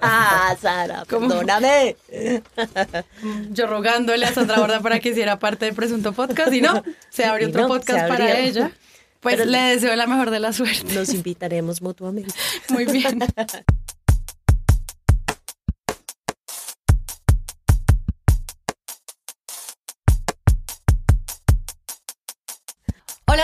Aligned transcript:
Ah, 0.00 0.56
Sara, 0.60 1.04
perdóname. 1.04 1.96
Yo 3.50 3.66
rogándole 3.66 4.26
a 4.26 4.32
Sandra 4.34 4.58
Borda 4.58 4.80
para 4.80 4.98
que 4.98 5.10
hiciera 5.10 5.38
parte 5.38 5.66
del 5.66 5.74
presunto 5.74 6.12
podcast 6.12 6.52
y 6.52 6.60
no, 6.60 6.82
se 7.10 7.24
abrió 7.24 7.46
Y 7.46 7.50
otro 7.50 7.62
no, 7.62 7.68
podcast 7.68 8.08
para 8.08 8.38
ella. 8.38 8.72
Pues 9.20 9.36
Pero- 9.36 9.50
le 9.50 9.58
deseo 9.58 9.94
la 9.96 10.06
mejor 10.06 10.30
de 10.30 10.40
la 10.40 10.52
suerte. 10.52 10.94
Nos 10.94 11.12
invitaremos 11.14 11.80
mutuamente. 11.82 12.34
Muy 12.70 12.84
bien. 12.86 13.20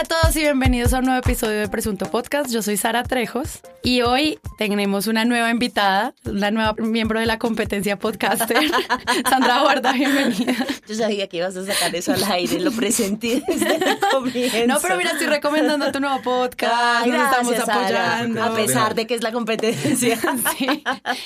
a 0.02 0.04
todos 0.04 0.34
y 0.36 0.40
bienvenidos 0.40 0.92
a 0.94 0.98
un 0.98 1.04
nuevo 1.04 1.20
episodio 1.20 1.60
de 1.60 1.68
Presunto 1.68 2.10
Podcast. 2.10 2.50
Yo 2.50 2.60
soy 2.62 2.76
Sara 2.76 3.04
Trejos 3.04 3.60
y 3.84 4.00
hoy 4.02 4.38
tenemos 4.58 5.06
una 5.06 5.24
nueva 5.24 5.50
invitada, 5.50 6.12
la 6.24 6.50
nueva 6.50 6.74
miembro 6.78 7.20
de 7.20 7.26
la 7.26 7.38
competencia 7.38 7.96
podcaster, 7.98 8.58
Sandra 9.30 9.62
Borda, 9.62 9.92
bienvenida. 9.92 10.54
Yo 10.88 10.94
sabía 10.96 11.28
que 11.28 11.36
ibas 11.36 11.56
a 11.56 11.64
sacar 11.64 11.94
eso 11.94 12.12
al 12.14 12.24
aire, 12.24 12.58
lo 12.60 12.72
presenté 12.72 13.42
desde 13.46 13.76
el 13.76 13.98
comienzo. 14.10 14.66
No, 14.66 14.78
pero 14.80 14.96
mira, 14.96 15.12
estoy 15.12 15.28
recomendando 15.28 15.92
tu 15.92 16.00
nuevo 16.00 16.20
podcast, 16.22 16.74
Ay, 17.04 17.10
nos 17.12 17.22
estamos 17.30 17.56
Sara. 17.56 17.74
apoyando. 18.16 18.42
A 18.42 18.54
pesar 18.56 18.94
de 18.96 19.06
que 19.06 19.14
es 19.14 19.22
la 19.22 19.30
competencia. 19.32 20.18
Sí. 20.58 20.66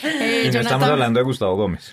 Eh, 0.02 0.44
Y 0.46 0.50
no 0.50 0.60
estamos 0.60 0.88
hablando 0.88 1.18
de 1.18 1.24
Gustavo 1.24 1.56
Gómez. 1.56 1.90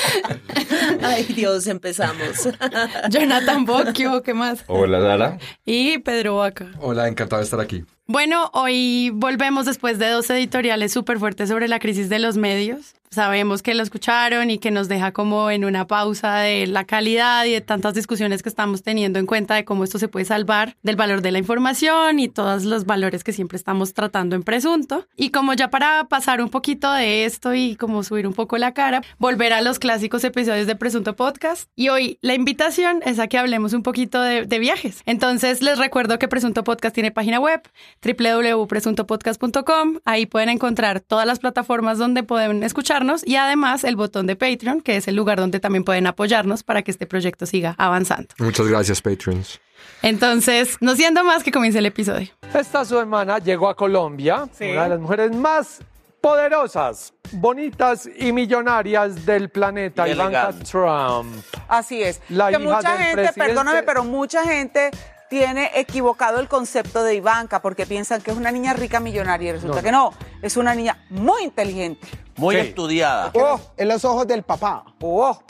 Ay, 1.02 1.24
Dios, 1.24 1.66
empezamos. 1.66 2.48
Jonathan 3.10 3.64
Bocchio, 3.64 4.22
¿qué 4.22 4.34
más? 4.34 4.64
Hola, 4.66 5.00
Sara. 5.00 5.38
Y 5.64 5.98
Pedro 5.98 6.36
Vaca. 6.36 6.70
Hola, 6.80 7.08
encantado 7.08 7.40
de 7.40 7.44
estar 7.44 7.60
aquí. 7.60 7.84
Bueno, 8.06 8.50
hoy 8.52 9.10
volvemos 9.14 9.66
después 9.66 9.98
de 9.98 10.08
dos 10.10 10.28
editoriales 10.30 10.92
súper 10.92 11.18
fuertes 11.18 11.48
sobre 11.48 11.68
la 11.68 11.78
crisis 11.78 12.08
de 12.08 12.18
los 12.18 12.36
medios. 12.36 12.94
Sabemos 13.12 13.62
que 13.62 13.74
lo 13.74 13.82
escucharon 13.82 14.50
y 14.50 14.56
que 14.56 14.70
nos 14.70 14.88
deja 14.88 15.12
como 15.12 15.50
en 15.50 15.66
una 15.66 15.86
pausa 15.86 16.36
de 16.38 16.66
la 16.66 16.84
calidad 16.84 17.44
y 17.44 17.52
de 17.52 17.60
tantas 17.60 17.92
discusiones 17.92 18.42
que 18.42 18.48
estamos 18.48 18.82
teniendo 18.82 19.18
en 19.18 19.26
cuenta 19.26 19.54
de 19.54 19.66
cómo 19.66 19.84
esto 19.84 19.98
se 19.98 20.08
puede 20.08 20.24
salvar 20.24 20.76
del 20.82 20.96
valor 20.96 21.20
de 21.20 21.30
la 21.30 21.38
información 21.38 22.18
y 22.18 22.28
todos 22.28 22.64
los 22.64 22.86
valores 22.86 23.22
que 23.22 23.34
siempre 23.34 23.56
estamos 23.56 23.92
tratando 23.92 24.34
en 24.34 24.42
presunto. 24.42 25.06
Y 25.14 25.28
como 25.28 25.52
ya 25.52 25.68
para 25.68 26.04
pasar 26.04 26.40
un 26.40 26.48
poquito 26.48 26.90
de 26.90 27.26
esto 27.26 27.54
y 27.54 27.76
como 27.76 28.02
subir 28.02 28.26
un 28.26 28.32
poco 28.32 28.56
la 28.56 28.72
cara, 28.72 29.02
volver 29.18 29.52
a 29.52 29.60
los 29.60 29.78
clásicos 29.78 30.24
episodios 30.24 30.66
de 30.66 30.74
Presunto 30.74 31.14
Podcast. 31.14 31.68
Y 31.76 31.90
hoy 31.90 32.18
la 32.22 32.32
invitación 32.32 33.02
es 33.04 33.18
a 33.18 33.26
que 33.28 33.36
hablemos 33.36 33.74
un 33.74 33.82
poquito 33.82 34.22
de, 34.22 34.46
de 34.46 34.58
viajes. 34.58 35.02
Entonces 35.04 35.60
les 35.60 35.78
recuerdo 35.78 36.18
que 36.18 36.28
Presunto 36.28 36.64
Podcast 36.64 36.94
tiene 36.94 37.10
página 37.10 37.40
web 37.40 37.60
www.presuntopodcast.com. 38.02 39.98
Ahí 40.06 40.24
pueden 40.24 40.48
encontrar 40.48 41.00
todas 41.00 41.26
las 41.26 41.40
plataformas 41.40 41.98
donde 41.98 42.22
pueden 42.22 42.62
escucharnos 43.02 43.26
y 43.26 43.36
además 43.36 43.84
el 43.84 43.96
botón 43.96 44.26
de 44.26 44.36
Patreon, 44.36 44.80
que 44.80 44.96
es 44.96 45.08
el 45.08 45.16
lugar 45.16 45.38
donde 45.38 45.60
también 45.60 45.84
pueden 45.84 46.06
apoyarnos 46.06 46.62
para 46.62 46.82
que 46.82 46.90
este 46.90 47.06
proyecto 47.06 47.46
siga 47.46 47.74
avanzando. 47.78 48.28
Muchas 48.38 48.66
gracias, 48.68 49.02
patrons. 49.02 49.60
Entonces, 50.02 50.76
no 50.80 50.94
siendo 50.96 51.22
más 51.24 51.42
que 51.42 51.50
comience 51.52 51.78
el 51.78 51.86
episodio. 51.86 52.28
Esta 52.54 52.84
semana 52.84 53.38
llegó 53.38 53.68
a 53.68 53.76
Colombia 53.76 54.48
una 54.60 54.82
de 54.84 54.88
las 54.88 55.00
mujeres 55.00 55.34
más 55.34 55.80
poderosas, 56.20 57.12
bonitas 57.32 58.08
y 58.16 58.32
millonarias 58.32 59.26
del 59.26 59.48
planeta, 59.50 60.08
Y 60.08 60.12
Ivanka. 60.12 60.52
Trump. 60.70 61.34
Así 61.68 62.00
es. 62.02 62.20
La 62.28 62.46
que 62.50 62.52
hija 62.52 62.76
mucha 62.76 62.92
del 62.92 62.98
gente, 62.98 63.14
presidente- 63.22 63.40
perdóname, 63.40 63.82
pero 63.82 64.04
mucha 64.04 64.44
gente 64.44 64.90
tiene 65.32 65.70
equivocado 65.76 66.40
el 66.40 66.46
concepto 66.48 67.02
de 67.02 67.14
Ivanka 67.14 67.62
porque 67.62 67.86
piensan 67.86 68.20
que 68.20 68.32
es 68.32 68.36
una 68.36 68.52
niña 68.52 68.74
rica 68.74 69.00
millonaria 69.00 69.48
y 69.48 69.52
resulta 69.52 69.76
No, 69.76 69.80
no. 69.80 69.82
que 69.82 69.90
no, 70.20 70.26
es 70.42 70.58
una 70.58 70.74
niña 70.74 70.98
muy 71.08 71.42
inteligente. 71.44 72.06
Muy 72.36 72.54
Sí. 72.56 72.60
estudiada. 72.60 73.30
Oh, 73.32 73.58
en 73.78 73.88
los 73.88 74.04
ojos 74.04 74.26
del 74.26 74.42
papá. 74.42 74.84
oh. 75.00 75.42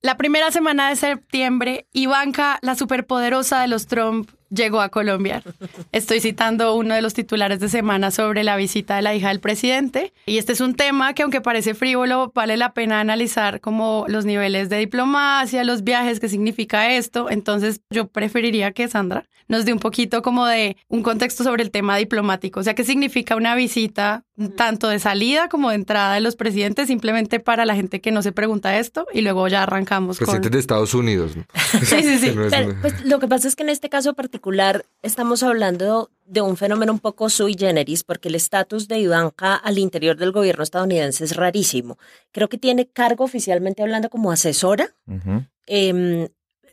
La 0.00 0.16
primera 0.16 0.50
semana 0.50 0.88
de 0.88 0.96
septiembre, 0.96 1.86
Ivanka, 1.92 2.58
la 2.62 2.76
superpoderosa 2.76 3.60
de 3.60 3.68
los 3.68 3.86
Trump, 3.88 4.30
llegó 4.50 4.80
a 4.80 4.88
Colombia. 4.88 5.42
Estoy 5.92 6.20
citando 6.20 6.74
uno 6.74 6.94
de 6.94 7.02
los 7.02 7.14
titulares 7.14 7.60
de 7.60 7.68
semana 7.68 8.10
sobre 8.10 8.44
la 8.44 8.56
visita 8.56 8.96
de 8.96 9.02
la 9.02 9.14
hija 9.14 9.28
del 9.28 9.40
presidente. 9.40 10.12
Y 10.26 10.38
este 10.38 10.52
es 10.52 10.60
un 10.60 10.74
tema 10.74 11.14
que, 11.14 11.22
aunque 11.22 11.40
parece 11.40 11.74
frívolo, 11.74 12.32
vale 12.34 12.56
la 12.56 12.72
pena 12.72 13.00
analizar 13.00 13.60
como 13.60 14.04
los 14.08 14.24
niveles 14.24 14.68
de 14.68 14.78
diplomacia, 14.78 15.64
los 15.64 15.84
viajes, 15.84 16.20
qué 16.20 16.28
significa 16.28 16.92
esto. 16.92 17.30
Entonces, 17.30 17.80
yo 17.90 18.08
preferiría 18.08 18.72
que 18.72 18.88
Sandra 18.88 19.26
nos 19.48 19.64
dé 19.64 19.72
un 19.72 19.78
poquito 19.78 20.22
como 20.22 20.46
de 20.46 20.76
un 20.88 21.02
contexto 21.02 21.44
sobre 21.44 21.62
el 21.62 21.70
tema 21.70 21.96
diplomático. 21.96 22.60
O 22.60 22.62
sea, 22.62 22.74
qué 22.74 22.84
significa 22.84 23.36
una 23.36 23.54
visita 23.54 24.24
tanto 24.56 24.88
de 24.88 24.98
salida 24.98 25.48
como 25.48 25.70
de 25.70 25.76
entrada 25.76 26.14
de 26.14 26.20
los 26.20 26.36
presidentes, 26.36 26.88
simplemente 26.88 27.40
para 27.40 27.64
la 27.64 27.74
gente 27.74 28.00
que 28.00 28.10
no 28.10 28.22
se 28.22 28.32
pregunta 28.32 28.78
esto. 28.78 29.06
Y 29.12 29.22
luego 29.22 29.48
ya 29.48 29.62
arrancamos 29.62 30.18
con... 30.18 30.26
Presidentes 30.26 30.50
de 30.52 30.58
Estados 30.58 30.94
Unidos. 30.94 31.36
¿no? 31.36 31.44
Sí, 31.86 32.02
sí, 32.02 32.18
sí. 32.18 32.32
Pero, 32.50 32.74
pues, 32.80 33.04
lo 33.04 33.18
que 33.18 33.28
pasa 33.28 33.48
es 33.48 33.54
que 33.54 33.62
en 33.62 33.68
este 33.68 33.88
caso 33.88 34.14
particular 34.14 34.35
estamos 35.02 35.42
hablando 35.42 36.10
de 36.24 36.40
un 36.40 36.56
fenómeno 36.56 36.92
un 36.92 36.98
poco 36.98 37.30
sui 37.30 37.54
generis, 37.54 38.02
porque 38.04 38.28
el 38.28 38.34
estatus 38.34 38.88
de 38.88 38.98
Ivanka 38.98 39.54
al 39.54 39.78
interior 39.78 40.16
del 40.16 40.32
gobierno 40.32 40.62
estadounidense 40.62 41.24
es 41.24 41.36
rarísimo. 41.36 41.98
Creo 42.32 42.48
que 42.48 42.58
tiene 42.58 42.88
cargo 42.88 43.24
oficialmente 43.24 43.82
hablando 43.82 44.10
como 44.10 44.32
asesora. 44.32 44.94
Em, 45.66 46.28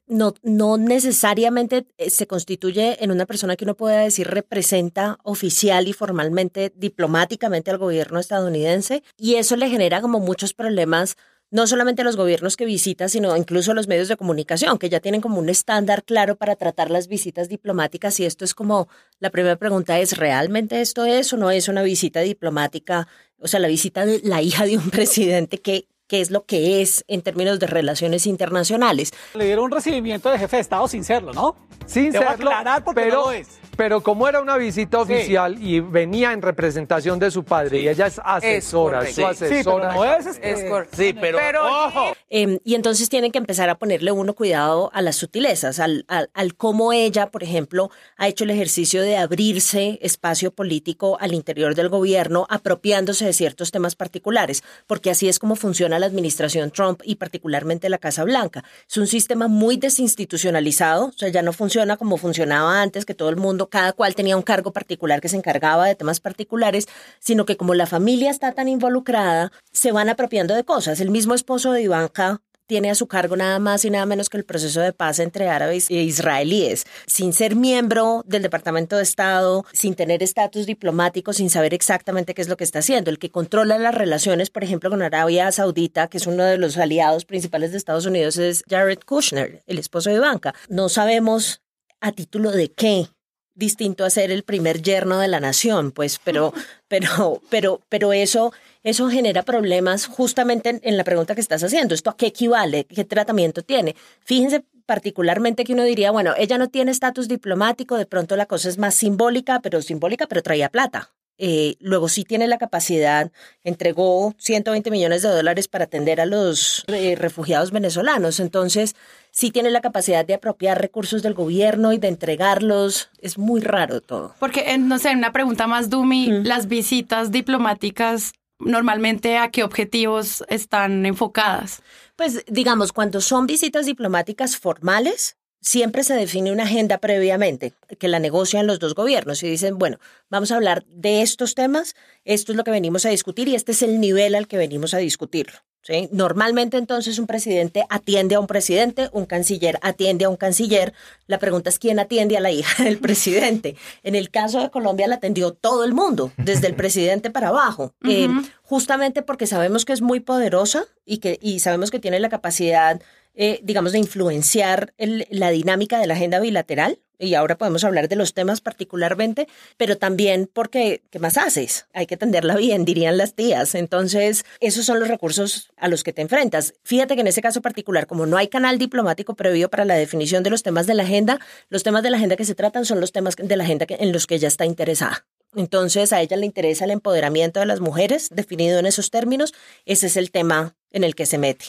no, 0.07 0.33
no 0.43 0.77
necesariamente 0.77 1.87
eh, 1.97 2.09
se 2.09 2.27
constituye 2.27 3.03
en 3.03 3.11
una 3.11 3.25
persona 3.25 3.55
que 3.55 3.63
uno 3.63 3.75
pueda 3.75 3.99
decir 3.99 4.27
representa 4.27 5.17
oficial 5.23 5.87
y 5.87 5.93
formalmente, 5.93 6.73
diplomáticamente 6.75 7.71
al 7.71 7.77
gobierno 7.77 8.19
estadounidense. 8.19 9.03
Y 9.17 9.35
eso 9.35 9.55
le 9.55 9.69
genera 9.69 10.01
como 10.01 10.19
muchos 10.19 10.53
problemas, 10.53 11.15
no 11.53 11.67
solamente 11.67 12.03
los 12.03 12.17
gobiernos 12.17 12.57
que 12.57 12.65
visita, 12.65 13.07
sino 13.07 13.37
incluso 13.37 13.75
los 13.75 13.87
medios 13.87 14.07
de 14.07 14.17
comunicación, 14.17 14.79
que 14.79 14.89
ya 14.89 14.99
tienen 14.99 15.21
como 15.21 15.37
un 15.37 15.49
estándar 15.49 16.03
claro 16.03 16.35
para 16.35 16.55
tratar 16.55 16.89
las 16.89 17.07
visitas 17.07 17.47
diplomáticas. 17.47 18.19
Y 18.19 18.25
esto 18.25 18.43
es 18.43 18.55
como, 18.55 18.87
la 19.19 19.29
primera 19.29 19.55
pregunta 19.55 19.99
es, 19.99 20.17
¿realmente 20.17 20.81
esto 20.81 21.05
es 21.05 21.31
o 21.31 21.37
no 21.37 21.51
es 21.51 21.67
una 21.67 21.83
visita 21.83 22.21
diplomática? 22.21 23.07
O 23.37 23.47
sea, 23.47 23.59
la 23.59 23.67
visita 23.67 24.03
de 24.03 24.19
la 24.23 24.41
hija 24.41 24.65
de 24.65 24.77
un 24.77 24.89
presidente 24.89 25.59
que 25.59 25.85
qué 26.07 26.21
es 26.21 26.31
lo 26.31 26.43
que 26.45 26.81
es 26.81 27.05
en 27.07 27.21
términos 27.21 27.59
de 27.59 27.67
relaciones 27.67 28.25
internacionales. 28.25 29.13
Le 29.35 29.45
dieron 29.45 29.65
un 29.65 29.71
recibimiento 29.71 30.31
de 30.31 30.39
jefe 30.39 30.57
de 30.57 30.61
Estado 30.61 30.87
sin 30.87 31.03
serlo, 31.03 31.33
¿no? 31.33 31.55
Sin 31.85 32.11
Te 32.11 32.17
voy 32.17 32.27
a 32.27 32.31
serlo, 32.31 32.49
aclarar 32.49 32.83
porque 32.83 33.01
pero, 33.01 33.15
no 33.15 33.25
lo 33.25 33.31
es. 33.31 33.47
Pero 33.75 34.01
como 34.01 34.27
era 34.27 34.41
una 34.41 34.57
visita 34.57 34.97
Sí. 35.05 35.13
oficial 35.13 35.57
y 35.61 35.79
venía 35.79 36.33
en 36.33 36.41
representación 36.41 37.19
de 37.19 37.31
su 37.31 37.43
padre 37.43 37.79
y 37.79 37.87
ella 37.87 38.07
es 38.07 38.19
asesora, 38.23 39.05
su 39.05 39.13
Sí, 39.13 39.23
asesora. 39.23 39.49
Sí, 39.49 39.63
pero 39.63 39.93
no 39.93 40.05
es, 40.05 40.25
Es. 40.41 40.59
Sí, 40.95 41.13
pero, 41.13 41.65
ojo. 41.87 42.13
Eh, 42.29 42.59
y 42.63 42.75
entonces 42.75 43.09
tienen 43.09 43.31
que 43.31 43.37
empezar 43.37 43.69
a 43.69 43.75
ponerle 43.75 44.11
uno 44.11 44.33
cuidado 44.33 44.89
a 44.93 45.01
las 45.01 45.15
sutilezas, 45.15 45.79
al, 45.79 46.05
al, 46.07 46.29
al 46.33 46.55
cómo 46.55 46.93
ella, 46.93 47.31
por 47.31 47.43
ejemplo, 47.43 47.89
ha 48.17 48.27
hecho 48.27 48.43
el 48.43 48.49
ejercicio 48.51 49.01
de 49.01 49.17
abrirse 49.17 49.99
espacio 50.01 50.51
político 50.51 51.17
al 51.19 51.33
interior 51.33 51.75
del 51.75 51.89
gobierno, 51.89 52.45
apropiándose 52.49 53.25
de 53.25 53.33
ciertos 53.33 53.71
temas 53.71 53.95
particulares, 53.95 54.63
porque 54.87 55.09
así 55.11 55.27
es 55.29 55.39
como 55.39 55.55
funciona 55.55 55.99
la 55.99 56.05
administración 56.05 56.71
Trump 56.71 57.01
y 57.03 57.15
particularmente 57.15 57.89
la 57.89 57.97
Casa 57.97 58.23
Blanca. 58.23 58.63
Es 58.89 58.97
un 58.97 59.07
sistema 59.07 59.47
muy 59.47 59.77
desinstitucionalizado, 59.77 61.05
o 61.07 61.11
sea, 61.11 61.29
ya 61.29 61.41
no 61.41 61.53
funciona 61.53 61.97
como 61.97 62.17
funcionaba 62.17 62.81
antes, 62.81 63.05
que 63.05 63.13
todo 63.13 63.29
el 63.29 63.35
mundo, 63.37 63.62
cada 63.69 63.93
cual 63.93 64.15
tenía 64.15 64.37
un 64.37 64.43
cargo 64.43 64.73
particular 64.73 65.21
que 65.21 65.29
se 65.29 65.37
encargaba 65.37 65.87
de 65.87 65.95
temas 65.95 66.19
particulares, 66.19 66.87
sino 67.19 67.45
que 67.45 67.57
como 67.57 67.73
la 67.73 67.87
familia 67.87 68.31
está 68.31 68.51
tan 68.53 68.67
involucrada, 68.67 69.51
se 69.71 69.91
van 69.91 70.09
apropiando 70.09 70.55
de 70.55 70.63
cosas. 70.63 70.99
El 70.99 71.11
mismo 71.11 71.33
esposo 71.33 71.71
de 71.71 71.81
Ivanka 71.81 72.41
tiene 72.67 72.89
a 72.89 72.95
su 72.95 73.07
cargo 73.07 73.35
nada 73.35 73.59
más 73.59 73.85
y 73.85 73.89
nada 73.89 74.05
menos 74.05 74.29
que 74.29 74.37
el 74.37 74.45
proceso 74.45 74.81
de 74.81 74.93
paz 74.93 75.19
entre 75.19 75.49
árabes 75.49 75.89
e 75.89 75.95
israelíes, 75.95 76.85
sin 77.05 77.33
ser 77.33 77.55
miembro 77.55 78.23
del 78.25 78.41
Departamento 78.41 78.97
de 78.97 79.03
Estado, 79.03 79.65
sin 79.73 79.95
tener 79.95 80.23
estatus 80.23 80.65
diplomático, 80.65 81.33
sin 81.33 81.49
saber 81.49 81.73
exactamente 81.73 82.33
qué 82.33 82.41
es 82.41 82.47
lo 82.47 82.57
que 82.57 82.63
está 82.63 82.79
haciendo. 82.79 83.11
El 83.11 83.19
que 83.19 83.29
controla 83.29 83.77
las 83.77 83.93
relaciones, 83.93 84.49
por 84.49 84.63
ejemplo, 84.63 84.89
con 84.89 85.01
Arabia 85.01 85.51
Saudita, 85.51 86.07
que 86.07 86.17
es 86.17 86.27
uno 86.27 86.43
de 86.43 86.57
los 86.57 86.77
aliados 86.77 87.25
principales 87.25 87.71
de 87.71 87.77
Estados 87.77 88.05
Unidos, 88.05 88.37
es 88.37 88.63
Jared 88.69 88.99
Kushner, 89.05 89.61
el 89.67 89.77
esposo 89.77 90.09
de 90.09 90.15
Ivanka. 90.15 90.55
No 90.69 90.89
sabemos 90.89 91.61
a 91.99 92.11
título 92.11 92.51
de 92.51 92.71
qué 92.71 93.07
distinto 93.55 94.05
a 94.05 94.09
ser 94.09 94.31
el 94.31 94.43
primer 94.43 94.81
yerno 94.81 95.19
de 95.19 95.27
la 95.27 95.39
nación, 95.39 95.91
pues, 95.91 96.19
pero, 96.23 96.53
pero, 96.87 97.41
pero, 97.49 97.81
pero 97.89 98.13
eso, 98.13 98.53
eso 98.83 99.09
genera 99.09 99.43
problemas 99.43 100.05
justamente 100.07 100.69
en, 100.69 100.79
en 100.83 100.97
la 100.97 101.03
pregunta 101.03 101.35
que 101.35 101.41
estás 101.41 101.63
haciendo. 101.63 101.93
¿Esto 101.95 102.09
a 102.09 102.17
qué 102.17 102.27
equivale? 102.27 102.85
¿Qué 102.85 103.03
tratamiento 103.03 103.61
tiene? 103.63 103.95
Fíjense 104.25 104.63
particularmente 104.85 105.63
que 105.63 105.73
uno 105.73 105.83
diría, 105.83 106.11
bueno, 106.11 106.33
ella 106.37 106.57
no 106.57 106.67
tiene 106.69 106.91
estatus 106.91 107.27
diplomático, 107.27 107.97
de 107.97 108.05
pronto 108.05 108.35
la 108.35 108.45
cosa 108.47 108.67
es 108.69 108.77
más 108.77 108.95
simbólica, 108.95 109.61
pero 109.61 109.81
simbólica, 109.81 110.27
pero 110.27 110.43
traía 110.43 110.69
plata. 110.69 111.13
eh, 111.37 111.75
luego 111.79 112.09
sí 112.09 112.25
tiene 112.25 112.47
la 112.47 112.57
capacidad, 112.59 113.31
entregó 113.63 114.35
120 114.37 114.91
millones 114.91 115.23
de 115.23 115.29
dólares 115.29 115.67
para 115.67 115.85
atender 115.85 116.21
a 116.21 116.25
los 116.25 116.83
eh, 116.87 117.15
refugiados 117.15 117.71
venezolanos. 117.71 118.39
Entonces, 118.39 118.95
sí 119.33 119.51
tiene 119.51 119.71
la 119.71 119.81
capacidad 119.81 120.25
de 120.25 120.35
apropiar 120.35 120.79
recursos 120.79 121.21
del 121.23 121.33
gobierno 121.33 121.91
y 121.91 121.97
de 121.97 122.07
entregarlos. 122.07 123.09
Es 123.19 123.37
muy 123.37 123.59
raro 123.59 123.99
todo. 123.99 124.35
Porque, 124.39 124.77
no 124.77 124.99
sé, 124.99 125.11
una 125.11 125.33
pregunta 125.33 125.67
más, 125.67 125.89
Dumi, 125.89 126.43
las 126.43 126.67
visitas 126.67 127.31
diplomáticas 127.31 128.33
normalmente 128.59 129.37
a 129.37 129.49
qué 129.49 129.63
objetivos 129.63 130.45
están 130.47 131.05
enfocadas? 131.05 131.81
Pues 132.15 132.45
digamos, 132.47 132.93
cuando 132.93 133.19
son 133.19 133.47
visitas 133.47 133.85
diplomáticas 133.85 134.55
formales, 134.55 135.35
siempre 135.63 136.03
se 136.03 136.13
define 136.13 136.51
una 136.51 136.63
agenda 136.63 136.97
previamente 136.99 137.73
que 137.97 138.07
la 138.07 138.19
negocian 138.19 138.67
los 138.67 138.79
dos 138.79 138.93
gobiernos 138.93 139.41
y 139.43 139.49
dicen, 139.49 139.79
bueno, 139.79 139.97
vamos 140.29 140.51
a 140.51 140.55
hablar 140.55 140.85
de 140.87 141.21
estos 141.21 141.55
temas, 141.55 141.95
esto 142.25 142.51
es 142.51 142.57
lo 142.57 142.63
que 142.63 142.71
venimos 142.71 143.05
a 143.05 143.09
discutir 143.09 143.47
y 143.47 143.55
este 143.55 143.71
es 143.71 143.81
el 143.81 143.99
nivel 143.99 144.35
al 144.35 144.47
que 144.47 144.57
venimos 144.57 144.93
a 144.93 144.97
discutirlo. 144.97 145.57
¿sí? 145.81 146.09
Normalmente 146.11 146.77
entonces 146.77 147.17
un 147.17 147.27
presidente 147.27 147.85
atiende 147.89 148.35
a 148.35 148.41
un 148.41 148.47
presidente, 148.47 149.09
un 149.13 149.25
canciller 149.25 149.79
atiende 149.81 150.25
a 150.25 150.29
un 150.29 150.35
canciller. 150.35 150.93
La 151.27 151.39
pregunta 151.39 151.69
es 151.69 151.79
quién 151.79 151.97
atiende 151.97 152.35
a 152.35 152.41
la 152.41 152.51
hija 152.51 152.83
del 152.83 152.97
presidente. 152.99 153.77
En 154.03 154.15
el 154.15 154.31
caso 154.31 154.61
de 154.61 154.69
Colombia 154.69 155.07
la 155.07 155.15
atendió 155.15 155.53
todo 155.53 155.85
el 155.85 155.93
mundo, 155.93 156.33
desde 156.35 156.67
el 156.67 156.75
presidente 156.75 157.31
para 157.31 157.47
abajo, 157.47 157.93
eh, 158.07 158.27
justamente 158.63 159.21
porque 159.21 159.47
sabemos 159.47 159.85
que 159.85 159.93
es 159.93 160.01
muy 160.01 160.19
poderosa 160.19 160.85
y, 161.05 161.19
que, 161.19 161.39
y 161.41 161.59
sabemos 161.59 161.89
que 161.89 161.99
tiene 161.99 162.19
la 162.19 162.29
capacidad 162.29 163.01
eh, 163.35 163.59
digamos, 163.63 163.91
de 163.91 163.99
influenciar 163.99 164.93
la 164.97 165.49
dinámica 165.49 165.99
de 165.99 166.07
la 166.07 166.13
agenda 166.13 166.39
bilateral. 166.39 166.99
Y 167.19 167.35
ahora 167.35 167.57
podemos 167.57 167.83
hablar 167.83 168.09
de 168.09 168.15
los 168.15 168.33
temas 168.33 168.59
particularmente, 168.59 169.47
pero 169.77 169.97
también 169.97 170.49
porque, 170.51 171.03
¿qué 171.09 171.19
más 171.19 171.37
haces? 171.37 171.85
Hay 171.93 172.05
que 172.05 172.15
atenderla 172.15 172.55
bien, 172.57 172.85
dirían 172.85 173.17
las 173.17 173.33
tías. 173.33 173.75
Entonces, 173.75 174.45
esos 174.59 174.85
son 174.85 174.99
los 174.99 175.07
recursos 175.07 175.71
a 175.77 175.87
los 175.87 176.03
que 176.03 176.11
te 176.11 176.21
enfrentas. 176.21 176.73
Fíjate 176.83 177.15
que 177.15 177.21
en 177.21 177.27
ese 177.27 177.41
caso 177.41 177.61
particular, 177.61 178.07
como 178.07 178.25
no 178.25 178.37
hay 178.37 178.49
canal 178.49 178.77
diplomático 178.77 179.35
previo 179.35 179.69
para 179.69 179.85
la 179.85 179.95
definición 179.95 180.43
de 180.43 180.49
los 180.49 180.63
temas 180.63 180.85
de 180.85 180.95
la 180.95 181.03
agenda, 181.03 181.39
los 181.69 181.83
temas 181.83 182.03
de 182.03 182.09
la 182.09 182.17
agenda 182.17 182.35
que 182.35 182.45
se 182.45 182.55
tratan 182.55 182.85
son 182.85 182.99
los 182.99 183.11
temas 183.11 183.35
de 183.37 183.55
la 183.55 183.63
agenda 183.63 183.85
en 183.89 184.11
los 184.11 184.27
que 184.27 184.35
ella 184.35 184.47
está 184.47 184.65
interesada. 184.65 185.25
Entonces, 185.55 186.13
a 186.13 186.21
ella 186.21 186.35
le 186.35 186.45
interesa 186.45 186.85
el 186.85 186.91
empoderamiento 186.91 187.59
de 187.59 187.67
las 187.67 187.79
mujeres, 187.79 188.29
definido 188.31 188.79
en 188.79 188.85
esos 188.85 189.11
términos. 189.11 189.53
Ese 189.85 190.07
es 190.07 190.17
el 190.17 190.31
tema 190.31 190.75
en 190.91 191.03
el 191.03 191.15
que 191.15 191.25
se 191.25 191.37
mete. 191.37 191.65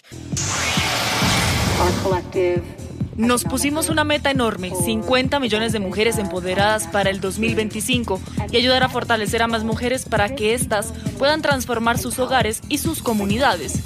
Nos 3.16 3.44
pusimos 3.44 3.90
una 3.90 4.02
meta 4.02 4.30
enorme, 4.30 4.72
50 4.74 5.38
millones 5.38 5.72
de 5.72 5.78
mujeres 5.78 6.18
empoderadas 6.18 6.88
para 6.88 7.10
el 7.10 7.20
2025 7.20 8.20
y 8.50 8.56
ayudar 8.56 8.82
a 8.82 8.88
fortalecer 8.88 9.42
a 9.42 9.46
más 9.46 9.62
mujeres 9.62 10.04
para 10.04 10.34
que 10.34 10.54
éstas 10.54 10.92
puedan 11.16 11.40
transformar 11.40 11.98
sus 11.98 12.18
hogares 12.18 12.60
y 12.68 12.78
sus 12.78 13.02
comunidades. 13.02 13.82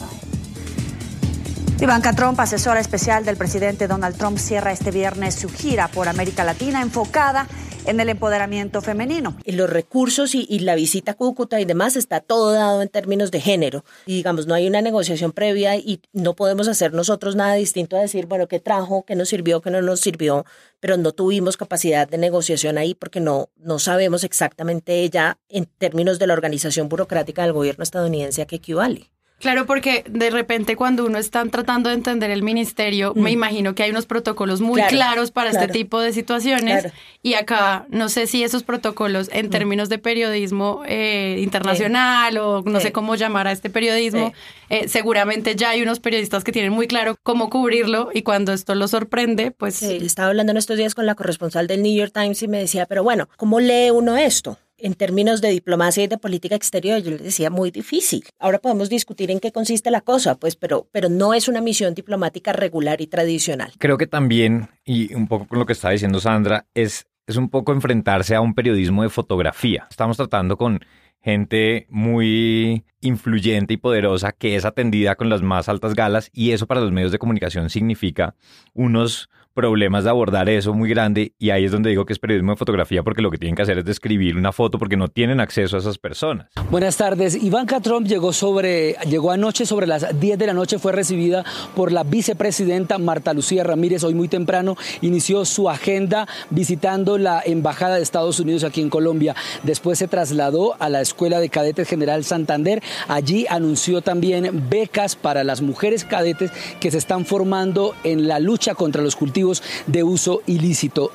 Ivanka 1.80 2.12
Trump, 2.14 2.40
asesora 2.40 2.80
especial 2.80 3.24
del 3.24 3.36
presidente 3.36 3.86
Donald 3.86 4.16
Trump, 4.16 4.38
cierra 4.38 4.72
este 4.72 4.90
viernes 4.90 5.34
su 5.34 5.48
gira 5.48 5.88
por 5.88 6.08
América 6.08 6.42
Latina 6.42 6.82
enfocada 6.82 7.42
en 7.42 7.67
el 7.88 8.08
empoderamiento 8.08 8.80
femenino. 8.82 9.36
Y 9.44 9.52
los 9.52 9.70
recursos 9.70 10.34
y, 10.34 10.58
la 10.58 10.74
visita 10.74 11.12
a 11.12 11.14
Cúcuta 11.14 11.60
y 11.60 11.64
demás 11.64 11.96
está 11.96 12.20
todo 12.20 12.52
dado 12.52 12.82
en 12.82 12.88
términos 12.88 13.30
de 13.30 13.40
género. 13.40 13.84
Y 14.06 14.16
digamos, 14.16 14.46
no 14.46 14.54
hay 14.54 14.66
una 14.66 14.82
negociación 14.82 15.32
previa 15.32 15.76
y 15.76 16.00
no 16.12 16.34
podemos 16.34 16.68
hacer 16.68 16.92
nosotros 16.92 17.36
nada 17.36 17.54
distinto 17.54 17.96
a 17.96 18.00
decir, 18.00 18.26
bueno, 18.26 18.48
qué 18.48 18.60
trajo, 18.60 19.04
qué 19.04 19.14
nos 19.14 19.28
sirvió, 19.28 19.60
qué 19.60 19.70
no 19.70 19.80
nos 19.82 20.00
sirvió, 20.00 20.44
pero 20.80 20.96
no 20.96 21.12
tuvimos 21.12 21.56
capacidad 21.56 22.08
de 22.08 22.18
negociación 22.18 22.78
ahí 22.78 22.94
porque 22.94 23.20
no, 23.20 23.48
no 23.56 23.78
sabemos 23.78 24.24
exactamente 24.24 25.00
ella 25.02 25.38
en 25.48 25.66
términos 25.66 26.18
de 26.18 26.26
la 26.26 26.34
organización 26.34 26.88
burocrática 26.88 27.42
del 27.42 27.52
gobierno 27.52 27.82
estadounidense 27.82 28.42
a 28.42 28.46
qué 28.46 28.56
equivale. 28.56 29.10
Claro, 29.38 29.66
porque 29.66 30.04
de 30.08 30.30
repente 30.30 30.74
cuando 30.74 31.06
uno 31.06 31.18
está 31.18 31.44
tratando 31.44 31.90
de 31.90 31.94
entender 31.94 32.30
el 32.30 32.42
ministerio, 32.42 33.14
me 33.14 33.30
mm. 33.30 33.34
imagino 33.34 33.74
que 33.74 33.84
hay 33.84 33.90
unos 33.90 34.04
protocolos 34.04 34.60
muy 34.60 34.82
claros 34.82 35.30
para 35.30 35.50
este 35.50 35.68
tipo 35.68 36.00
de 36.00 36.12
situaciones. 36.12 36.88
Y 37.22 37.34
acá 37.34 37.86
no 37.88 38.08
sé 38.08 38.26
si 38.26 38.42
esos 38.42 38.64
protocolos 38.64 39.30
en 39.32 39.46
mm. 39.46 39.50
términos 39.50 39.88
de 39.88 39.98
periodismo 39.98 40.82
eh, 40.86 41.36
internacional 41.38 42.36
o 42.38 42.62
no 42.62 42.80
sé 42.80 42.90
cómo 42.90 43.14
llamar 43.14 43.46
a 43.46 43.52
este 43.52 43.70
periodismo, 43.70 44.32
eh, 44.70 44.88
seguramente 44.88 45.54
ya 45.54 45.70
hay 45.70 45.82
unos 45.82 46.00
periodistas 46.00 46.42
que 46.42 46.50
tienen 46.50 46.72
muy 46.72 46.88
claro 46.88 47.16
cómo 47.22 47.48
cubrirlo 47.48 48.10
y 48.12 48.22
cuando 48.22 48.52
esto 48.52 48.74
lo 48.74 48.88
sorprende, 48.88 49.52
pues... 49.52 49.76
Sí, 49.76 49.98
estaba 50.02 50.28
hablando 50.28 50.50
en 50.50 50.56
estos 50.56 50.76
días 50.76 50.94
con 50.96 51.06
la 51.06 51.14
corresponsal 51.14 51.68
del 51.68 51.82
New 51.82 51.96
York 51.96 52.12
Times 52.12 52.42
y 52.42 52.48
me 52.48 52.58
decía, 52.58 52.86
pero 52.86 53.04
bueno, 53.04 53.28
¿cómo 53.36 53.60
lee 53.60 53.90
uno 53.90 54.16
esto? 54.16 54.58
En 54.78 54.94
términos 54.94 55.40
de 55.40 55.50
diplomacia 55.50 56.04
y 56.04 56.06
de 56.06 56.18
política 56.18 56.54
exterior, 56.54 57.00
yo 57.00 57.10
le 57.10 57.18
decía 57.18 57.50
muy 57.50 57.70
difícil. 57.70 58.24
Ahora 58.38 58.58
podemos 58.58 58.88
discutir 58.88 59.30
en 59.30 59.40
qué 59.40 59.52
consiste 59.52 59.90
la 59.90 60.00
cosa, 60.00 60.36
pues, 60.36 60.56
pero, 60.56 60.88
pero 60.92 61.08
no 61.08 61.34
es 61.34 61.48
una 61.48 61.60
misión 61.60 61.94
diplomática 61.94 62.52
regular 62.52 63.00
y 63.00 63.06
tradicional. 63.06 63.72
Creo 63.78 63.98
que 63.98 64.06
también, 64.06 64.68
y 64.84 65.14
un 65.14 65.26
poco 65.28 65.46
con 65.46 65.58
lo 65.58 65.66
que 65.66 65.72
está 65.72 65.90
diciendo 65.90 66.20
Sandra, 66.20 66.66
es, 66.74 67.06
es 67.26 67.36
un 67.36 67.48
poco 67.48 67.72
enfrentarse 67.72 68.34
a 68.34 68.40
un 68.40 68.54
periodismo 68.54 69.02
de 69.02 69.10
fotografía. 69.10 69.86
Estamos 69.90 70.16
tratando 70.16 70.56
con 70.56 70.80
gente 71.20 71.86
muy 71.90 72.84
influyente 73.00 73.74
y 73.74 73.76
poderosa 73.76 74.32
que 74.32 74.56
es 74.56 74.64
atendida 74.64 75.16
con 75.16 75.28
las 75.28 75.42
más 75.42 75.68
altas 75.68 75.94
galas 75.94 76.30
y 76.32 76.52
eso 76.52 76.66
para 76.66 76.80
los 76.80 76.92
medios 76.92 77.12
de 77.12 77.18
comunicación 77.18 77.70
significa 77.70 78.34
unos 78.72 79.28
problemas 79.58 80.04
de 80.04 80.10
abordar 80.10 80.48
eso 80.48 80.72
muy 80.72 80.88
grande 80.88 81.32
y 81.36 81.50
ahí 81.50 81.64
es 81.64 81.72
donde 81.72 81.90
digo 81.90 82.06
que 82.06 82.12
es 82.12 82.20
periodismo 82.20 82.52
de 82.52 82.56
fotografía 82.56 83.02
porque 83.02 83.22
lo 83.22 83.28
que 83.32 83.38
tienen 83.38 83.56
que 83.56 83.62
hacer 83.62 83.78
es 83.78 83.84
describir 83.84 84.36
una 84.36 84.52
foto 84.52 84.78
porque 84.78 84.96
no 84.96 85.08
tienen 85.08 85.40
acceso 85.40 85.74
a 85.74 85.80
esas 85.80 85.98
personas. 85.98 86.46
Buenas 86.70 86.96
tardes. 86.96 87.34
Ivanka 87.34 87.80
Trump 87.80 88.06
llegó 88.06 88.32
sobre 88.32 88.92
llegó 89.08 89.32
anoche 89.32 89.66
sobre 89.66 89.88
las 89.88 90.20
10 90.20 90.38
de 90.38 90.46
la 90.46 90.52
noche 90.52 90.78
fue 90.78 90.92
recibida 90.92 91.44
por 91.74 91.90
la 91.90 92.04
vicepresidenta 92.04 92.98
Marta 92.98 93.34
Lucía 93.34 93.64
Ramírez 93.64 94.04
hoy 94.04 94.14
muy 94.14 94.28
temprano 94.28 94.76
inició 95.00 95.44
su 95.44 95.68
agenda 95.68 96.28
visitando 96.50 97.18
la 97.18 97.42
embajada 97.44 97.96
de 97.96 98.02
Estados 98.02 98.38
Unidos 98.38 98.62
aquí 98.62 98.80
en 98.80 98.90
Colombia. 98.90 99.34
Después 99.64 99.98
se 99.98 100.06
trasladó 100.06 100.76
a 100.78 100.88
la 100.88 101.00
Escuela 101.00 101.40
de 101.40 101.48
Cadetes 101.48 101.88
General 101.88 102.22
Santander. 102.22 102.80
Allí 103.08 103.44
anunció 103.50 104.02
también 104.02 104.68
becas 104.70 105.16
para 105.16 105.42
las 105.42 105.62
mujeres 105.62 106.04
cadetes 106.04 106.52
que 106.78 106.92
se 106.92 106.98
están 106.98 107.26
formando 107.26 107.96
en 108.04 108.28
la 108.28 108.38
lucha 108.38 108.76
contra 108.76 109.02
los 109.02 109.16
cultivos 109.16 109.47
de 109.86 110.02
uso 110.02 110.42
ilícito. 110.46 111.12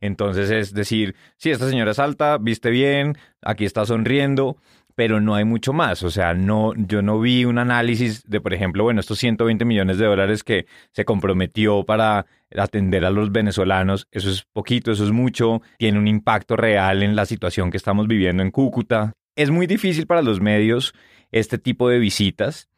Entonces 0.00 0.50
es 0.50 0.74
decir, 0.74 1.14
si 1.36 1.50
esta 1.50 1.68
señora 1.68 1.92
es 1.92 1.98
alta, 1.98 2.38
viste 2.38 2.70
bien, 2.70 3.16
aquí 3.40 3.64
está 3.64 3.86
sonriendo, 3.86 4.56
pero 4.94 5.20
no 5.20 5.34
hay 5.34 5.44
mucho 5.44 5.72
más. 5.72 6.02
O 6.02 6.10
sea, 6.10 6.34
no, 6.34 6.72
yo 6.74 7.02
no 7.02 7.20
vi 7.20 7.44
un 7.44 7.58
análisis 7.58 8.28
de, 8.28 8.40
por 8.40 8.52
ejemplo, 8.52 8.84
bueno, 8.84 9.00
estos 9.00 9.18
120 9.18 9.64
millones 9.64 9.98
de 9.98 10.06
dólares 10.06 10.42
que 10.42 10.66
se 10.92 11.04
comprometió 11.04 11.84
para 11.84 12.26
atender 12.56 13.04
a 13.04 13.10
los 13.10 13.32
venezolanos, 13.32 14.06
eso 14.10 14.28
es 14.28 14.44
poquito, 14.52 14.92
eso 14.92 15.04
es 15.04 15.12
mucho, 15.12 15.62
tiene 15.78 15.98
un 15.98 16.08
impacto 16.08 16.56
real 16.56 17.02
en 17.02 17.16
la 17.16 17.24
situación 17.24 17.70
que 17.70 17.76
estamos 17.76 18.08
viviendo 18.08 18.42
en 18.42 18.50
Cúcuta. 18.50 19.12
Es 19.36 19.50
muy 19.50 19.66
difícil 19.66 20.06
para 20.06 20.20
los 20.20 20.40
medios 20.40 20.94
este 21.30 21.58
tipo 21.58 21.88
de 21.88 21.98
visitas 21.98 22.68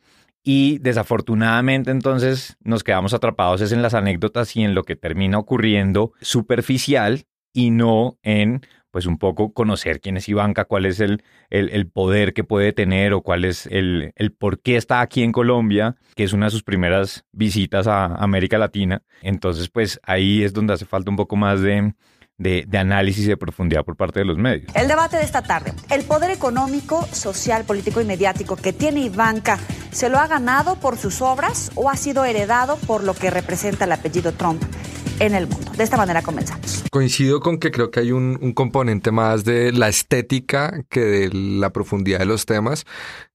y 0.44 0.78
desafortunadamente 0.78 1.90
entonces 1.90 2.56
nos 2.62 2.84
quedamos 2.84 3.14
atrapados 3.14 3.62
es 3.62 3.72
en 3.72 3.82
las 3.82 3.94
anécdotas 3.94 4.54
y 4.54 4.62
en 4.62 4.74
lo 4.74 4.84
que 4.84 4.94
termina 4.94 5.38
ocurriendo 5.38 6.12
superficial 6.20 7.24
y 7.52 7.70
no 7.70 8.18
en 8.22 8.60
pues 8.90 9.06
un 9.06 9.18
poco 9.18 9.52
conocer 9.52 10.00
quién 10.00 10.18
es 10.18 10.28
Ivanka, 10.28 10.66
cuál 10.66 10.86
es 10.86 11.00
el, 11.00 11.24
el, 11.50 11.88
poder 11.88 12.32
que 12.32 12.44
puede 12.44 12.72
tener 12.72 13.12
o 13.12 13.22
cuál 13.22 13.44
es 13.44 13.66
el, 13.66 14.12
el 14.14 14.30
por 14.30 14.60
qué 14.60 14.76
está 14.76 15.00
aquí 15.00 15.24
en 15.24 15.32
Colombia, 15.32 15.96
que 16.14 16.22
es 16.22 16.32
una 16.32 16.46
de 16.46 16.52
sus 16.52 16.62
primeras 16.62 17.24
visitas 17.32 17.88
a 17.88 18.04
América 18.04 18.56
Latina. 18.56 19.02
Entonces, 19.20 19.68
pues 19.68 19.98
ahí 20.04 20.44
es 20.44 20.52
donde 20.52 20.74
hace 20.74 20.84
falta 20.84 21.10
un 21.10 21.16
poco 21.16 21.34
más 21.34 21.60
de, 21.60 21.92
de, 22.38 22.67
análisis 22.76 23.25
y 23.25 23.29
de 23.29 23.37
profundidad 23.37 23.85
por 23.85 23.97
parte 23.97 24.21
de 24.21 24.25
los 24.25 24.37
medios. 24.37 24.75
El 24.75 24.88
debate 24.88 25.17
de 25.17 25.23
esta 25.23 25.43
tarde, 25.43 25.73
el 25.91 26.05
poder 26.05 26.31
económico, 26.31 27.07
social, 27.12 27.64
político 27.64 28.00
y 28.00 28.05
mediático 28.05 28.57
que 28.57 28.73
tiene 28.73 29.00
Ivanka, 29.00 29.59
¿se 29.93 30.09
lo 30.09 30.19
ha 30.19 30.26
ganado 30.26 30.76
por 30.76 30.99
sus 30.99 31.23
obras 31.23 31.71
o 31.75 31.91
ha 31.91 31.97
sido 31.97 32.25
heredado 32.25 32.76
por 32.87 33.05
lo 33.05 33.14
que 33.14 33.31
representa 33.31 33.85
el 33.85 33.93
apellido 33.93 34.33
Trump? 34.33 34.62
En 35.21 35.35
el 35.35 35.47
mundo. 35.47 35.73
De 35.76 35.85
esta 35.85 35.97
manera 35.97 36.23
comenzamos. 36.23 36.85
Coincido 36.90 37.40
con 37.40 37.59
que 37.59 37.71
creo 37.71 37.90
que 37.90 38.00
hay 38.00 38.12
un, 38.12 38.52
componente 38.54 39.11
más 39.11 39.44
de 39.44 39.73
la 39.73 39.88
estética 39.88 40.85
que 40.88 41.00
de 41.00 41.30
la 41.33 41.71
profundidad 41.71 42.21
de 42.21 42.26
los 42.26 42.47
temas, 42.47 42.85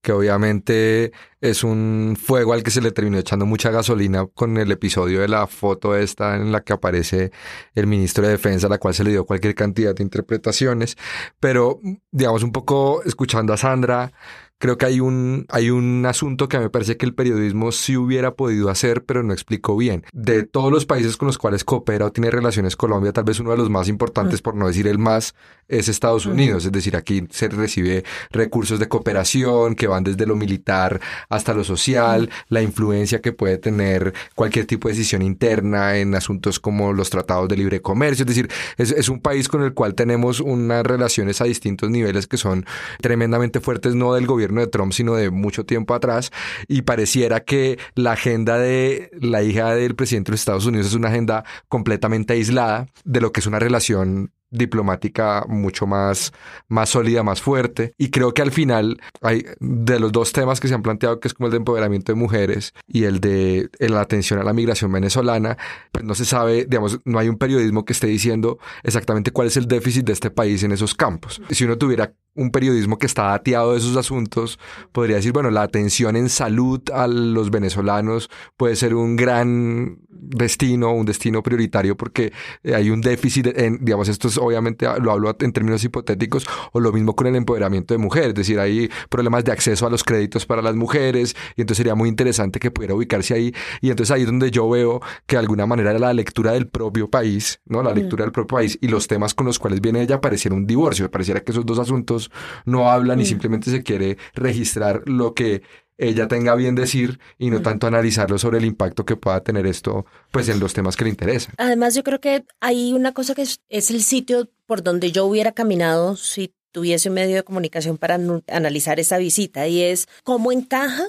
que 0.00 0.12
obviamente 0.12 1.12
es 1.40 1.64
un 1.64 2.16
fuego 2.20 2.52
al 2.52 2.62
que 2.62 2.70
se 2.70 2.80
le 2.80 2.92
terminó 2.92 3.18
echando 3.18 3.46
mucha 3.46 3.70
gasolina 3.70 4.26
con 4.26 4.56
el 4.56 4.70
episodio 4.72 5.20
de 5.20 5.28
la 5.28 5.46
foto 5.46 5.96
esta 5.96 6.36
en 6.36 6.52
la 6.52 6.62
que 6.62 6.72
aparece 6.72 7.32
el 7.74 7.86
ministro 7.86 8.24
de 8.24 8.32
Defensa, 8.32 8.66
a 8.66 8.70
la 8.70 8.78
cual 8.78 8.94
se 8.94 9.04
le 9.04 9.10
dio 9.10 9.26
cualquier 9.26 9.54
cantidad 9.54 9.94
de 9.94 10.02
interpretaciones, 10.02 10.96
pero 11.38 11.80
digamos 12.10 12.42
un 12.42 12.52
poco 12.52 13.02
escuchando 13.04 13.52
a 13.52 13.56
Sandra, 13.56 14.12
creo 14.60 14.76
que 14.76 14.86
hay 14.86 15.00
un, 15.00 15.46
hay 15.48 15.70
un 15.70 16.04
asunto 16.06 16.48
que 16.48 16.58
me 16.58 16.68
parece 16.68 16.98
que 16.98 17.06
el 17.06 17.14
periodismo 17.14 17.72
sí 17.72 17.96
hubiera 17.96 18.34
podido 18.34 18.68
hacer, 18.68 19.04
pero 19.04 19.22
no 19.22 19.32
explicó 19.32 19.74
bien. 19.74 20.04
De 20.12 20.44
todos 20.44 20.70
los 20.70 20.84
países 20.84 21.16
con 21.16 21.26
los 21.26 21.38
cuales 21.38 21.64
coopera 21.64 22.06
o 22.06 22.12
tiene 22.12 22.30
relaciones 22.30 22.76
Colombia, 22.76 23.12
tal 23.12 23.24
vez 23.24 23.40
uno 23.40 23.52
de 23.52 23.56
los 23.56 23.70
más 23.70 23.88
importantes, 23.88 24.42
por 24.42 24.54
no 24.54 24.66
decir 24.66 24.86
el 24.86 24.98
más, 24.98 25.34
es 25.66 25.88
Estados 25.88 26.26
Unidos. 26.26 26.66
Es 26.66 26.72
decir, 26.72 26.94
aquí 26.94 27.26
se 27.30 27.48
recibe 27.48 28.04
recursos 28.30 28.78
de 28.78 28.86
cooperación 28.86 29.74
que 29.74 29.86
van 29.86 30.04
desde 30.04 30.26
lo 30.26 30.36
militar 30.36 31.00
hasta 31.30 31.54
lo 31.54 31.64
social, 31.64 32.28
la 32.48 32.60
influencia 32.60 33.22
que 33.22 33.32
puede 33.32 33.56
tener 33.56 34.12
cualquier 34.34 34.66
tipo 34.66 34.88
de 34.88 34.94
decisión 34.94 35.22
interna 35.22 35.96
en 35.96 36.14
asuntos 36.14 36.60
como 36.60 36.92
los 36.92 37.08
tratados 37.08 37.48
de 37.48 37.56
libre 37.56 37.80
comercio. 37.80 38.24
Es 38.24 38.28
decir, 38.28 38.50
es, 38.76 38.90
es 38.90 39.08
un 39.08 39.20
país 39.20 39.48
con 39.48 39.62
el 39.62 39.72
cual 39.72 39.94
tenemos 39.94 40.40
unas 40.40 40.84
relaciones 40.84 41.40
a 41.40 41.44
distintos 41.44 41.88
niveles 41.88 42.26
que 42.26 42.36
son 42.36 42.66
tremendamente 43.00 43.60
fuertes, 43.60 43.94
no 43.94 44.12
del 44.12 44.26
gobierno 44.26 44.49
de 44.58 44.66
Trump, 44.66 44.92
sino 44.92 45.14
de 45.14 45.30
mucho 45.30 45.64
tiempo 45.64 45.94
atrás, 45.94 46.32
y 46.66 46.82
pareciera 46.82 47.40
que 47.40 47.78
la 47.94 48.12
agenda 48.12 48.58
de 48.58 49.10
la 49.20 49.42
hija 49.42 49.74
del 49.74 49.94
presidente 49.94 50.30
de 50.30 50.34
los 50.34 50.40
Estados 50.40 50.66
Unidos 50.66 50.88
es 50.88 50.94
una 50.94 51.08
agenda 51.08 51.44
completamente 51.68 52.32
aislada 52.32 52.86
de 53.04 53.20
lo 53.20 53.32
que 53.32 53.40
es 53.40 53.46
una 53.46 53.58
relación 53.58 54.32
diplomática 54.50 55.44
mucho 55.48 55.86
más, 55.86 56.32
más 56.68 56.90
sólida, 56.90 57.22
más 57.22 57.40
fuerte. 57.40 57.94
Y 57.96 58.10
creo 58.10 58.34
que 58.34 58.42
al 58.42 58.50
final 58.50 59.00
hay 59.22 59.44
de 59.60 60.00
los 60.00 60.12
dos 60.12 60.32
temas 60.32 60.60
que 60.60 60.68
se 60.68 60.74
han 60.74 60.82
planteado, 60.82 61.20
que 61.20 61.28
es 61.28 61.34
como 61.34 61.46
el 61.46 61.52
de 61.52 61.58
empoderamiento 61.58 62.12
de 62.12 62.16
mujeres 62.18 62.74
y 62.86 63.04
el 63.04 63.20
de 63.20 63.70
la 63.78 64.00
atención 64.00 64.40
a 64.40 64.44
la 64.44 64.52
migración 64.52 64.92
venezolana, 64.92 65.56
pues 65.92 66.04
no 66.04 66.14
se 66.14 66.24
sabe, 66.24 66.64
digamos, 66.64 66.98
no 67.04 67.18
hay 67.18 67.28
un 67.28 67.38
periodismo 67.38 67.84
que 67.84 67.92
esté 67.92 68.08
diciendo 68.08 68.58
exactamente 68.82 69.30
cuál 69.30 69.48
es 69.48 69.56
el 69.56 69.66
déficit 69.66 70.04
de 70.04 70.12
este 70.12 70.30
país 70.30 70.62
en 70.62 70.72
esos 70.72 70.94
campos. 70.94 71.40
Si 71.50 71.64
uno 71.64 71.78
tuviera 71.78 72.12
un 72.34 72.50
periodismo 72.50 72.98
que 72.98 73.06
está 73.06 73.24
dateado 73.24 73.72
de 73.72 73.78
esos 73.78 73.96
asuntos, 73.96 74.58
podría 74.92 75.16
decir, 75.16 75.32
bueno, 75.32 75.50
la 75.50 75.62
atención 75.62 76.16
en 76.16 76.28
salud 76.28 76.80
a 76.92 77.06
los 77.06 77.50
venezolanos 77.50 78.30
puede 78.56 78.76
ser 78.76 78.94
un 78.94 79.16
gran 79.16 79.98
destino, 80.08 80.92
un 80.92 81.06
destino 81.06 81.42
prioritario 81.42 81.96
porque 81.96 82.32
hay 82.64 82.90
un 82.90 83.00
déficit 83.00 83.48
en, 83.58 83.84
digamos, 83.84 84.08
esto 84.08 84.28
es 84.28 84.38
obviamente 84.38 84.86
lo 85.00 85.12
hablo 85.12 85.34
en 85.40 85.52
términos 85.52 85.82
hipotéticos, 85.84 86.46
o 86.72 86.80
lo 86.80 86.92
mismo 86.92 87.16
con 87.16 87.26
el 87.26 87.36
empoderamiento 87.36 87.94
de 87.94 87.98
mujeres, 87.98 88.28
es 88.28 88.34
decir, 88.34 88.60
hay 88.60 88.90
problemas 89.08 89.44
de 89.44 89.52
acceso 89.52 89.86
a 89.86 89.90
los 89.90 90.04
créditos 90.04 90.46
para 90.46 90.62
las 90.62 90.74
mujeres, 90.74 91.34
y 91.56 91.62
entonces 91.62 91.78
sería 91.78 91.94
muy 91.94 92.08
interesante 92.08 92.60
que 92.60 92.70
pudiera 92.70 92.94
ubicarse 92.94 93.34
ahí, 93.34 93.54
y 93.80 93.90
entonces 93.90 94.12
ahí 94.12 94.22
es 94.22 94.26
donde 94.26 94.50
yo 94.50 94.68
veo 94.68 95.00
que 95.26 95.36
de 95.36 95.40
alguna 95.40 95.66
manera 95.66 95.98
la 95.98 96.12
lectura 96.12 96.52
del 96.52 96.68
propio 96.68 97.08
país, 97.08 97.60
¿no? 97.64 97.82
La 97.82 97.94
lectura 97.94 98.24
del 98.24 98.32
propio 98.32 98.58
país 98.58 98.78
y 98.80 98.88
los 98.88 99.06
temas 99.06 99.34
con 99.34 99.46
los 99.46 99.58
cuales 99.58 99.80
viene 99.80 100.02
ella 100.02 100.20
pareciera 100.20 100.54
un 100.54 100.66
divorcio, 100.66 101.10
pareciera 101.10 101.40
que 101.40 101.52
esos 101.52 101.66
dos 101.66 101.78
asuntos 101.78 102.19
no 102.64 102.90
hablan 102.90 103.20
y 103.20 103.26
simplemente 103.26 103.70
se 103.70 103.82
quiere 103.82 104.18
registrar 104.34 105.02
lo 105.06 105.34
que 105.34 105.62
ella 106.00 106.28
tenga 106.28 106.54
bien 106.54 106.74
decir 106.74 107.20
y 107.38 107.50
no 107.50 107.60
tanto 107.60 107.86
analizarlo 107.86 108.38
sobre 108.38 108.58
el 108.58 108.64
impacto 108.64 109.04
que 109.04 109.16
pueda 109.16 109.42
tener 109.42 109.66
esto 109.66 110.06
pues 110.30 110.48
en 110.48 110.58
los 110.58 110.72
temas 110.72 110.96
que 110.96 111.04
le 111.04 111.10
interesan. 111.10 111.54
Además, 111.58 111.94
yo 111.94 112.02
creo 112.02 112.20
que 112.20 112.44
hay 112.60 112.92
una 112.94 113.12
cosa 113.12 113.34
que 113.34 113.42
es, 113.42 113.60
es 113.68 113.90
el 113.90 114.02
sitio 114.02 114.48
por 114.66 114.82
donde 114.82 115.12
yo 115.12 115.26
hubiera 115.26 115.52
caminado 115.52 116.16
si 116.16 116.54
tuviese 116.72 117.08
un 117.08 117.16
medio 117.16 117.36
de 117.36 117.42
comunicación 117.42 117.98
para 117.98 118.18
analizar 118.48 118.98
esa 118.98 119.18
visita 119.18 119.66
y 119.66 119.82
es 119.82 120.08
cómo 120.24 120.52
encaja 120.52 121.08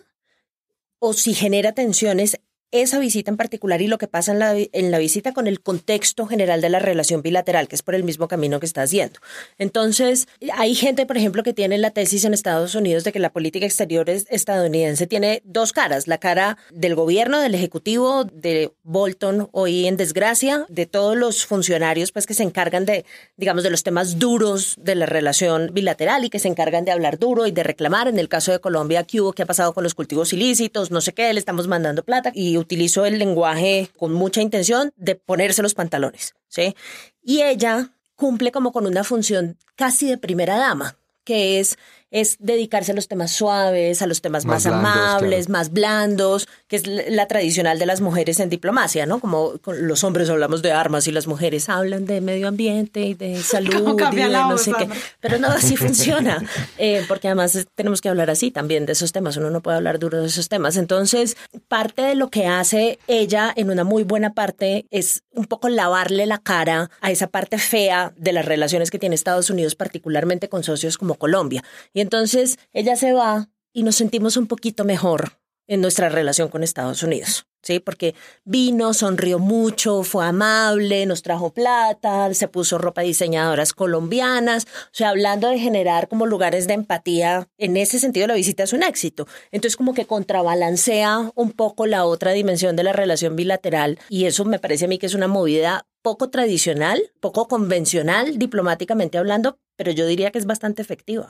o 1.00 1.14
si 1.14 1.34
genera 1.34 1.72
tensiones 1.72 2.40
esa 2.72 3.00
visita 3.00 3.32
en 3.32 3.38
particular 3.38 3.82
y 3.82 3.88
lo 3.88 3.98
que 3.98 4.08
pasa 4.08 4.32
en 4.32 4.40
la, 4.40 4.56
en 4.58 4.92
la 4.92 4.98
visita 4.98 5.34
con 5.34 5.48
el 5.48 5.62
contexto 5.62 6.26
general 6.26 6.62
de 6.62 6.70
la 6.70 6.80
relación 6.80 7.22
bilateral, 7.22 7.68
que 7.68 7.76
es 7.76 7.84
por 7.84 7.96
el 7.96 8.04
mismo 8.04 8.28
camino 8.28 8.60
que 8.60 8.66
está 8.66 8.82
haciendo. 8.82 9.20
Entonces, 9.58 10.28
hay 10.54 10.76
gente, 10.76 11.06
por 11.06 11.18
ejemplo, 11.18 11.44
que 11.44 11.54
tiene 11.54 11.78
la 11.78 11.92
tesis 11.92 12.26
en 12.26 12.34
Estados 12.34 12.76
Unidos 12.76 13.04
de 13.04 13.12
que 13.12 13.20
la 13.20 13.32
política 13.32 13.66
exterior 13.66 14.10
estadounidense 14.10 15.08
tiene 15.08 15.42
dos 15.46 15.74
caras, 15.74 16.08
la 16.08 16.18
cara 16.18 16.58
del 16.72 16.96
gobierno, 16.96 17.40
del 17.40 17.56
ejecutivo, 17.56 18.24
de 18.26 18.72
Bolton 18.84 19.50
hoy 19.52 19.88
en 19.88 19.98
desgracia, 19.98 20.66
de 20.70 20.86
todos 20.86 21.16
los 21.18 21.46
funcionarios 21.46 22.12
pues 22.12 22.26
que 22.26 22.34
se 22.34 22.44
encargan 22.44 22.86
de, 22.86 23.06
digamos, 23.38 23.64
de 23.64 23.70
los 23.70 23.84
temas 23.84 24.20
duros 24.20 24.76
de 24.80 24.96
la 24.96 25.06
relación 25.06 25.72
bilateral 25.74 26.26
y 26.26 26.30
que 26.30 26.40
se 26.40 26.48
encargan 26.48 26.86
de 26.86 26.92
hablar 26.92 27.20
duro 27.20 27.48
y 27.48 27.52
de 27.52 27.64
reclamar. 27.64 28.08
En 28.08 28.20
el 28.20 28.30
caso 28.30 28.52
de 28.52 28.60
Colombia, 28.60 29.04
¿qué 29.04 29.22
hubo? 29.22 29.34
¿Qué 29.34 29.44
ha 29.44 29.46
pasado 29.46 29.74
con 29.74 29.84
los 29.84 29.94
cultivos 29.94 30.34
ilícitos? 30.34 30.92
No 30.92 31.02
sé 31.02 31.14
qué, 31.14 31.32
le 31.34 31.40
estamos 31.40 31.68
mandando 31.68 32.04
plata 32.04 32.32
y 32.34 32.58
utilizó 32.62 33.06
el 33.06 33.20
lenguaje 33.20 33.90
con 33.98 34.14
mucha 34.14 34.42
intención 34.42 34.94
de 34.96 35.16
ponerse 35.16 35.62
los 35.62 35.74
pantalones, 35.74 36.36
¿sí? 36.48 36.76
Y 37.22 37.42
ella 37.42 37.90
cumple 38.16 38.52
como 38.52 38.72
con 38.72 38.86
una 38.88 39.04
función 39.04 39.58
casi 39.76 40.08
de 40.08 40.18
primera 40.18 40.58
dama, 40.58 40.96
que 41.24 41.60
es 41.60 41.78
es 42.12 42.36
dedicarse 42.40 42.92
a 42.92 42.96
los 42.96 43.08
temas 43.08 43.32
suaves, 43.32 44.02
a 44.02 44.08
los 44.08 44.22
temas 44.22 44.46
más, 44.46 44.66
amables, 44.66 45.48
más 45.48 45.72
blandos, 45.72 46.48
que 46.68 46.76
es 46.76 46.86
la 46.86 47.28
tradicional 47.28 47.80
de 47.80 47.86
las 47.86 48.02
mujeres 48.02 48.40
en 48.42 48.50
diplomacia, 48.50 49.06
¿no? 49.06 49.20
Como 49.20 49.54
los 49.66 50.04
hombres 50.04 50.30
hablamos 50.30 50.62
de 50.62 50.74
armas 50.74 51.08
y 51.08 51.14
las 51.14 51.28
mujeres 51.28 51.70
hablan 51.70 52.06
de 52.06 52.20
medio 52.20 52.50
ambiente 52.50 53.02
y 53.02 53.14
de 53.14 53.38
salud 53.44 53.98
y 54.12 54.16
de 54.16 54.30
no 54.30 54.58
sé 54.58 54.74
qué. 54.78 54.90
Pero 55.22 55.40
no, 55.40 55.48
así 55.48 55.78
funciona, 55.78 56.46
eh, 56.78 57.04
porque 57.08 57.30
además 57.30 57.68
tenemos 57.76 58.02
que 58.02 58.10
hablar 58.10 58.30
así 58.30 58.52
también 58.52 58.86
de 58.86 58.92
esos 58.92 59.14
temas, 59.14 59.38
uno 59.38 59.50
no 59.50 59.62
puede 59.62 59.78
hablar 59.78 59.98
duro 59.98 60.22
de 60.22 60.28
esos 60.28 60.50
temas. 60.50 60.76
Entonces, 60.76 61.38
parte 61.70 62.02
de 62.02 62.16
lo 62.16 62.30
que 62.30 62.46
hace 62.46 63.00
ella 63.08 63.54
en 63.56 63.70
una 63.70 63.86
muy 63.86 64.04
buena 64.04 64.34
parte 64.34 64.86
es 64.92 65.24
un 65.34 65.46
poco 65.46 65.70
lavarle 65.70 66.26
la 66.26 66.40
cara 66.40 66.92
a 67.00 67.10
esa 67.10 67.28
parte 67.28 67.58
fea 67.58 68.14
de 68.18 68.34
las 68.34 68.46
relaciones 68.46 68.92
que 68.92 69.00
tiene 69.00 69.16
Estados 69.16 69.50
Unidos, 69.50 69.76
particularmente 69.76 70.50
con 70.50 70.64
socios 70.64 70.98
como 70.98 71.16
Colombia. 71.16 71.64
Y 71.94 72.01
entonces 72.02 72.58
ella 72.74 72.96
se 72.96 73.14
va 73.14 73.50
y 73.74 73.84
nos 73.84 73.96
sentimos 73.96 74.38
un 74.38 74.48
poquito 74.48 74.84
mejor 74.84 75.42
en 75.68 75.80
nuestra 75.80 76.10
relación 76.10 76.50
con 76.50 76.64
Estados 76.64 77.02
Unidos, 77.02 77.46
¿sí? 77.62 77.80
Porque 77.80 78.14
vino, 78.44 78.94
sonrió 78.94 79.40
mucho, 79.40 80.04
fue 80.04 80.26
amable, 80.26 81.06
nos 81.06 81.22
trajo 81.22 81.54
plata, 81.54 82.34
se 82.34 82.50
puso 82.50 82.78
ropa 82.78 83.04
diseñadoras 83.04 83.72
colombianas, 83.72 84.66
o 84.66 84.90
sea, 84.92 85.10
hablando 85.10 85.48
de 85.48 85.60
generar 85.60 86.10
como 86.10 86.26
lugares 86.26 86.68
de 86.68 86.74
empatía, 86.74 87.48
en 87.58 87.78
ese 87.78 88.00
sentido 88.00 88.28
la 88.28 88.34
visita 88.34 88.64
es 88.64 88.74
un 88.74 88.84
éxito. 88.84 89.28
Entonces 89.52 89.78
como 89.78 89.94
que 89.94 90.06
contrabalancea 90.06 91.32
un 91.36 91.52
poco 91.52 91.86
la 91.86 92.04
otra 92.04 92.34
dimensión 92.34 92.76
de 92.76 92.84
la 92.84 92.92
relación 92.92 93.38
bilateral 93.38 93.98
y 94.10 94.26
eso 94.26 94.44
me 94.44 94.60
parece 94.60 94.86
a 94.86 94.88
mí 94.90 94.98
que 94.98 95.06
es 95.06 95.14
una 95.14 95.30
movida 95.30 95.88
poco 96.02 96.30
tradicional, 96.30 97.00
poco 97.20 97.48
convencional 97.48 98.38
diplomáticamente 98.38 99.18
hablando, 99.18 99.60
pero 99.84 99.94
yo 99.94 100.06
diría 100.06 100.30
que 100.30 100.38
es 100.38 100.46
bastante 100.46 100.84
efectiva. 100.84 101.28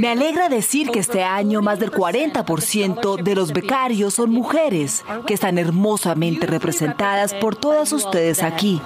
Me 0.00 0.08
alegra 0.08 0.48
decir 0.48 0.90
que 0.90 0.98
este 0.98 1.22
año 1.22 1.62
más 1.62 1.78
del 1.78 1.92
40% 1.92 3.22
de 3.22 3.34
los 3.36 3.52
becarios 3.52 4.14
son 4.14 4.30
mujeres, 4.30 5.04
que 5.24 5.34
están 5.34 5.58
hermosamente 5.58 6.48
representadas 6.48 7.34
por 7.34 7.54
todas 7.54 7.92
ustedes 7.92 8.42
aquí. 8.42 8.82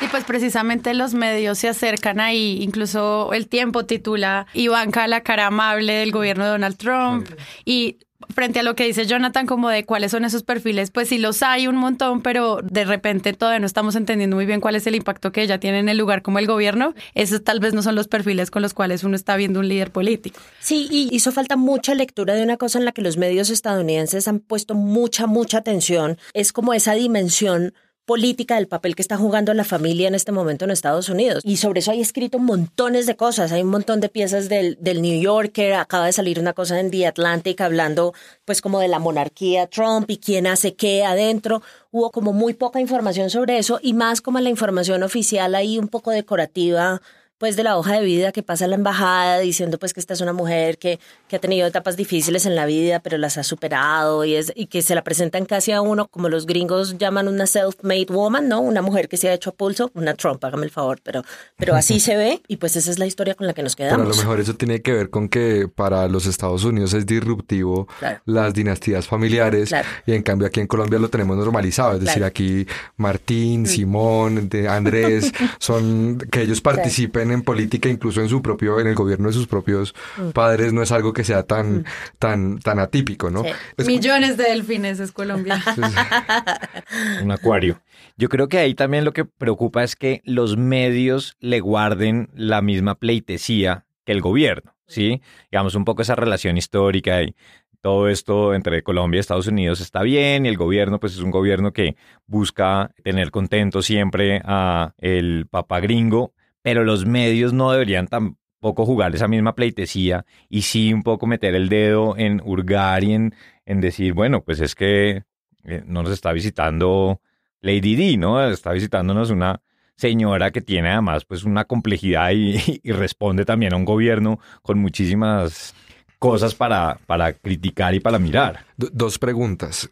Y 0.00 0.06
pues 0.12 0.22
precisamente 0.22 0.94
los 0.94 1.12
medios 1.12 1.58
se 1.58 1.68
acercan 1.68 2.20
ahí, 2.20 2.62
incluso 2.62 3.32
el 3.32 3.48
tiempo 3.48 3.84
titula 3.84 4.46
Ivanka 4.54 5.08
la 5.08 5.24
cara 5.24 5.46
amable 5.46 5.92
del 5.94 6.12
gobierno 6.12 6.44
de 6.44 6.50
Donald 6.50 6.76
Trump 6.76 7.28
y 7.64 7.98
frente 8.30 8.60
a 8.60 8.62
lo 8.62 8.74
que 8.74 8.84
dice 8.84 9.06
Jonathan, 9.06 9.46
como 9.46 9.68
de 9.68 9.84
cuáles 9.84 10.10
son 10.10 10.24
esos 10.24 10.42
perfiles, 10.42 10.90
pues 10.90 11.08
sí 11.08 11.18
los 11.18 11.42
hay 11.42 11.68
un 11.68 11.76
montón, 11.76 12.20
pero 12.20 12.60
de 12.62 12.84
repente 12.84 13.32
todavía 13.32 13.60
no 13.60 13.66
estamos 13.66 13.94
entendiendo 13.96 14.36
muy 14.36 14.46
bien 14.46 14.60
cuál 14.60 14.76
es 14.76 14.86
el 14.86 14.94
impacto 14.94 15.32
que 15.32 15.42
ella 15.42 15.60
tiene 15.60 15.78
en 15.78 15.88
el 15.88 15.98
lugar 15.98 16.22
como 16.22 16.38
el 16.38 16.46
gobierno. 16.46 16.94
Esos 17.14 17.42
tal 17.44 17.60
vez 17.60 17.74
no 17.74 17.82
son 17.82 17.94
los 17.94 18.08
perfiles 18.08 18.50
con 18.50 18.62
los 18.62 18.74
cuales 18.74 19.04
uno 19.04 19.16
está 19.16 19.36
viendo 19.36 19.60
un 19.60 19.68
líder 19.68 19.92
político. 19.92 20.40
Sí, 20.60 20.88
y 20.90 21.08
hizo 21.14 21.32
falta 21.32 21.56
mucha 21.56 21.94
lectura 21.94 22.34
de 22.34 22.42
una 22.42 22.56
cosa 22.56 22.78
en 22.78 22.84
la 22.84 22.92
que 22.92 23.02
los 23.02 23.16
medios 23.16 23.50
estadounidenses 23.50 24.26
han 24.28 24.40
puesto 24.40 24.74
mucha, 24.74 25.26
mucha 25.26 25.58
atención. 25.58 26.18
Es 26.34 26.52
como 26.52 26.74
esa 26.74 26.94
dimensión 26.94 27.74
política 28.08 28.54
del 28.54 28.68
papel 28.68 28.96
que 28.96 29.02
está 29.02 29.18
jugando 29.18 29.52
la 29.52 29.64
familia 29.64 30.08
en 30.08 30.14
este 30.14 30.32
momento 30.32 30.64
en 30.64 30.70
Estados 30.70 31.10
Unidos. 31.10 31.42
Y 31.44 31.58
sobre 31.58 31.80
eso 31.80 31.90
hay 31.90 32.00
escrito 32.00 32.38
montones 32.38 33.04
de 33.04 33.16
cosas. 33.16 33.52
Hay 33.52 33.60
un 33.60 33.68
montón 33.68 34.00
de 34.00 34.08
piezas 34.08 34.48
del, 34.48 34.78
del 34.80 35.02
New 35.02 35.20
Yorker. 35.20 35.74
Acaba 35.74 36.06
de 36.06 36.12
salir 36.12 36.40
una 36.40 36.54
cosa 36.54 36.80
en 36.80 36.90
The 36.90 37.06
Atlantic 37.06 37.60
hablando 37.60 38.14
pues 38.46 38.62
como 38.62 38.80
de 38.80 38.88
la 38.88 38.98
monarquía 38.98 39.66
Trump 39.66 40.10
y 40.10 40.16
quién 40.16 40.46
hace 40.46 40.74
qué 40.74 41.04
adentro. 41.04 41.60
Hubo 41.90 42.10
como 42.10 42.32
muy 42.32 42.54
poca 42.54 42.80
información 42.80 43.28
sobre 43.28 43.58
eso 43.58 43.78
y 43.82 43.92
más 43.92 44.22
como 44.22 44.40
la 44.40 44.48
información 44.48 45.02
oficial 45.02 45.54
ahí 45.54 45.78
un 45.78 45.88
poco 45.88 46.10
decorativa 46.10 47.02
pues 47.38 47.56
de 47.56 47.62
la 47.62 47.78
hoja 47.78 47.94
de 47.94 48.04
vida 48.04 48.32
que 48.32 48.42
pasa 48.42 48.66
la 48.66 48.74
embajada 48.74 49.38
diciendo 49.38 49.78
pues 49.78 49.94
que 49.94 50.00
esta 50.00 50.14
es 50.14 50.20
una 50.20 50.32
mujer 50.32 50.78
que, 50.78 50.98
que 51.28 51.36
ha 51.36 51.38
tenido 51.38 51.66
etapas 51.66 51.96
difíciles 51.96 52.46
en 52.46 52.54
la 52.54 52.66
vida 52.66 53.00
pero 53.00 53.16
las 53.16 53.38
ha 53.38 53.44
superado 53.44 54.24
y, 54.24 54.34
es, 54.34 54.52
y 54.54 54.66
que 54.66 54.82
se 54.82 54.94
la 54.94 55.02
presentan 55.02 55.46
casi 55.46 55.72
a 55.72 55.80
uno 55.80 56.08
como 56.08 56.28
los 56.28 56.46
gringos 56.46 56.98
llaman 56.98 57.28
una 57.28 57.44
self-made 57.44 58.08
woman, 58.10 58.48
¿no? 58.48 58.60
Una 58.60 58.82
mujer 58.82 59.08
que 59.08 59.16
se 59.16 59.28
ha 59.28 59.34
hecho 59.34 59.50
a 59.50 59.52
pulso, 59.54 59.90
una 59.94 60.14
Trump, 60.14 60.44
hágame 60.44 60.64
el 60.64 60.70
favor, 60.70 61.00
pero, 61.02 61.22
pero 61.56 61.74
así 61.74 62.00
se 62.00 62.16
ve 62.16 62.42
y 62.48 62.56
pues 62.56 62.76
esa 62.76 62.90
es 62.90 62.98
la 62.98 63.06
historia 63.06 63.34
con 63.34 63.46
la 63.46 63.54
que 63.54 63.62
nos 63.62 63.76
quedamos. 63.76 63.98
Pero 63.98 64.10
a 64.10 64.14
lo 64.14 64.22
mejor 64.22 64.40
eso 64.40 64.54
tiene 64.54 64.82
que 64.82 64.92
ver 64.92 65.10
con 65.10 65.28
que 65.28 65.68
para 65.72 66.08
los 66.08 66.26
Estados 66.26 66.64
Unidos 66.64 66.92
es 66.94 67.06
disruptivo 67.06 67.88
las 68.24 68.52
dinastías 68.52 69.06
familiares 69.06 69.72
y 70.06 70.12
en 70.12 70.22
cambio 70.22 70.48
aquí 70.48 70.60
en 70.60 70.66
Colombia 70.66 70.98
lo 70.98 71.08
tenemos 71.08 71.36
normalizado, 71.36 71.94
es 71.94 72.00
decir, 72.00 72.24
aquí 72.24 72.66
Martín, 72.96 73.62
mm. 73.62 73.66
Simón, 73.66 74.50
Andrés, 74.68 75.32
son 75.58 76.18
que 76.30 76.42
ellos 76.42 76.60
participen 76.60 77.27
hacen 77.28 77.38
en 77.38 77.42
política, 77.42 77.88
incluso 77.88 78.20
en 78.20 78.28
su 78.28 78.40
propio, 78.42 78.80
en 78.80 78.86
el 78.86 78.94
gobierno 78.94 79.28
de 79.28 79.34
sus 79.34 79.46
propios 79.46 79.94
Mm. 80.16 80.30
padres, 80.30 80.72
no 80.72 80.82
es 80.82 80.90
algo 80.92 81.12
que 81.12 81.24
sea 81.24 81.42
tan, 81.44 81.84
tan, 82.18 82.58
tan 82.58 82.78
atípico, 82.78 83.30
¿no? 83.30 83.42
Es- 83.76 83.86
Millones 83.86 84.36
de 84.36 84.44
delfines 84.44 84.98
es 85.00 85.12
Colombia. 85.12 85.62
un 87.22 87.30
acuario. 87.30 87.80
Yo 88.16 88.28
creo 88.28 88.48
que 88.48 88.58
ahí 88.58 88.74
también 88.74 89.04
lo 89.04 89.12
que 89.12 89.24
preocupa 89.24 89.82
es 89.84 89.94
que 89.96 90.22
los 90.24 90.56
medios 90.56 91.36
le 91.40 91.60
guarden 91.60 92.30
la 92.34 92.62
misma 92.62 92.94
pleitesía 92.96 93.84
que 94.04 94.12
el 94.12 94.20
gobierno, 94.20 94.74
¿sí? 94.86 95.20
Digamos, 95.50 95.74
un 95.74 95.84
poco 95.84 96.02
esa 96.02 96.14
relación 96.16 96.56
histórica 96.56 97.22
y 97.22 97.34
todo 97.80 98.08
esto 98.08 98.54
entre 98.54 98.82
Colombia 98.82 99.18
y 99.18 99.20
Estados 99.20 99.46
Unidos 99.46 99.80
está 99.80 100.02
bien 100.02 100.44
y 100.46 100.48
el 100.48 100.56
gobierno 100.56 100.98
pues 100.98 101.12
es 101.12 101.20
un 101.20 101.30
gobierno 101.30 101.72
que 101.72 101.96
busca 102.26 102.90
tener 103.04 103.30
contento 103.30 103.82
siempre 103.82 104.42
a 104.44 104.94
el 104.98 105.46
papá 105.48 105.78
gringo, 105.78 106.32
pero 106.62 106.84
los 106.84 107.06
medios 107.06 107.52
no 107.52 107.70
deberían 107.72 108.06
tampoco 108.06 108.84
jugar 108.84 109.14
esa 109.14 109.28
misma 109.28 109.54
pleitesía 109.54 110.24
y 110.48 110.62
sí 110.62 110.92
un 110.92 111.02
poco 111.02 111.26
meter 111.26 111.54
el 111.54 111.68
dedo 111.68 112.16
en 112.16 112.40
hurgar 112.44 113.04
y 113.04 113.12
en, 113.12 113.34
en 113.66 113.80
decir, 113.80 114.14
bueno, 114.14 114.42
pues 114.42 114.60
es 114.60 114.74
que 114.74 115.24
eh, 115.64 115.82
no 115.86 116.02
nos 116.02 116.12
está 116.12 116.32
visitando 116.32 117.20
Lady 117.60 117.96
D, 117.96 118.16
¿no? 118.16 118.42
Está 118.48 118.72
visitándonos 118.72 119.30
una 119.30 119.60
señora 119.96 120.52
que 120.52 120.60
tiene 120.60 120.90
además 120.90 121.24
pues 121.24 121.44
una 121.44 121.64
complejidad 121.64 122.30
y, 122.30 122.80
y 122.82 122.92
responde 122.92 123.44
también 123.44 123.74
a 123.74 123.76
un 123.76 123.84
gobierno 123.84 124.38
con 124.62 124.78
muchísimas 124.78 125.74
cosas 126.18 126.54
para, 126.54 126.98
para 127.06 127.32
criticar 127.32 127.94
y 127.94 128.00
para 128.00 128.18
mirar. 128.18 128.66
Do- 128.76 128.88
dos 128.92 129.18
preguntas. 129.18 129.88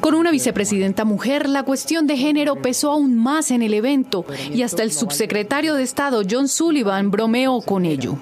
Con 0.00 0.14
una 0.14 0.30
vicepresidenta 0.30 1.04
mujer, 1.04 1.48
la 1.48 1.62
cuestión 1.62 2.06
de 2.06 2.16
género 2.16 2.56
pesó 2.56 2.92
aún 2.92 3.16
más 3.16 3.50
en 3.50 3.62
el 3.62 3.74
evento 3.74 4.24
y 4.52 4.62
hasta 4.62 4.82
el 4.82 4.92
subsecretario 4.92 5.74
de 5.74 5.82
Estado 5.82 6.22
John 6.28 6.48
Sullivan 6.48 7.10
bromeó 7.10 7.60
con 7.62 7.84
ello. 7.84 8.18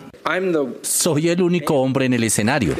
Soy 0.82 1.28
el 1.30 1.40
único 1.42 1.74
hombre 1.80 2.04
en 2.04 2.12
el 2.12 2.24
escenario. 2.24 2.74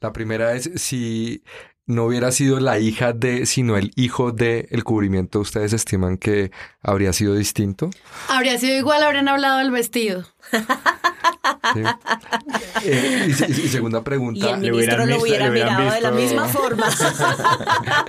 La 0.00 0.12
primera 0.12 0.54
es 0.54 0.70
si 0.76 1.42
no 1.86 2.04
hubiera 2.04 2.30
sido 2.32 2.58
la 2.60 2.78
hija 2.78 3.12
de, 3.12 3.44
sino 3.46 3.76
el 3.76 3.90
hijo 3.96 4.30
de 4.32 4.68
el 4.70 4.84
cubrimiento, 4.84 5.40
¿ustedes 5.40 5.72
estiman 5.72 6.16
que 6.16 6.52
habría 6.82 7.12
sido 7.12 7.34
distinto? 7.34 7.90
Habría 8.28 8.58
sido 8.58 8.76
igual, 8.78 9.02
habrían 9.02 9.28
hablado 9.28 9.58
del 9.58 9.72
vestido. 9.72 10.24
Sí. 11.74 11.82
Eh, 12.84 13.26
y, 13.28 13.32
se- 13.32 13.50
y 13.50 13.68
segunda 13.68 14.00
Y 14.00 14.02
pregunta. 14.02 14.50
el 14.54 14.60
ministro 14.72 15.06
lo 15.06 15.20
hubiera 15.20 15.50
mirado 15.50 15.90
de 15.92 16.00
la 16.00 16.10
misma 16.10 16.48
forma. 16.48 16.86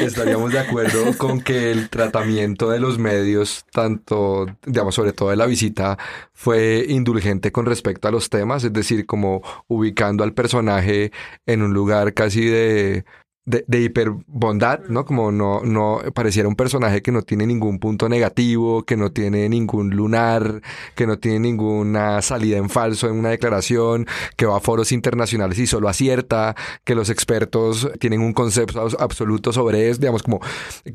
Estaríamos 0.00 0.52
de 0.52 0.58
acuerdo 0.60 1.16
con 1.16 1.40
que 1.40 1.70
el 1.72 1.88
tratamiento 1.88 2.70
de 2.70 2.80
los 2.80 2.98
medios, 2.98 3.64
tanto, 3.72 4.46
digamos, 4.66 4.94
sobre 4.94 5.12
todo 5.12 5.30
de 5.30 5.36
la 5.36 5.46
visita, 5.46 5.96
fue 6.32 6.84
indulgente 6.88 7.50
con 7.52 7.66
respecto 7.66 8.08
a 8.08 8.10
los 8.10 8.28
temas, 8.28 8.64
es 8.64 8.72
decir, 8.72 9.06
como 9.06 9.42
ubicando 9.68 10.24
al 10.24 10.34
personaje 10.34 11.12
en 11.46 11.62
un 11.62 11.72
lugar 11.72 12.12
casi 12.14 12.44
de, 12.44 13.04
de, 13.46 13.64
de 13.66 13.80
hiperbondad, 13.80 14.80
¿no? 14.88 15.04
Como 15.04 15.32
no, 15.32 15.62
no 15.62 16.00
pareciera 16.14 16.48
un 16.48 16.56
personaje 16.56 17.00
que 17.00 17.12
no 17.12 17.22
tiene 17.22 17.46
ningún 17.46 17.78
punto 17.78 18.08
negativo, 18.08 18.82
que 18.82 18.96
no 18.96 19.12
tiene 19.12 19.48
ningún 19.48 19.90
lunar, 19.90 20.60
que 20.94 21.06
no 21.06 21.18
tiene 21.18 21.38
ninguna 21.40 22.20
salida 22.22 22.58
en 22.58 22.68
falso 22.68 23.08
en 23.08 23.14
una 23.14 23.30
declaración, 23.30 24.06
que 24.36 24.46
va 24.46 24.56
a 24.56 24.60
foros 24.60 24.92
internacionales 24.92 25.58
y 25.58 25.66
solo 25.66 25.88
acierta, 25.88 26.54
que 26.84 26.94
los 26.94 27.08
expertos 27.08 27.88
tienen 28.00 28.20
un 28.20 28.32
concepto 28.32 28.84
abs- 28.84 28.96
absoluto 28.98 29.52
sobre 29.52 29.88
eso, 29.88 30.00
digamos, 30.00 30.22
como 30.22 30.40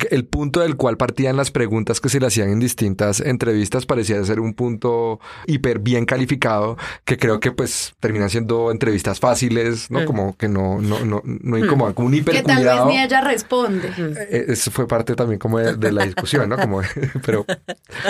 el 0.09 0.25
punto 0.25 0.59
del 0.59 0.75
cual 0.75 0.97
partían 0.97 1.37
las 1.37 1.51
preguntas 1.51 2.01
que 2.01 2.09
se 2.09 2.19
le 2.19 2.27
hacían 2.27 2.49
en 2.49 2.59
distintas 2.59 3.21
entrevistas 3.21 3.85
parecía 3.85 4.21
ser 4.25 4.39
un 4.41 4.53
punto 4.53 5.19
hiper 5.47 5.79
bien 5.79 6.05
calificado, 6.05 6.77
que 7.05 7.17
creo 7.17 7.39
que 7.39 7.51
pues 7.51 7.93
terminan 7.99 8.29
siendo 8.29 8.71
entrevistas 8.71 9.19
fáciles, 9.19 9.89
¿no? 9.89 10.01
Mm. 10.01 10.05
Como 10.05 10.35
que 10.37 10.49
no, 10.49 10.81
no, 10.81 11.05
no, 11.05 11.21
no 11.23 11.57
incomodan, 11.57 11.93
como 11.93 12.07
un 12.09 12.13
hiper 12.13 12.40
Que 12.41 12.47
tal 12.47 12.63
vez 12.63 12.85
ni 12.87 13.01
ella 13.01 13.21
responde. 13.21 13.89
Eh, 14.29 14.45
Eso 14.49 14.71
fue 14.71 14.87
parte 14.87 15.15
también 15.15 15.39
como 15.39 15.59
de, 15.59 15.75
de 15.75 15.91
la 15.91 16.05
discusión, 16.05 16.49
¿no? 16.49 16.57
Como, 16.57 16.81
pero 17.25 17.45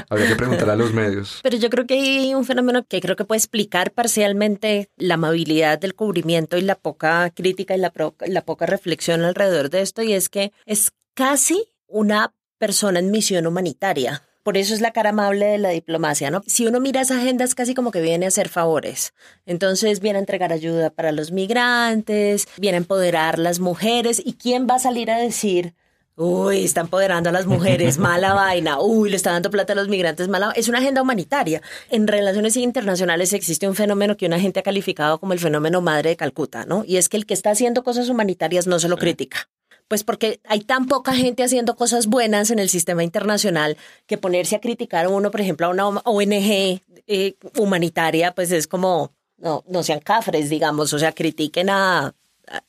habría 0.09 0.27
que 0.27 0.35
preguntarle 0.35 0.73
a 0.73 0.75
los 0.75 0.93
medios. 0.93 1.39
Pero 1.43 1.57
yo 1.57 1.69
creo 1.69 1.85
que 1.85 1.93
hay 1.95 2.33
un 2.35 2.45
fenómeno 2.45 2.83
que 2.87 2.99
creo 3.01 3.15
que 3.15 3.25
puede 3.25 3.39
explicar 3.39 3.91
parcialmente 3.91 4.89
la 4.97 5.15
amabilidad 5.15 5.79
del 5.79 5.95
cubrimiento 5.95 6.57
y 6.57 6.61
la 6.61 6.75
poca 6.75 7.29
crítica 7.31 7.75
y 7.75 7.79
la, 7.79 7.91
pro- 7.91 8.15
la 8.25 8.43
poca 8.45 8.65
reflexión 8.65 9.21
alrededor 9.23 9.69
de 9.69 9.81
esto, 9.81 10.01
y 10.01 10.13
es 10.13 10.29
que 10.29 10.51
es 10.65 10.91
casi 11.13 11.65
una 11.87 12.33
persona 12.57 12.99
en 12.99 13.11
misión 13.11 13.47
humanitaria. 13.47 14.23
Por 14.43 14.57
eso 14.57 14.73
es 14.73 14.81
la 14.81 14.91
cara 14.91 15.09
amable 15.11 15.45
de 15.45 15.57
la 15.57 15.69
diplomacia, 15.69 16.31
¿no? 16.31 16.41
Si 16.47 16.65
uno 16.65 16.79
mira 16.79 17.01
esa 17.01 17.17
agenda 17.17 17.45
es 17.45 17.55
casi 17.55 17.73
como 17.73 17.91
que 17.91 18.01
viene 18.01 18.25
a 18.25 18.29
hacer 18.29 18.49
favores. 18.49 19.13
Entonces 19.45 19.99
viene 19.99 20.17
a 20.17 20.21
entregar 20.21 20.51
ayuda 20.51 20.89
para 20.89 21.11
los 21.11 21.31
migrantes, 21.31 22.47
viene 22.57 22.77
a 22.77 22.79
empoderar 22.79 23.39
las 23.39 23.59
mujeres. 23.59 24.21
¿Y 24.23 24.33
quién 24.33 24.67
va 24.69 24.75
a 24.75 24.79
salir 24.79 25.11
a 25.11 25.17
decir, 25.17 25.75
Uy, 26.17 26.65
está 26.65 26.81
empoderando 26.81 27.29
a 27.29 27.33
las 27.33 27.45
mujeres, 27.45 27.97
mala 27.97 28.33
vaina. 28.33 28.79
Uy, 28.79 29.09
le 29.09 29.15
está 29.15 29.31
dando 29.31 29.49
plata 29.49 29.73
a 29.73 29.75
los 29.75 29.87
migrantes, 29.87 30.27
mala. 30.27 30.51
Es 30.55 30.67
una 30.67 30.79
agenda 30.79 31.01
humanitaria. 31.01 31.61
En 31.89 32.07
relaciones 32.07 32.57
internacionales 32.57 33.33
existe 33.33 33.67
un 33.67 33.75
fenómeno 33.75 34.17
que 34.17 34.27
una 34.27 34.39
gente 34.39 34.59
ha 34.59 34.63
calificado 34.63 35.19
como 35.19 35.33
el 35.33 35.39
fenómeno 35.39 35.81
madre 35.81 36.09
de 36.11 36.17
Calcuta, 36.17 36.65
¿no? 36.65 36.83
Y 36.85 36.97
es 36.97 37.09
que 37.09 37.17
el 37.17 37.25
que 37.25 37.33
está 37.33 37.51
haciendo 37.51 37.83
cosas 37.83 38.09
humanitarias 38.09 38.67
no 38.67 38.77
se 38.77 38.89
lo 38.89 38.97
critica. 38.97 39.49
Pues 39.91 40.05
porque 40.05 40.39
hay 40.45 40.61
tan 40.61 40.87
poca 40.87 41.13
gente 41.13 41.43
haciendo 41.43 41.75
cosas 41.75 42.07
buenas 42.07 42.49
en 42.49 42.59
el 42.59 42.69
sistema 42.69 43.03
internacional 43.03 43.75
que 44.07 44.17
ponerse 44.17 44.55
a 44.55 44.61
criticar 44.61 45.07
a 45.07 45.09
uno, 45.09 45.31
por 45.31 45.41
ejemplo, 45.41 45.67
a 45.67 45.69
una 45.69 45.85
ONG 45.85 46.81
eh, 47.07 47.35
humanitaria, 47.57 48.33
pues 48.33 48.53
es 48.53 48.67
como, 48.67 49.11
no, 49.35 49.65
no 49.67 49.83
sean 49.83 49.99
cafres, 49.99 50.49
digamos, 50.49 50.93
o 50.93 50.99
sea, 50.99 51.11
critiquen 51.11 51.69
a, 51.69 52.15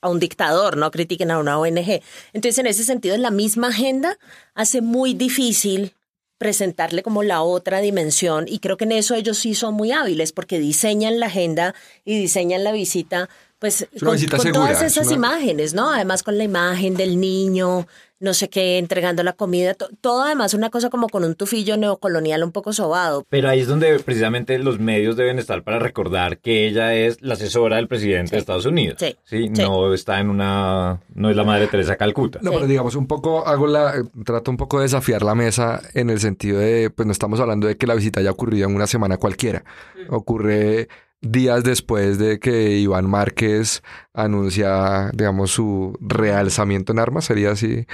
a 0.00 0.08
un 0.08 0.18
dictador, 0.18 0.76
no 0.76 0.90
critiquen 0.90 1.30
a 1.30 1.38
una 1.38 1.61
ONG. 1.61 2.02
Entonces, 2.32 2.58
en 2.58 2.66
ese 2.66 2.82
sentido, 2.82 3.14
en 3.14 3.22
la 3.22 3.30
misma 3.30 3.68
agenda 3.68 4.18
hace 4.54 4.80
muy 4.80 5.14
difícil 5.14 5.94
presentarle 6.38 7.04
como 7.04 7.22
la 7.22 7.42
otra 7.42 7.78
dimensión 7.78 8.46
y 8.48 8.58
creo 8.58 8.76
que 8.76 8.82
en 8.82 8.90
eso 8.90 9.14
ellos 9.14 9.38
sí 9.38 9.54
son 9.54 9.74
muy 9.74 9.92
hábiles 9.92 10.32
porque 10.32 10.58
diseñan 10.58 11.20
la 11.20 11.26
agenda 11.26 11.72
y 12.04 12.18
diseñan 12.18 12.64
la 12.64 12.72
visita 12.72 13.28
pues 13.62 13.87
con, 14.01 14.12
visita 14.12 14.37
con 14.37 14.44
segura, 14.44 14.66
todas 14.66 14.83
es 14.83 14.92
esas 14.92 15.07
una- 15.07 15.16
imágenes, 15.16 15.72
¿no? 15.72 15.90
Además 15.90 16.22
con 16.22 16.37
la 16.37 16.44
imagen 16.44 16.94
del 16.96 17.18
niño, 17.18 17.87
no 18.20 18.35
sé 18.35 18.48
qué, 18.48 18.79
entregando 18.79 19.22
la 19.22 19.33
comida, 19.33 19.75
to- 19.75 19.88
todo 20.01 20.22
además 20.22 20.53
una 20.55 20.68
cosa 20.70 20.90
como 20.90 21.09
con 21.09 21.25
un 21.25 21.35
tufillo 21.35 21.77
neocolonial 21.77 22.44
un 22.44 22.53
poco 22.53 22.72
sobado. 22.72 23.25
Pero 23.31 23.48
ahí 23.48 23.61
es 23.61 23.66
donde 23.68 23.98
precisamente 24.01 24.59
los 24.59 24.79
medios 24.79 25.16
deben 25.16 25.38
estar 25.38 25.62
para 25.64 25.79
recordar 25.79 26.38
que 26.38 26.66
ella 26.68 26.94
es 26.94 27.22
la 27.22 27.35
asesora 27.35 27.77
del 27.77 27.88
presidente 27.88 28.33
de 28.33 28.38
Estados 28.38 28.66
Unidos. 28.66 28.98
Sí. 29.01 29.16
Sí, 29.25 29.51
Sí. 29.55 29.62
no 29.62 29.94
está 29.94 30.20
en 30.20 30.29
una, 30.31 31.01
no 31.14 31.31
es 31.31 31.37
la 31.37 31.44
madre 31.44 31.66
Teresa 31.68 31.96
Calcuta. 31.96 32.40
No, 32.42 32.51
pero 32.53 32.66
digamos, 32.66 32.94
un 32.96 33.07
poco 33.07 33.46
hago 33.46 33.66
la, 33.66 33.96
eh, 33.96 34.03
trato 34.25 34.51
un 34.51 34.57
poco 34.57 34.79
de 34.79 34.85
desafiar 34.85 35.22
la 35.22 35.35
mesa 35.35 35.81
en 35.94 36.11
el 36.11 36.20
sentido 36.20 36.59
de, 36.59 36.90
pues 36.90 37.07
no 37.07 37.12
estamos 37.12 37.40
hablando 37.40 37.66
de 37.66 37.77
que 37.77 37.87
la 37.87 37.94
visita 37.94 38.20
haya 38.20 38.31
ocurrido 38.33 38.68
en 38.68 38.75
una 38.75 38.87
semana 38.87 39.16
cualquiera. 39.18 39.64
Ocurre 40.09 40.88
días 41.22 41.62
después 41.62 42.18
de 42.18 42.38
que 42.38 42.78
Iván 42.78 43.08
Márquez 43.08 43.82
anuncia, 44.14 45.11
digamos, 45.14 45.51
su 45.53 45.96
realzamiento 46.01 46.92
en 46.92 46.98
armas, 46.98 47.25
sería 47.25 47.53
así 47.53 47.87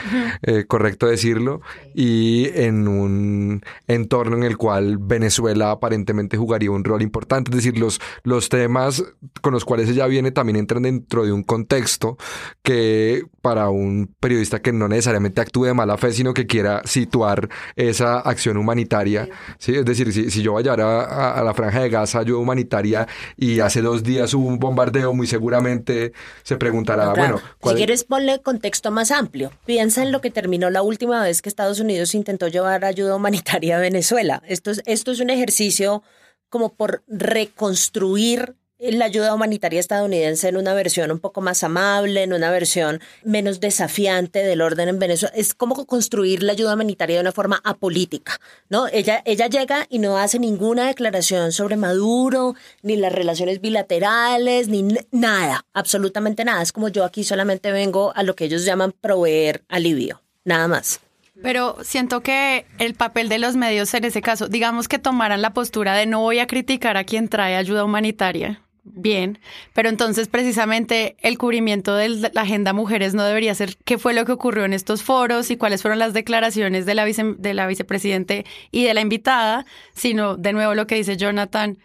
eh, 0.43 0.65
correcto 0.67 1.07
decirlo, 1.07 1.61
y 1.95 2.49
en 2.55 2.89
un 2.89 3.63
entorno 3.87 4.37
en 4.37 4.43
el 4.43 4.57
cual 4.57 4.99
Venezuela 4.99 5.71
aparentemente 5.71 6.37
jugaría 6.37 6.71
un 6.71 6.85
rol 6.85 7.03
importante, 7.03 7.51
es 7.51 7.57
decir, 7.57 7.79
los, 7.79 8.01
los 8.25 8.49
temas 8.49 9.05
con 9.43 9.53
los 9.53 9.65
cuales 9.65 9.89
ella 9.89 10.07
viene 10.07 10.31
también 10.33 10.57
entran 10.57 10.83
dentro 10.83 11.25
de 11.25 11.33
un 11.33 11.43
contexto 11.43 12.17
que 12.63 13.23
para 13.41 13.69
un 13.71 14.15
periodista 14.21 14.61
que 14.61 14.73
no 14.73 14.89
necesariamente 14.89 15.41
actúe 15.41 15.65
de 15.67 15.75
mala 15.75 15.97
fe, 15.97 16.13
sino 16.13 16.35
que 16.35 16.47
quiera 16.47 16.83
situar 16.85 17.49
esa 17.77 18.19
acción 18.19 18.57
humanitaria, 18.57 19.29
¿sí? 19.59 19.75
es 19.77 19.85
decir, 19.85 20.13
si, 20.13 20.31
si 20.31 20.43
yo 20.43 20.53
voy 20.53 20.61
a 20.61 20.65
llevar 20.65 20.81
a, 20.81 21.01
a- 21.05 21.41
a 21.41 21.43
la 21.45 21.55
franja 21.55 21.81
de 21.81 21.89
Gaza 21.91 22.19
ayuda 22.19 22.39
humanitaria 22.41 23.07
y 23.37 23.61
hace 23.61 23.81
dos 23.83 24.03
días 24.03 24.35
hubo 24.35 24.47
un 24.49 24.59
bombardeo, 24.59 25.15
muy 25.15 25.27
seguramente 25.27 26.08
se 26.43 26.57
preguntará, 26.57 27.13
claro. 27.13 27.35
bueno, 27.35 27.41
¿cuál- 27.61 27.75
Si 27.75 27.79
quieres 27.79 28.05
ponle 28.05 28.41
contexto 28.41 28.91
más 28.91 29.11
amplio. 29.11 29.53
Piensa 29.67 30.03
en 30.03 30.13
lo 30.13 30.21
que 30.21 30.31
terminó 30.31 30.71
la 30.71 30.83
última 30.83 31.23
vez 31.23 31.43
que 31.43 31.49
Estados 31.49 31.81
Unidos 31.81 32.15
intentó 32.15 32.49
llevar 32.49 32.85
ayuda 32.85 33.15
humanitaria 33.17 33.77
a 33.77 33.81
Venezuela. 33.81 34.43
Esto 34.47 34.71
es, 34.71 34.83
esto 34.87 35.11
es 35.13 35.21
un 35.21 35.31
ejercicio 35.31 36.03
como 36.51 36.75
por 36.75 37.03
reconstruir 37.09 38.55
la 38.79 39.07
ayuda 39.07 39.35
humanitaria 39.35 39.81
estadounidense 39.81 40.49
en 40.49 40.57
una 40.57 40.73
versión 40.73 41.11
un 41.11 41.19
poco 41.19 41.41
más 41.41 41.65
amable, 41.65 42.23
en 42.23 42.33
una 42.33 42.51
versión 42.51 43.01
menos 43.25 43.61
desafiante 43.61 44.45
del 44.45 44.61
orden 44.61 44.89
en 44.89 44.99
Venezuela. 44.99 45.35
Es 45.37 45.55
como 45.55 45.87
construir 45.87 46.43
la 46.43 46.53
ayuda 46.53 46.75
humanitaria 46.75 47.17
de 47.17 47.23
una 47.23 47.33
forma 47.33 47.61
apolítica, 47.65 48.41
¿no? 48.69 48.87
Ella, 48.89 49.23
ella 49.25 49.49
llega 49.49 49.87
y 49.89 49.99
no 49.99 50.17
hace 50.17 50.39
ninguna 50.39 50.87
declaración 50.87 51.53
sobre 51.53 51.77
Maduro, 51.77 52.55
ni 52.83 52.97
las 52.97 53.13
relaciones 53.13 53.61
bilaterales, 53.61 54.69
ni 54.69 54.97
nada, 55.11 55.65
absolutamente 55.73 56.45
nada. 56.45 56.63
Es 56.63 56.73
como 56.73 56.89
yo 56.89 57.05
aquí 57.05 57.25
solamente 57.25 57.73
vengo 57.73 58.13
a 58.15 58.23
lo 58.23 58.37
que 58.37 58.45
ellos 58.45 58.65
llaman 58.65 58.93
proveer 58.93 59.65
alivio, 59.69 60.23
nada 60.45 60.69
más. 60.69 61.01
Pero 61.43 61.77
siento 61.83 62.21
que 62.21 62.67
el 62.79 62.95
papel 62.95 63.29
de 63.29 63.39
los 63.39 63.55
medios 63.55 63.95
en 63.95 64.05
ese 64.05 64.23
caso, 64.23 64.49
digamos 64.49 64.89
que 64.89 64.99
tomaran 64.99 65.41
la 65.41 65.53
postura 65.55 65.95
de 65.95 66.07
no 66.07 66.21
voy 66.21 66.41
a 66.41 66.49
criticar 66.49 66.97
a 66.97 67.05
quien 67.05 67.29
trae 67.29 67.55
ayuda 67.55 67.85
humanitaria, 67.85 68.61
bien, 68.95 69.39
pero 69.73 69.89
entonces 69.89 70.29
precisamente 70.29 71.17
el 71.21 71.39
cubrimiento 71.39 71.95
de 71.95 72.09
la 72.33 72.43
agenda 72.43 72.73
mujeres 72.73 73.15
no 73.15 73.25
debería 73.25 73.55
ser 73.55 73.77
qué 73.85 73.99
fue 73.99 74.15
lo 74.15 74.25
que 74.25 74.33
ocurrió 74.33 74.65
en 74.65 74.73
estos 74.73 75.03
foros 75.03 75.51
y 75.51 75.57
cuáles 75.57 75.83
fueron 75.83 75.99
las 75.99 76.13
declaraciones 76.13 76.87
de 76.87 76.95
la, 76.95 77.05
vice, 77.05 77.35
de 77.39 77.55
la 77.55 77.67
vicepresidente 77.67 78.45
y 78.71 78.85
de 78.85 78.95
la 78.95 79.01
invitada, 79.01 79.67
sino 79.95 80.37
de 80.37 80.53
nuevo 80.53 80.75
lo 80.75 80.87
que 80.87 80.97
dice 80.97 81.17
Jonathan, 81.17 81.79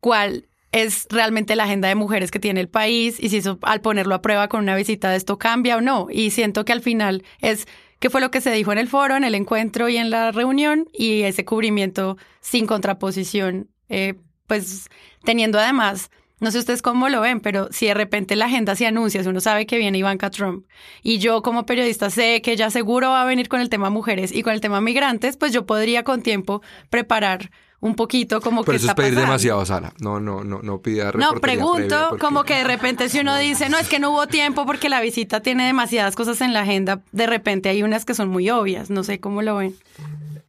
cuál 0.00 0.46
es 0.74 1.06
realmente 1.08 1.54
la 1.54 1.64
agenda 1.64 1.86
de 1.86 1.94
mujeres 1.94 2.32
que 2.32 2.40
tiene 2.40 2.60
el 2.60 2.68
país 2.68 3.20
y 3.20 3.28
si 3.28 3.36
eso 3.36 3.60
al 3.62 3.80
ponerlo 3.80 4.16
a 4.16 4.22
prueba 4.22 4.48
con 4.48 4.60
una 4.60 4.74
visita 4.74 5.08
de 5.08 5.16
esto 5.16 5.38
cambia 5.38 5.76
o 5.76 5.80
no. 5.80 6.08
Y 6.10 6.30
siento 6.30 6.64
que 6.64 6.72
al 6.72 6.82
final 6.82 7.22
es 7.40 7.68
qué 8.00 8.10
fue 8.10 8.20
lo 8.20 8.32
que 8.32 8.40
se 8.40 8.50
dijo 8.50 8.72
en 8.72 8.78
el 8.78 8.88
foro, 8.88 9.16
en 9.16 9.22
el 9.22 9.36
encuentro 9.36 9.88
y 9.88 9.96
en 9.98 10.10
la 10.10 10.32
reunión 10.32 10.88
y 10.92 11.22
ese 11.22 11.44
cubrimiento 11.44 12.16
sin 12.40 12.66
contraposición, 12.66 13.70
eh, 13.88 14.14
pues 14.48 14.88
teniendo 15.22 15.60
además 15.60 16.10
no 16.40 16.50
sé 16.50 16.58
ustedes 16.58 16.82
cómo 16.82 17.08
lo 17.08 17.20
ven, 17.20 17.40
pero 17.40 17.68
si 17.70 17.86
de 17.86 17.94
repente 17.94 18.36
la 18.36 18.46
agenda 18.46 18.74
se 18.76 18.86
anuncia, 18.86 19.22
si 19.22 19.28
uno 19.28 19.40
sabe 19.40 19.66
que 19.66 19.78
viene 19.78 19.98
Ivanka 19.98 20.30
Trump 20.30 20.66
y 21.02 21.18
yo 21.18 21.42
como 21.42 21.64
periodista 21.64 22.10
sé 22.10 22.42
que 22.42 22.52
ella 22.52 22.70
seguro 22.70 23.10
va 23.10 23.22
a 23.22 23.24
venir 23.24 23.48
con 23.48 23.60
el 23.60 23.68
tema 23.68 23.88
mujeres 23.90 24.32
y 24.32 24.42
con 24.42 24.52
el 24.52 24.60
tema 24.60 24.80
migrantes, 24.80 25.36
pues 25.36 25.52
yo 25.52 25.64
podría 25.66 26.02
con 26.02 26.22
tiempo 26.22 26.60
preparar 26.90 27.50
un 27.80 27.96
poquito 27.96 28.40
como 28.40 28.62
Pero 28.64 28.72
que 28.72 28.76
eso 28.78 28.86
está 28.86 28.92
es 28.92 28.96
pedir 28.96 29.14
pasando. 29.14 29.30
demasiado, 29.32 29.66
Sara. 29.66 29.92
No, 30.00 30.18
no, 30.18 30.42
no, 30.42 30.62
no 30.62 30.80
pida 30.80 31.12
No, 31.12 31.34
pregunto, 31.34 32.06
porque- 32.10 32.20
como 32.24 32.44
que 32.44 32.54
de 32.54 32.64
repente 32.64 33.10
si 33.10 33.20
uno 33.20 33.36
dice, 33.36 33.68
no, 33.68 33.76
es 33.78 33.88
que 33.88 33.98
no 33.98 34.10
hubo 34.10 34.26
tiempo 34.26 34.64
porque 34.64 34.88
la 34.88 35.02
visita 35.02 35.40
tiene 35.40 35.66
demasiadas 35.66 36.16
cosas 36.16 36.40
en 36.40 36.54
la 36.54 36.60
agenda, 36.62 37.02
de 37.12 37.26
repente 37.26 37.68
hay 37.68 37.82
unas 37.82 38.06
que 38.06 38.14
son 38.14 38.28
muy 38.30 38.48
obvias, 38.48 38.88
no 38.88 39.04
sé 39.04 39.20
cómo 39.20 39.42
lo 39.42 39.56
ven. 39.56 39.74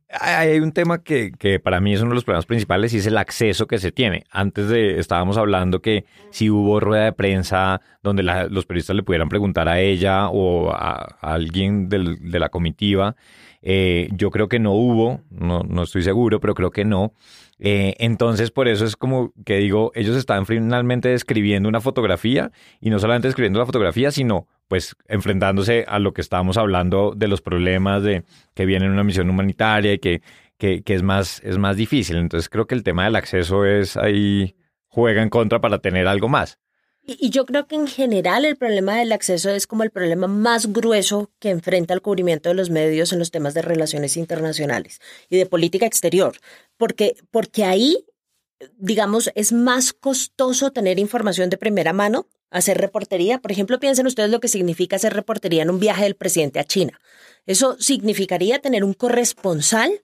Hay 0.10 0.60
un 0.60 0.72
tema 0.72 1.04
que, 1.04 1.32
que 1.32 1.60
para 1.60 1.80
mí 1.80 1.94
es 1.94 2.02
uno 2.02 2.10
de 2.10 2.16
los 2.16 2.24
problemas 2.24 2.46
principales 2.46 2.94
y 2.94 2.98
es 2.98 3.08
el 3.08 3.18
acceso 3.18 3.66
que 3.66 3.80
se 3.80 3.92
tiene. 3.92 4.24
Antes 4.30 4.70
de 4.70 5.00
estábamos 5.00 5.38
hablando 5.38 5.82
que 5.82 6.06
si 6.30 6.50
hubo 6.50 6.80
rueda 6.80 7.06
de 7.06 7.14
prensa 7.14 7.82
donde 8.04 8.24
los 8.24 8.66
periodistas 8.66 8.96
le 8.96 9.04
pudieran 9.04 9.30
preguntar 9.30 9.68
a 9.68 9.80
ella 9.80 10.30
o 10.30 10.72
a, 10.72 11.18
alguien 11.22 11.90
de 11.90 12.40
la 12.40 12.50
comitiva. 12.50 13.16
Eh, 13.68 14.10
yo 14.12 14.30
creo 14.30 14.48
que 14.48 14.60
no 14.60 14.74
hubo, 14.74 15.22
no, 15.32 15.64
no 15.64 15.84
estoy 15.84 16.04
seguro, 16.04 16.40
pero 16.40 16.54
creo 16.54 16.70
que 16.70 16.86
no. 16.86 17.14
Eh, 17.58 17.96
entonces, 17.98 18.52
por 18.52 18.68
eso 18.68 18.86
es 18.86 18.96
como 18.96 19.34
que 19.44 19.58
digo, 19.58 19.92
ellos 19.96 20.16
están 20.16 20.46
finalmente 20.46 21.10
describiendo 21.10 21.68
una 21.68 21.82
fotografía 21.82 22.52
y 22.80 22.92
no 22.92 23.00
solamente 23.00 23.28
describiendo 23.28 23.60
la 23.60 23.66
fotografía, 23.66 24.12
sino 24.12 24.48
pues 24.68 24.96
enfrentándose 25.08 25.86
a 25.88 26.00
lo 26.00 26.14
que 26.14 26.22
estábamos 26.22 26.58
hablando 26.58 27.14
de 27.16 27.28
los 27.28 27.42
problemas 27.42 28.04
de 28.04 28.24
que 28.54 28.66
viene 28.66 28.86
en 28.86 28.92
una 28.92 29.04
misión 29.04 29.30
humanitaria 29.30 29.94
y 29.94 30.00
que, 30.00 30.22
que, 30.58 30.84
que 30.84 30.96
es, 30.96 31.04
más, 31.04 31.42
es 31.44 31.58
más 31.58 31.78
difícil. 31.78 32.18
Entonces 32.18 32.50
creo 32.50 32.68
que 32.68 32.76
el 32.76 32.84
tema 32.84 33.06
del 33.06 33.16
acceso 33.16 33.66
es 33.66 33.98
ahí, 33.98 34.56
juega 34.88 35.22
en 35.22 35.30
contra 35.30 35.62
para 35.62 35.80
tener 35.80 36.08
algo 36.08 36.30
más. 36.30 36.60
Y 37.08 37.18
y 37.20 37.30
yo 37.30 37.46
creo 37.46 37.68
que 37.68 37.76
en 37.76 37.88
general 37.88 38.46
el 38.46 38.56
problema 38.56 38.96
del 38.96 39.12
acceso 39.12 39.52
es 39.52 39.68
como 39.68 39.84
el 39.84 39.92
problema 39.92 40.28
más 40.28 40.74
grueso 40.74 41.32
que 41.40 41.52
enfrenta 41.52 41.94
el 41.94 42.02
cubrimiento 42.02 42.50
de 42.50 42.56
los 42.56 42.72
medios 42.72 43.14
en 43.14 43.20
los 43.20 43.30
temas 43.30 43.54
de 43.54 43.62
relaciones 43.62 44.18
internacionales 44.18 45.00
y 45.30 45.38
de 45.38 45.46
política 45.46 45.86
exterior, 45.86 46.36
porque, 46.78 47.16
porque 47.30 47.64
ahí, 47.64 48.06
digamos, 48.78 49.32
es 49.36 49.54
más 49.54 49.94
costoso 49.94 50.72
tener 50.72 50.98
información 50.98 51.52
de 51.52 51.58
primera 51.58 51.94
mano, 51.94 52.28
hacer 52.52 52.78
reportería. 52.78 53.40
Por 53.40 53.52
ejemplo, 53.52 53.80
piensen 53.80 54.08
ustedes 54.08 54.30
lo 54.30 54.40
que 54.40 54.48
significa 54.48 54.96
hacer 54.96 55.14
reportería 55.14 55.64
en 55.64 55.70
un 55.70 55.80
viaje 55.80 56.04
del 56.04 56.16
presidente 56.16 56.60
a 56.60 56.64
China. 56.64 57.00
Eso 57.46 57.78
significaría 57.80 58.60
tener 58.60 58.84
un 58.84 58.94
corresponsal 58.94 60.02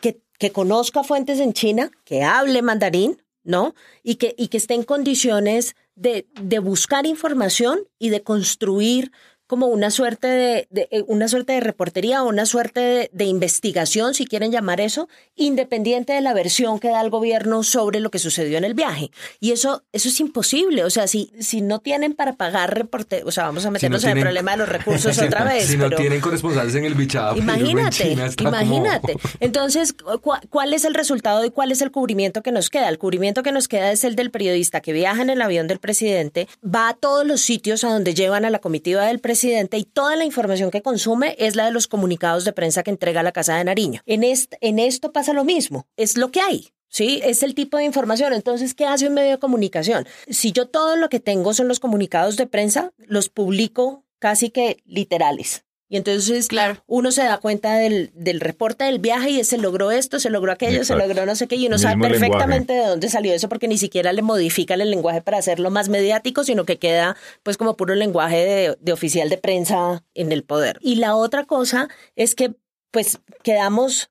que, 0.00 0.20
que 0.38 0.52
conozca 0.52 1.04
fuentes 1.04 1.40
en 1.40 1.52
China, 1.52 1.90
que 2.04 2.22
hable 2.22 2.62
mandarín, 2.62 3.22
¿no? 3.42 3.74
Y 4.02 4.16
que, 4.16 4.34
y 4.36 4.48
que 4.48 4.56
esté 4.56 4.74
en 4.74 4.82
condiciones 4.82 5.76
de, 5.94 6.26
de 6.40 6.58
buscar 6.58 7.06
información 7.06 7.80
y 7.98 8.08
de 8.08 8.22
construir 8.22 9.12
como 9.46 9.66
una 9.66 9.90
suerte 9.90 10.26
de, 10.26 10.66
de- 10.70 10.88
eh, 10.90 11.04
una 11.06 11.28
suerte 11.28 11.52
de 11.52 11.60
reportería 11.60 12.22
o 12.22 12.28
una 12.28 12.46
suerte 12.46 12.80
de, 12.80 13.10
de 13.12 13.24
investigación, 13.24 14.14
si 14.14 14.26
quieren 14.26 14.50
llamar 14.50 14.80
eso, 14.80 15.08
independiente 15.36 16.12
de 16.14 16.20
la 16.22 16.32
versión 16.32 16.78
que 16.80 16.88
da 16.88 17.00
el 17.02 17.10
gobierno 17.10 17.62
sobre 17.62 18.00
lo 18.00 18.10
que 18.10 18.18
sucedió 18.18 18.56
en 18.58 18.64
el 18.64 18.74
viaje. 18.74 19.10
Y 19.40 19.52
eso, 19.52 19.82
eso 19.92 20.08
es 20.08 20.18
imposible. 20.20 20.84
O 20.84 20.90
sea, 20.90 21.06
si, 21.06 21.30
si 21.40 21.60
no 21.60 21.78
tienen 21.80 22.14
para 22.14 22.34
pagar 22.36 22.74
reporteros, 22.74 23.28
o 23.28 23.32
sea, 23.32 23.44
vamos 23.44 23.66
a 23.66 23.70
meternos 23.70 24.02
en 24.04 24.16
el 24.16 24.22
problema 24.22 24.52
de 24.52 24.56
los 24.58 24.68
recursos 24.70 25.18
otra 25.18 25.44
vez. 25.44 25.66
Si 25.66 25.76
no 25.76 25.90
tienen 25.90 26.20
corresponsales 26.20 26.74
en 26.74 26.84
el 26.86 26.94
bichado, 26.94 27.36
Imagínate, 27.36 28.16
como- 28.38 28.48
imagínate. 28.48 29.16
Entonces, 29.40 29.92
cu- 29.92 30.32
¿cuál 30.50 30.72
es 30.72 30.84
el 30.84 30.94
resultado 30.94 31.44
y 31.44 31.50
cuál 31.50 31.70
es 31.70 31.82
el 31.82 31.90
cubrimiento 31.90 32.42
que 32.42 32.50
nos 32.52 32.70
queda? 32.70 32.88
El 32.88 32.98
cubrimiento 32.98 33.42
que 33.42 33.52
nos 33.52 33.68
queda 33.68 33.92
es 33.92 34.04
el 34.04 34.16
del 34.16 34.30
periodista 34.30 34.80
que 34.80 34.92
viaja 34.92 35.20
en 35.22 35.30
el 35.30 35.42
avión 35.42 35.66
del 35.68 35.78
presidente, 35.78 36.48
va 36.64 36.88
a 36.88 36.94
todos 36.94 37.26
los 37.26 37.40
sitios 37.42 37.84
a 37.84 37.88
donde 37.90 38.14
llevan 38.14 38.44
a 38.44 38.50
la 38.50 38.58
comitiva 38.58 39.04
del 39.04 39.18
presidente 39.18 39.43
y 39.44 39.84
toda 39.84 40.16
la 40.16 40.24
información 40.24 40.70
que 40.70 40.82
consume 40.82 41.36
es 41.38 41.56
la 41.56 41.66
de 41.66 41.72
los 41.72 41.86
comunicados 41.86 42.44
de 42.44 42.52
prensa 42.52 42.82
que 42.82 42.90
entrega 42.90 43.22
la 43.22 43.32
Casa 43.32 43.56
de 43.56 43.64
Nariño. 43.64 44.00
En, 44.06 44.22
en 44.24 44.78
esto 44.78 45.12
pasa 45.12 45.32
lo 45.32 45.44
mismo, 45.44 45.86
es 45.96 46.16
lo 46.16 46.30
que 46.30 46.40
hay. 46.40 46.68
Sí, 46.88 47.20
es 47.24 47.42
el 47.42 47.54
tipo 47.54 47.76
de 47.76 47.84
información. 47.84 48.32
Entonces, 48.32 48.72
¿qué 48.72 48.86
hace 48.86 49.08
un 49.08 49.14
medio 49.14 49.32
de 49.32 49.38
comunicación? 49.38 50.06
Si 50.28 50.52
yo 50.52 50.68
todo 50.68 50.96
lo 50.96 51.08
que 51.08 51.18
tengo 51.18 51.52
son 51.52 51.66
los 51.66 51.80
comunicados 51.80 52.36
de 52.36 52.46
prensa, 52.46 52.92
los 52.98 53.28
publico 53.28 54.04
casi 54.20 54.50
que 54.50 54.78
literales. 54.84 55.64
Y 55.88 55.96
entonces 55.96 56.48
Claro. 56.48 56.82
uno 56.86 57.12
se 57.12 57.22
da 57.22 57.38
cuenta 57.38 57.76
del, 57.76 58.10
del 58.14 58.40
reporte 58.40 58.84
del 58.84 58.98
viaje 58.98 59.30
y 59.30 59.44
se 59.44 59.58
logró 59.58 59.90
esto, 59.90 60.18
se 60.18 60.30
logró 60.30 60.50
aquello, 60.50 60.84
se 60.84 60.96
logró 60.96 61.26
no 61.26 61.36
sé 61.36 61.46
qué, 61.46 61.56
y 61.56 61.66
uno 61.66 61.78
sabe 61.78 61.96
lenguaje. 61.96 62.14
perfectamente 62.18 62.72
de 62.72 62.86
dónde 62.86 63.08
salió 63.10 63.32
eso 63.34 63.48
porque 63.48 63.68
ni 63.68 63.76
siquiera 63.78 64.12
le 64.12 64.22
modifican 64.22 64.80
el 64.80 64.90
lenguaje 64.90 65.20
para 65.20 65.38
hacerlo 65.38 65.70
más 65.70 65.88
mediático, 65.88 66.42
sino 66.42 66.64
que 66.64 66.78
queda 66.78 67.16
pues 67.42 67.56
como 67.56 67.76
puro 67.76 67.94
lenguaje 67.94 68.36
de, 68.44 68.76
de 68.80 68.92
oficial 68.92 69.28
de 69.28 69.36
prensa 69.38 70.02
en 70.14 70.32
el 70.32 70.42
poder. 70.42 70.78
Y 70.80 70.96
la 70.96 71.14
otra 71.16 71.44
cosa 71.44 71.88
es 72.16 72.34
que 72.34 72.54
pues 72.90 73.18
quedamos, 73.42 74.10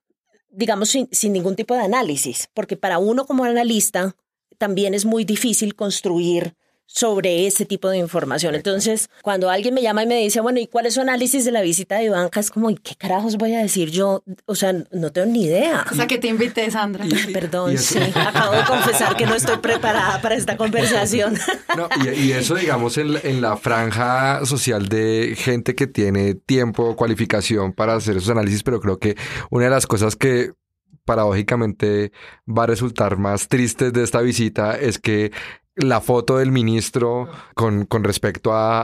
digamos, 0.50 0.90
sin, 0.90 1.08
sin 1.10 1.32
ningún 1.32 1.56
tipo 1.56 1.74
de 1.74 1.80
análisis, 1.80 2.48
porque 2.54 2.76
para 2.76 2.98
uno 2.98 3.26
como 3.26 3.44
analista 3.44 4.14
también 4.58 4.94
es 4.94 5.04
muy 5.04 5.24
difícil 5.24 5.74
construir 5.74 6.54
sobre 6.86 7.46
ese 7.46 7.64
tipo 7.64 7.88
de 7.88 7.98
información. 7.98 8.54
Entonces, 8.54 9.08
cuando 9.22 9.50
alguien 9.50 9.74
me 9.74 9.82
llama 9.82 10.02
y 10.04 10.06
me 10.06 10.18
dice, 10.20 10.40
bueno, 10.40 10.60
¿y 10.60 10.66
cuál 10.66 10.86
es 10.86 10.94
su 10.94 11.00
análisis 11.00 11.44
de 11.44 11.50
la 11.50 11.62
visita 11.62 11.96
de 11.96 12.04
Ivanka? 12.04 12.38
Es 12.40 12.50
como, 12.50 12.70
¿y 12.70 12.76
qué 12.76 12.94
carajos 12.94 13.36
voy 13.36 13.54
a 13.54 13.58
decir 13.60 13.90
yo? 13.90 14.22
O 14.46 14.54
sea, 14.54 14.72
no 14.92 15.10
tengo 15.10 15.26
ni 15.26 15.44
idea. 15.44 15.84
O 15.90 15.94
sea, 15.94 16.06
que 16.06 16.18
te 16.18 16.28
invité, 16.28 16.70
Sandra. 16.70 17.04
Perdón, 17.32 17.72
y 17.72 17.74
eso- 17.76 17.94
sí. 17.98 18.12
Acabo 18.14 18.54
de 18.54 18.64
confesar 18.64 19.16
que 19.16 19.26
no 19.26 19.34
estoy 19.34 19.56
preparada 19.58 20.20
para 20.22 20.34
esta 20.36 20.56
conversación. 20.56 21.36
No, 21.76 21.88
y, 22.04 22.26
y 22.26 22.32
eso, 22.32 22.54
digamos, 22.54 22.98
en, 22.98 23.14
la- 23.14 23.20
en 23.24 23.40
la 23.40 23.56
franja 23.56 24.44
social 24.46 24.88
de 24.88 25.34
gente 25.36 25.74
que 25.74 25.88
tiene 25.88 26.34
tiempo, 26.34 26.94
cualificación 26.94 27.72
para 27.72 27.94
hacer 27.96 28.16
esos 28.18 28.30
análisis, 28.30 28.62
pero 28.62 28.78
creo 28.80 28.98
que 29.00 29.16
una 29.50 29.64
de 29.64 29.70
las 29.70 29.86
cosas 29.88 30.14
que 30.14 30.52
paradójicamente 31.04 32.12
va 32.46 32.64
a 32.64 32.66
resultar 32.66 33.16
más 33.18 33.48
tristes 33.48 33.92
de 33.92 34.02
esta 34.04 34.20
visita 34.20 34.76
es 34.78 34.98
que 34.98 35.32
la 35.76 36.00
foto 36.00 36.38
del 36.38 36.52
ministro 36.52 37.28
con, 37.54 37.84
con 37.86 38.04
respecto 38.04 38.52
a, 38.52 38.82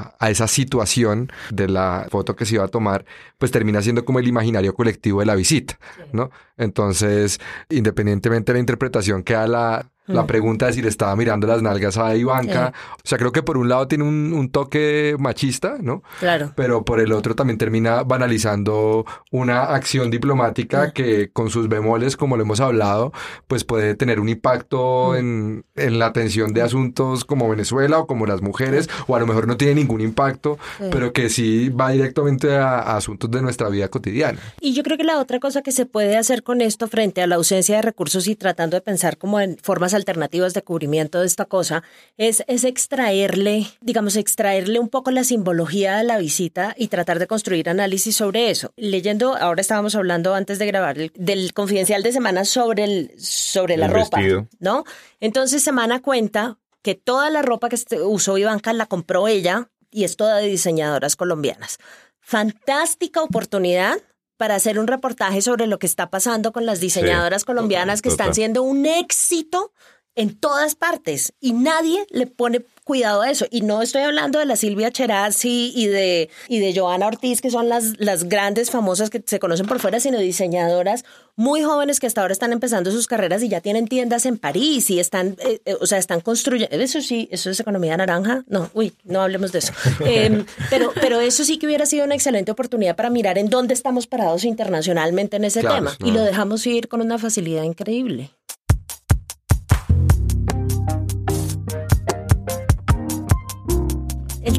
a- 0.00 0.16
a 0.18 0.30
esa 0.30 0.48
situación 0.48 1.30
de 1.50 1.68
la 1.68 2.06
foto 2.10 2.34
que 2.34 2.44
se 2.44 2.56
iba 2.56 2.64
a 2.64 2.68
tomar, 2.68 3.04
pues 3.38 3.50
termina 3.52 3.80
siendo 3.82 4.04
como 4.04 4.18
el 4.18 4.26
imaginario 4.26 4.74
colectivo 4.74 5.20
de 5.20 5.26
la 5.26 5.34
visita, 5.36 5.78
¿no? 6.12 6.30
Entonces, 6.56 7.38
independientemente 7.68 8.52
de 8.52 8.56
la 8.56 8.60
interpretación 8.60 9.22
que 9.22 9.34
da 9.34 9.46
la, 9.46 9.86
la 10.06 10.22
Mm. 10.22 10.26
pregunta 10.26 10.66
de 10.66 10.72
si 10.74 10.82
le 10.82 10.88
estaba 10.88 11.14
mirando 11.16 11.46
las 11.46 11.62
nalgas 11.62 11.96
a 11.96 12.14
Ivanka, 12.14 12.72
o 12.96 13.00
sea, 13.08 13.16
creo 13.18 13.32
que 13.32 13.42
por 13.42 13.56
un 13.56 13.68
lado 13.68 13.88
tiene 13.88 14.04
un, 14.04 14.32
un 14.34 14.50
toque 14.50 15.16
machista, 15.18 15.76
¿no? 15.80 16.02
Claro. 16.20 16.52
Pero 16.56 16.84
por 16.84 17.00
el 17.00 17.12
otro 17.12 17.34
también 17.34 17.58
termina 17.58 18.02
banalizando 18.02 19.06
una 19.30 19.62
acción 19.74 20.10
diplomática 20.10 20.92
que 20.92 21.30
con 21.32 21.50
sus 21.50 21.68
bemoles, 21.68 22.16
como 22.16 22.36
lo 22.36 22.42
hemos 22.42 22.60
hablado, 22.60 23.12
pues 23.46 23.64
puede 23.64 23.94
tener 23.94 24.20
un 24.20 24.28
impacto 24.28 25.16
en, 25.16 25.64
en 25.76 25.98
la 25.98 26.06
atención 26.06 26.52
de 26.52 26.62
asuntos 26.62 27.24
como 27.24 27.48
Venezuela 27.48 27.98
o 27.98 28.06
como 28.06 28.26
las 28.26 28.42
mujeres, 28.42 28.88
o 29.06 29.16
a 29.16 29.20
lo 29.20 29.26
mejor 29.26 29.46
no 29.46 29.56
tiene 29.56 29.74
ningún 29.76 30.00
impacto, 30.00 30.58
pero 30.90 31.12
que 31.12 31.28
sí 31.30 31.68
va 31.70 31.90
directamente 31.90 32.54
a, 32.56 32.78
a 32.80 32.96
asuntos 32.96 33.30
de 33.30 33.40
nuestra 33.40 33.68
vida 33.68 33.88
cotidiana. 33.88 34.38
Y 34.60 34.74
yo 34.74 34.82
creo 34.82 34.98
que 34.98 35.04
la 35.04 35.18
otra 35.18 35.40
cosa 35.40 35.62
que 35.62 35.72
se 35.72 35.86
puede 35.86 36.16
hacer 36.16 36.42
con 36.42 36.60
esto 36.60 36.88
frente 36.88 37.22
a 37.22 37.26
la 37.26 37.36
ausencia 37.36 37.76
de 37.76 37.82
recursos 37.82 38.26
y 38.26 38.36
tratando 38.36 38.76
de 38.76 38.80
pensar 38.82 39.16
como 39.16 39.40
en 39.40 39.56
formas 39.62 39.93
alternativas 39.94 40.52
de 40.54 40.62
cubrimiento 40.62 41.20
de 41.20 41.26
esta 41.26 41.44
cosa 41.46 41.82
es, 42.16 42.44
es 42.48 42.64
extraerle, 42.64 43.66
digamos, 43.80 44.16
extraerle 44.16 44.78
un 44.78 44.88
poco 44.88 45.10
la 45.10 45.24
simbología 45.24 45.96
de 45.98 46.04
la 46.04 46.18
visita 46.18 46.74
y 46.76 46.88
tratar 46.88 47.18
de 47.18 47.26
construir 47.26 47.68
análisis 47.68 48.16
sobre 48.16 48.50
eso. 48.50 48.72
Leyendo, 48.76 49.36
ahora 49.36 49.60
estábamos 49.60 49.94
hablando 49.94 50.34
antes 50.34 50.58
de 50.58 50.66
grabar 50.66 50.98
el- 50.98 51.12
del 51.14 51.52
confidencial 51.54 52.02
de 52.02 52.12
semana 52.12 52.44
sobre, 52.44 52.84
el, 52.84 53.12
sobre 53.18 53.76
la 53.76 53.86
ropa. 53.88 54.18
¿no? 54.58 54.84
Entonces 55.20 55.62
Semana 55.62 56.02
cuenta 56.02 56.58
que 56.82 56.94
toda 56.94 57.30
la 57.30 57.40
ropa 57.42 57.68
que 57.68 57.76
este- 57.76 58.02
usó 58.02 58.36
Ivanka 58.36 58.72
la 58.72 58.86
compró 58.86 59.28
ella 59.28 59.70
y 59.90 60.04
es 60.04 60.16
toda 60.16 60.36
de 60.38 60.46
diseñadoras 60.48 61.16
colombianas. 61.16 61.78
Fantástica 62.20 63.22
oportunidad 63.22 63.96
para 64.36 64.56
hacer 64.56 64.78
un 64.78 64.86
reportaje 64.86 65.42
sobre 65.42 65.66
lo 65.66 65.78
que 65.78 65.86
está 65.86 66.10
pasando 66.10 66.52
con 66.52 66.66
las 66.66 66.80
diseñadoras 66.80 67.44
colombianas 67.44 68.02
que 68.02 68.10
total. 68.10 68.26
están 68.26 68.34
siendo 68.34 68.62
un 68.62 68.86
éxito 68.86 69.72
en 70.14 70.38
todas 70.38 70.74
partes 70.74 71.32
y 71.40 71.52
nadie 71.52 72.06
le 72.10 72.26
pone 72.26 72.64
cuidado 72.84 73.22
a 73.22 73.30
eso. 73.30 73.46
Y 73.50 73.62
no 73.62 73.82
estoy 73.82 74.02
hablando 74.02 74.38
de 74.38 74.46
la 74.46 74.56
Silvia 74.56 74.90
Cherazzi 74.90 75.72
y 75.74 75.86
de, 75.86 76.28
y 76.48 76.58
de 76.60 76.78
Joana 76.78 77.06
Ortiz, 77.06 77.40
que 77.40 77.50
son 77.50 77.68
las, 77.68 77.98
las 77.98 78.24
grandes 78.28 78.70
famosas 78.70 79.10
que 79.10 79.22
se 79.24 79.38
conocen 79.38 79.66
por 79.66 79.80
fuera, 79.80 80.00
sino 80.00 80.18
diseñadoras 80.18 81.04
muy 81.36 81.62
jóvenes 81.64 81.98
que 81.98 82.06
hasta 82.06 82.20
ahora 82.20 82.32
están 82.32 82.52
empezando 82.52 82.92
sus 82.92 83.08
carreras 83.08 83.42
y 83.42 83.48
ya 83.48 83.60
tienen 83.60 83.88
tiendas 83.88 84.24
en 84.24 84.38
París 84.38 84.88
y 84.90 85.00
están, 85.00 85.36
eh, 85.40 85.60
eh, 85.64 85.74
o 85.80 85.86
sea, 85.86 85.98
están 85.98 86.20
construyendo. 86.20 86.76
Eso 86.76 87.00
sí, 87.00 87.28
eso 87.32 87.50
es 87.50 87.58
economía 87.58 87.96
naranja. 87.96 88.44
No, 88.46 88.70
uy, 88.74 88.92
no 89.04 89.20
hablemos 89.22 89.50
de 89.52 89.58
eso. 89.58 89.72
Eh, 90.06 90.44
pero, 90.70 90.92
pero 91.00 91.20
eso 91.20 91.44
sí 91.44 91.58
que 91.58 91.66
hubiera 91.66 91.86
sido 91.86 92.04
una 92.04 92.14
excelente 92.14 92.50
oportunidad 92.52 92.94
para 92.94 93.08
mirar 93.10 93.38
en 93.38 93.48
dónde 93.48 93.72
estamos 93.74 94.06
parados 94.06 94.44
internacionalmente 94.44 95.36
en 95.36 95.44
ese 95.44 95.60
Claro, 95.60 95.76
tema. 95.76 95.96
no. 95.98 96.06
Y 96.06 96.10
lo 96.12 96.20
dejamos 96.22 96.66
ir 96.66 96.88
con 96.88 97.00
una 97.00 97.18
facilidad 97.18 97.62
increíble. 97.62 98.30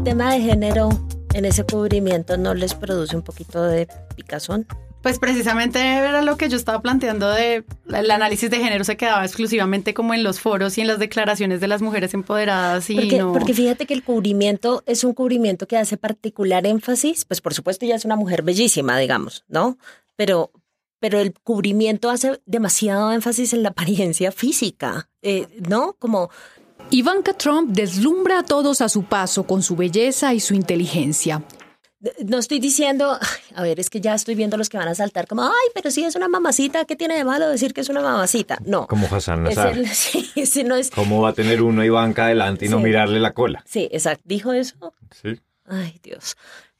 Tema 0.05 0.31
de 0.31 0.39
género 0.39 0.89
en 1.33 1.45
ese 1.45 1.63
cubrimiento 1.63 2.37
no 2.37 2.53
les 2.53 2.75
produce 2.75 3.15
un 3.15 3.23
poquito 3.23 3.63
de 3.63 3.87
picazón. 4.15 4.67
Pues 5.01 5.17
precisamente 5.17 5.79
era 5.79 6.21
lo 6.21 6.37
que 6.37 6.47
yo 6.47 6.57
estaba 6.57 6.79
planteando 6.83 7.27
de 7.31 7.65
el 7.91 8.11
análisis 8.11 8.51
de 8.51 8.57
género 8.57 8.83
se 8.83 8.97
quedaba 8.97 9.25
exclusivamente 9.25 9.95
como 9.95 10.13
en 10.13 10.23
los 10.23 10.39
foros 10.39 10.77
y 10.77 10.81
en 10.81 10.87
las 10.87 10.99
declaraciones 10.99 11.59
de 11.59 11.67
las 11.67 11.81
mujeres 11.81 12.13
empoderadas 12.13 12.87
y 12.91 12.95
Porque, 12.97 13.17
no. 13.17 13.33
porque 13.33 13.55
fíjate 13.55 13.87
que 13.87 13.95
el 13.95 14.03
cubrimiento 14.03 14.83
es 14.85 15.03
un 15.03 15.15
cubrimiento 15.15 15.67
que 15.67 15.75
hace 15.75 15.97
particular 15.97 16.67
énfasis, 16.67 17.25
pues 17.25 17.41
por 17.41 17.55
supuesto 17.55 17.85
ella 17.85 17.95
es 17.95 18.05
una 18.05 18.15
mujer 18.15 18.43
bellísima, 18.43 18.99
digamos, 18.99 19.43
¿no? 19.47 19.79
Pero, 20.15 20.51
pero 20.99 21.19
el 21.19 21.33
cubrimiento 21.33 22.11
hace 22.11 22.41
demasiado 22.45 23.11
énfasis 23.11 23.53
en 23.53 23.63
la 23.63 23.69
apariencia 23.69 24.31
física, 24.31 25.09
eh, 25.23 25.47
¿no? 25.67 25.95
Como 25.97 26.29
Ivanka 26.91 27.33
Trump 27.33 27.71
deslumbra 27.71 28.39
a 28.39 28.43
todos 28.43 28.81
a 28.81 28.89
su 28.89 29.03
paso 29.03 29.45
con 29.45 29.63
su 29.63 29.75
belleza 29.75 30.33
y 30.33 30.39
su 30.39 30.53
inteligencia. 30.53 31.43
No 32.23 32.37
estoy 32.37 32.59
diciendo, 32.59 33.17
a 33.55 33.63
ver, 33.63 33.79
es 33.79 33.89
que 33.89 33.99
ya 33.99 34.13
estoy 34.13 34.35
viendo 34.35 34.57
los 34.57 34.69
que 34.69 34.77
van 34.77 34.87
a 34.87 34.93
saltar 34.95 35.27
como, 35.27 35.43
ay, 35.43 35.69
pero 35.73 35.89
sí 35.89 36.03
es 36.03 36.15
una 36.15 36.27
mamacita, 36.27 36.85
¿qué 36.85 36.95
tiene 36.95 37.15
de 37.15 37.23
malo 37.25 37.49
decir 37.49 37.73
que 37.73 37.81
es 37.81 37.89
una 37.89 38.01
mamacita? 38.01 38.59
No. 38.65 38.85
Como 38.87 39.07
Hassan 39.07 39.47
Es 39.47 39.55
Nazar. 39.57 39.77
el- 39.77 39.87
sí, 39.95 40.29
ese 40.35 40.63
no 40.63 40.75
es. 40.75 40.91
¿Cómo 40.91 41.21
va 41.21 41.29
a 41.29 41.33
tener 41.33 41.63
uno 41.63 41.81
a 41.81 41.85
Ivanka 41.85 42.25
adelante 42.25 42.65
y 42.65 42.69
no 42.69 42.79
mirarle 42.79 43.19
la 43.19 43.33
cola? 43.33 43.63
Sí, 43.65 43.89
exacto. 43.91 44.23
¿Dijo 44.25 44.53
eso? 44.53 44.93
Sí. 45.19 45.39
Ay, 45.67 45.99
Dios. 46.03 46.37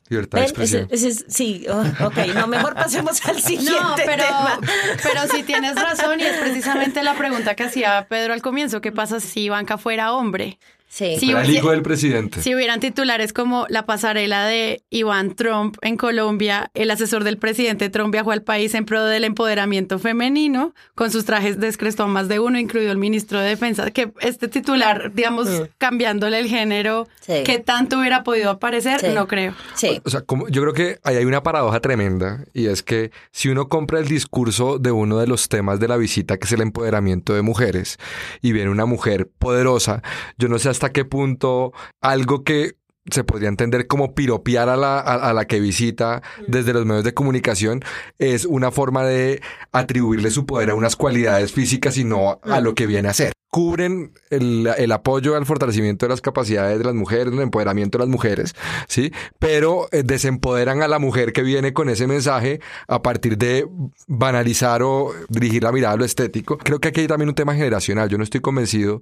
Libertad 0.07 0.37
de 0.39 0.43
expresión. 0.45 0.87
ese 0.91 1.07
es- 1.07 1.25
sí, 1.27 1.65
oh, 1.69 2.05
ok, 2.05 2.17
no, 2.35 2.45
mejor 2.47 2.73
pasemos 2.75 3.25
al 3.25 3.41
siguiente 3.41 3.71
No, 3.81 3.95
pero, 4.05 4.23
tema. 4.27 4.59
pero 5.01 5.21
sí 5.31 5.43
tienes 5.43 5.75
razón 5.75 6.19
y 6.19 6.23
es 6.23 6.37
precisamente 6.37 7.01
la 7.03 7.15
pregunta 7.15 7.55
que 7.55 7.63
hacía 7.63 8.05
Pedro 8.07 8.33
al 8.33 8.41
comienzo. 8.41 8.81
¿Qué 8.81 8.91
pasa 8.91 9.19
si 9.19 9.41
Ivanka 9.45 9.77
fuera 9.77 10.13
hombre? 10.13 10.59
Sí. 10.95 11.17
Si, 11.19 11.31
el 11.31 11.45
si- 11.45 11.57
hijo 11.57 11.71
del 11.71 11.81
presidente. 11.81 12.41
si 12.41 12.55
hubieran 12.55 12.79
titulares 12.79 13.33
como 13.33 13.65
la 13.67 13.85
pasarela 13.85 14.45
de 14.45 14.81
Iván 14.89 15.35
Trump 15.35 15.75
en 15.81 15.97
Colombia, 15.97 16.71
el 16.73 16.89
asesor 16.89 17.25
del 17.25 17.37
presidente 17.37 17.89
Trump 17.89 18.13
viajó 18.13 18.31
al 18.31 18.43
país 18.43 18.73
en 18.75 18.85
pro 18.85 19.03
del 19.03 19.25
empoderamiento 19.25 19.99
femenino, 19.99 20.73
con 20.95 21.11
sus 21.11 21.25
trajes 21.25 21.59
descrestó 21.59 22.03
a 22.03 22.07
más 22.07 22.29
de 22.29 22.39
uno, 22.39 22.57
incluido 22.57 22.93
el 22.93 22.97
ministro 22.97 23.41
de 23.41 23.49
Defensa, 23.49 23.91
que 23.91 24.13
este 24.21 24.47
titular, 24.47 25.11
digamos, 25.13 25.49
cambiándole 25.77 26.39
el 26.39 26.47
género, 26.47 27.09
Sí. 27.19 27.43
que 27.43 27.59
tanto 27.59 27.99
hubiera 27.99 28.23
podido 28.23 28.49
aparecer, 28.49 29.01
Sí. 29.01 29.07
no 29.13 29.27
creo. 29.27 29.53
Sí. 29.73 29.99
O 30.05 30.09
sea, 30.09 30.21
como, 30.21 30.47
yo 30.47 30.61
creo 30.61 30.73
que 30.73 30.99
ahí 31.03 31.17
hay 31.17 31.25
una 31.25 31.43
paradoja 31.43 31.81
tremenda 31.81 32.45
y 32.53 32.67
es 32.67 32.83
que 32.83 33.11
si 33.31 33.49
uno 33.49 33.67
compra 33.67 33.99
el 33.99 34.07
discurso 34.07 34.79
de 34.79 34.91
uno 34.91 35.17
de 35.17 35.27
los 35.27 35.49
temas 35.49 35.81
de 35.81 35.89
la 35.89 35.97
visita, 35.97 36.37
que 36.37 36.45
es 36.45 36.53
el 36.53 36.61
empoderamiento 36.61 37.33
de 37.33 37.41
mujeres, 37.41 37.97
y 38.41 38.53
viene 38.53 38.69
una 38.69 38.85
mujer 38.85 39.27
poderosa, 39.39 40.01
yo 40.37 40.47
no 40.47 40.57
sé 40.57 40.69
hasta 40.69 40.84
qué 40.91 41.05
punto 41.05 41.73
algo 42.01 42.43
que 42.43 42.75
se 43.11 43.23
podría 43.23 43.49
entender 43.49 43.87
como 43.87 44.15
piropear 44.15 44.67
a 44.67 44.77
la, 44.77 44.99
a, 44.99 45.29
a 45.29 45.33
la 45.33 45.45
que 45.45 45.59
visita 45.59 46.23
desde 46.47 46.73
los 46.73 46.85
medios 46.85 47.03
de 47.03 47.13
comunicación 47.13 47.83
es 48.17 48.45
una 48.45 48.71
forma 48.71 49.03
de 49.03 49.41
atribuirle 49.71 50.31
su 50.31 50.45
poder 50.45 50.71
a 50.71 50.75
unas 50.75 50.95
cualidades 50.95 51.51
físicas 51.51 51.97
y 51.97 52.03
no 52.03 52.39
a 52.41 52.61
lo 52.61 52.73
que 52.73 52.87
viene 52.87 53.09
a 53.09 53.13
ser. 53.13 53.31
Cubren 53.51 54.11
el, 54.31 54.67
el 54.77 54.91
apoyo 54.91 55.37
al 55.37 55.45
fortalecimiento 55.45 56.07
de 56.07 56.09
las 56.09 56.19
capacidades 56.19 56.77
de 56.77 56.83
las 56.83 56.95
mujeres, 56.95 57.31
el 57.31 57.39
empoderamiento 57.39 57.97
de 57.97 58.03
las 58.03 58.09
mujeres, 58.11 58.53
¿sí? 58.89 59.13
Pero 59.39 59.87
eh, 59.91 60.03
desempoderan 60.03 60.81
a 60.81 60.89
la 60.89 60.99
mujer 60.99 61.31
que 61.31 61.41
viene 61.41 61.71
con 61.71 61.87
ese 61.89 62.05
mensaje 62.07 62.59
a 62.87 63.01
partir 63.01 63.37
de 63.37 63.65
banalizar 64.07 64.81
o 64.83 65.13
dirigir 65.29 65.63
la 65.63 65.71
mirada 65.71 65.93
a 65.93 65.97
lo 65.97 66.03
estético. 66.03 66.57
Creo 66.57 66.79
que 66.79 66.89
aquí 66.89 67.01
hay 67.01 67.07
también 67.07 67.29
un 67.29 67.35
tema 67.35 67.53
generacional. 67.53 68.09
Yo 68.09 68.17
no 68.17 68.25
estoy 68.25 68.41
convencido 68.41 69.01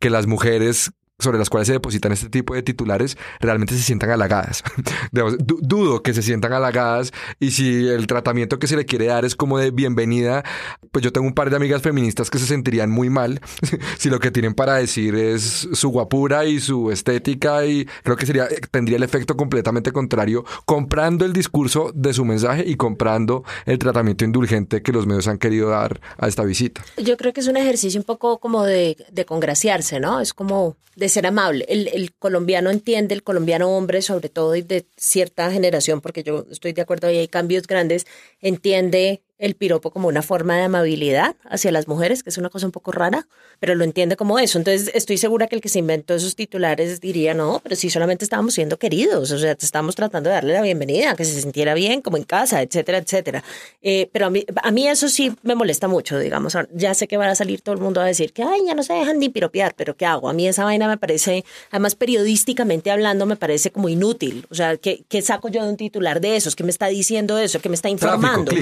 que 0.00 0.10
las 0.10 0.26
mujeres 0.26 0.90
sobre 1.18 1.38
las 1.38 1.48
cuales 1.48 1.68
se 1.68 1.72
depositan 1.72 2.10
este 2.10 2.28
tipo 2.28 2.54
de 2.54 2.62
titulares 2.62 3.16
realmente 3.38 3.74
se 3.74 3.82
sientan 3.82 4.10
halagadas. 4.10 4.64
Dudo 5.12 6.02
que 6.02 6.12
se 6.12 6.22
sientan 6.22 6.52
halagadas 6.52 7.12
y 7.38 7.52
si 7.52 7.86
el 7.86 8.08
tratamiento 8.08 8.58
que 8.58 8.66
se 8.66 8.76
le 8.76 8.84
quiere 8.84 9.06
dar 9.06 9.24
es 9.24 9.36
como 9.36 9.58
de 9.58 9.70
bienvenida, 9.70 10.44
pues 10.90 11.04
yo 11.04 11.12
tengo 11.12 11.26
un 11.26 11.34
par 11.34 11.50
de 11.50 11.56
amigas 11.56 11.82
feministas 11.82 12.30
que 12.30 12.38
se 12.38 12.46
sentirían 12.46 12.90
muy 12.90 13.10
mal 13.10 13.40
si 13.98 14.10
lo 14.10 14.18
que 14.18 14.32
tienen 14.32 14.54
para 14.54 14.74
decir 14.74 15.14
es 15.14 15.68
su 15.72 15.90
guapura 15.90 16.46
y 16.46 16.58
su 16.58 16.90
estética 16.90 17.64
y 17.64 17.86
creo 18.02 18.16
que 18.16 18.26
sería 18.26 18.48
tendría 18.72 18.96
el 18.96 19.04
efecto 19.04 19.36
completamente 19.36 19.92
contrario 19.92 20.44
comprando 20.64 21.24
el 21.24 21.32
discurso 21.32 21.92
de 21.94 22.12
su 22.12 22.24
mensaje 22.24 22.64
y 22.66 22.74
comprando 22.74 23.44
el 23.66 23.78
tratamiento 23.78 24.24
indulgente 24.24 24.82
que 24.82 24.90
los 24.90 25.06
medios 25.06 25.28
han 25.28 25.38
querido 25.38 25.68
dar 25.68 26.00
a 26.18 26.26
esta 26.26 26.42
visita. 26.42 26.84
Yo 26.96 27.16
creo 27.16 27.32
que 27.32 27.40
es 27.40 27.46
un 27.46 27.56
ejercicio 27.56 28.00
un 28.00 28.04
poco 28.04 28.38
como 28.38 28.64
de, 28.64 28.96
de 29.12 29.24
congraciarse, 29.24 30.00
¿no? 30.00 30.20
Es 30.20 30.34
como 30.34 30.76
ser 31.08 31.26
amable. 31.26 31.64
El, 31.68 31.88
el 31.88 32.14
colombiano 32.14 32.70
entiende, 32.70 33.14
el 33.14 33.22
colombiano 33.22 33.76
hombre, 33.76 34.02
sobre 34.02 34.28
todo 34.28 34.52
de 34.52 34.86
cierta 34.96 35.50
generación, 35.50 36.00
porque 36.00 36.22
yo 36.22 36.46
estoy 36.50 36.72
de 36.72 36.82
acuerdo, 36.82 37.08
ahí 37.08 37.18
hay 37.18 37.28
cambios 37.28 37.66
grandes, 37.66 38.06
entiende 38.40 39.22
el 39.38 39.54
piropo 39.54 39.90
como 39.90 40.08
una 40.08 40.22
forma 40.22 40.56
de 40.56 40.62
amabilidad 40.62 41.36
hacia 41.44 41.72
las 41.72 41.88
mujeres, 41.88 42.22
que 42.22 42.30
es 42.30 42.38
una 42.38 42.50
cosa 42.50 42.66
un 42.66 42.72
poco 42.72 42.92
rara, 42.92 43.26
pero 43.58 43.74
lo 43.74 43.84
entiende 43.84 44.16
como 44.16 44.38
eso. 44.38 44.58
Entonces 44.58 44.90
estoy 44.94 45.18
segura 45.18 45.48
que 45.48 45.56
el 45.56 45.60
que 45.60 45.68
se 45.68 45.80
inventó 45.80 46.14
esos 46.14 46.36
titulares 46.36 47.00
diría, 47.00 47.34
no, 47.34 47.60
pero 47.62 47.76
si 47.76 47.90
solamente 47.90 48.24
estábamos 48.24 48.54
siendo 48.54 48.78
queridos, 48.78 49.32
o 49.32 49.38
sea, 49.38 49.54
te 49.54 49.66
estamos 49.66 49.96
tratando 49.96 50.28
de 50.28 50.34
darle 50.34 50.52
la 50.54 50.62
bienvenida, 50.62 51.16
que 51.16 51.24
se 51.24 51.40
sintiera 51.40 51.74
bien, 51.74 52.00
como 52.00 52.16
en 52.16 52.24
casa, 52.24 52.62
etcétera, 52.62 52.98
etcétera. 52.98 53.42
Eh, 53.82 54.08
pero 54.12 54.26
a 54.26 54.30
mí, 54.30 54.44
a 54.62 54.70
mí 54.70 54.86
eso 54.86 55.08
sí 55.08 55.34
me 55.42 55.54
molesta 55.54 55.88
mucho, 55.88 56.18
digamos. 56.18 56.56
Ya 56.72 56.94
sé 56.94 57.08
que 57.08 57.16
van 57.16 57.30
a 57.30 57.34
salir 57.34 57.60
todo 57.60 57.74
el 57.74 57.80
mundo 57.80 58.00
a 58.00 58.04
decir 58.04 58.32
que, 58.32 58.42
ay, 58.42 58.60
ya 58.66 58.74
no 58.74 58.82
se 58.82 58.92
dejan 58.92 59.18
ni 59.18 59.28
piropear, 59.28 59.74
pero 59.76 59.96
¿qué 59.96 60.06
hago? 60.06 60.28
A 60.28 60.32
mí 60.32 60.46
esa 60.46 60.64
vaina 60.64 60.86
me 60.88 60.96
parece, 60.96 61.44
además 61.70 61.96
periodísticamente 61.96 62.90
hablando, 62.90 63.26
me 63.26 63.36
parece 63.36 63.70
como 63.70 63.88
inútil. 63.88 64.46
O 64.50 64.54
sea, 64.54 64.76
¿qué, 64.76 65.04
qué 65.08 65.22
saco 65.22 65.48
yo 65.48 65.64
de 65.64 65.70
un 65.70 65.76
titular 65.76 66.20
de 66.20 66.36
esos? 66.36 66.54
¿Qué 66.54 66.62
me 66.62 66.70
está 66.70 66.86
diciendo 66.86 67.38
eso? 67.38 67.60
¿Qué 67.60 67.68
me 67.68 67.74
está 67.74 67.88
informando? 67.88 68.52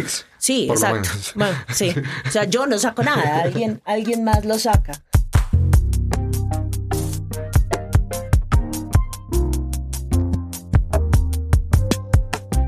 Sí, 0.43 0.65
por 0.67 0.81
lo 0.81 0.87
exacto. 0.87 1.09
menos. 1.09 1.33
Bueno, 1.37 1.57
sí. 1.73 1.95
O 2.27 2.31
sea, 2.33 2.45
yo 2.47 2.67
no 2.67 2.77
saco 2.77 3.05
nada, 3.05 3.43
alguien, 3.45 3.81
alguien 3.85 4.25
más 4.25 4.45
lo 4.45 4.59
saca. 4.59 4.93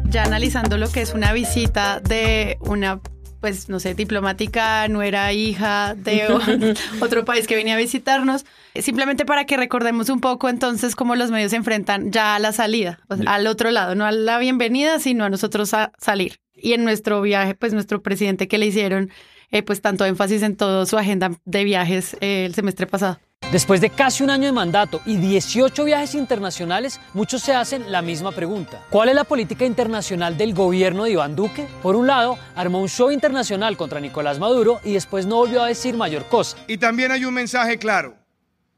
ya 0.09 0.23
analizando 0.23 0.79
lo 0.79 0.89
que 0.93 1.03
es 1.03 1.13
una 1.13 1.33
visita 1.33 1.99
de 1.99 2.57
una, 2.61 3.01
pues 3.41 3.69
no 3.69 3.81
sé, 3.81 3.95
diplomática, 3.95 4.87
nuera, 4.87 5.33
hija 5.33 5.97
de 5.97 6.29
otro 7.01 7.25
país 7.25 7.49
que 7.49 7.57
venía 7.57 7.75
a 7.75 7.79
visitarnos, 7.79 8.45
simplemente 8.81 9.25
para 9.25 9.45
que 9.47 9.57
recordemos 9.57 10.11
un 10.11 10.21
poco 10.21 10.49
entonces 10.49 10.95
cómo 10.95 11.17
los 11.17 11.33
medios 11.33 11.51
se 11.51 11.57
enfrentan 11.57 12.13
ya 12.13 12.37
a 12.37 12.39
la 12.39 12.53
salida, 12.53 13.01
o 13.09 13.17
sea, 13.17 13.35
al 13.35 13.49
otro 13.49 13.73
lado, 13.73 13.97
no 13.97 14.07
a 14.07 14.13
la 14.13 14.39
bienvenida, 14.39 15.01
sino 15.01 15.25
a 15.25 15.31
nosotros 15.31 15.75
a 15.75 15.91
salir. 15.99 16.44
Y 16.65 16.73
en 16.73 16.83
nuestro 16.83 17.21
viaje, 17.21 17.55
pues 17.55 17.75
nuestro 17.75 18.03
presidente 18.03 18.49
que 18.49 18.57
le 18.57 18.65
hicieron, 18.65 19.11
eh, 19.51 19.63
pues 19.63 19.83
tanto 19.83 20.07
énfasis 20.07 20.43
en 20.43 20.57
toda 20.57 20.87
su 20.87 20.97
agenda 20.97 21.31
de 21.45 21.63
viajes 21.63 22.17
eh, 22.23 22.47
el 22.47 22.55
semestre 22.55 22.87
pasado. 22.87 23.21
Después 23.53 23.83
de 23.83 23.91
casi 23.91 24.25
un 24.25 24.31
año 24.31 24.47
de 24.47 24.53
mandato 24.53 25.03
y 25.05 25.19
18 25.19 25.85
viajes 25.85 26.15
internacionales, 26.15 27.03
muchos 27.13 27.43
se 27.43 27.53
hacen 27.53 27.93
la 27.93 28.01
misma 28.01 28.33
pregunta. 28.33 28.83
¿Cuál 28.89 29.11
es 29.11 29.15
la 29.15 29.25
política 29.25 29.67
internacional 29.67 30.39
del 30.39 30.55
gobierno 30.55 31.05
de 31.05 31.11
Iván 31.11 31.37
Duque? 31.37 31.67
Por 31.83 31.97
un 31.97 32.07
lado, 32.07 32.39
armó 32.55 32.81
un 32.81 32.89
show 32.89 33.11
internacional 33.11 33.77
contra 33.77 34.01
Nicolás 34.01 34.39
Maduro 34.39 34.81
y 34.85 34.95
después 34.95 35.27
no 35.27 35.37
volvió 35.37 35.63
a 35.63 35.69
decir 35.69 35.99
mayor 35.99 36.25
cosa. 36.31 36.57
Y 36.67 36.79
también 36.79 37.13
hay 37.13 37.27
un 37.27 37.35
mensaje 37.35 37.77
claro, 37.77 38.17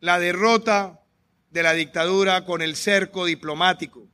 la 0.01 0.18
derrota 0.18 1.03
de 1.53 1.62
la 1.62 1.72
dictadura 1.72 2.44
con 2.44 2.62
el 2.62 2.75
cerco 2.75 3.27
diplomático, 3.27 4.09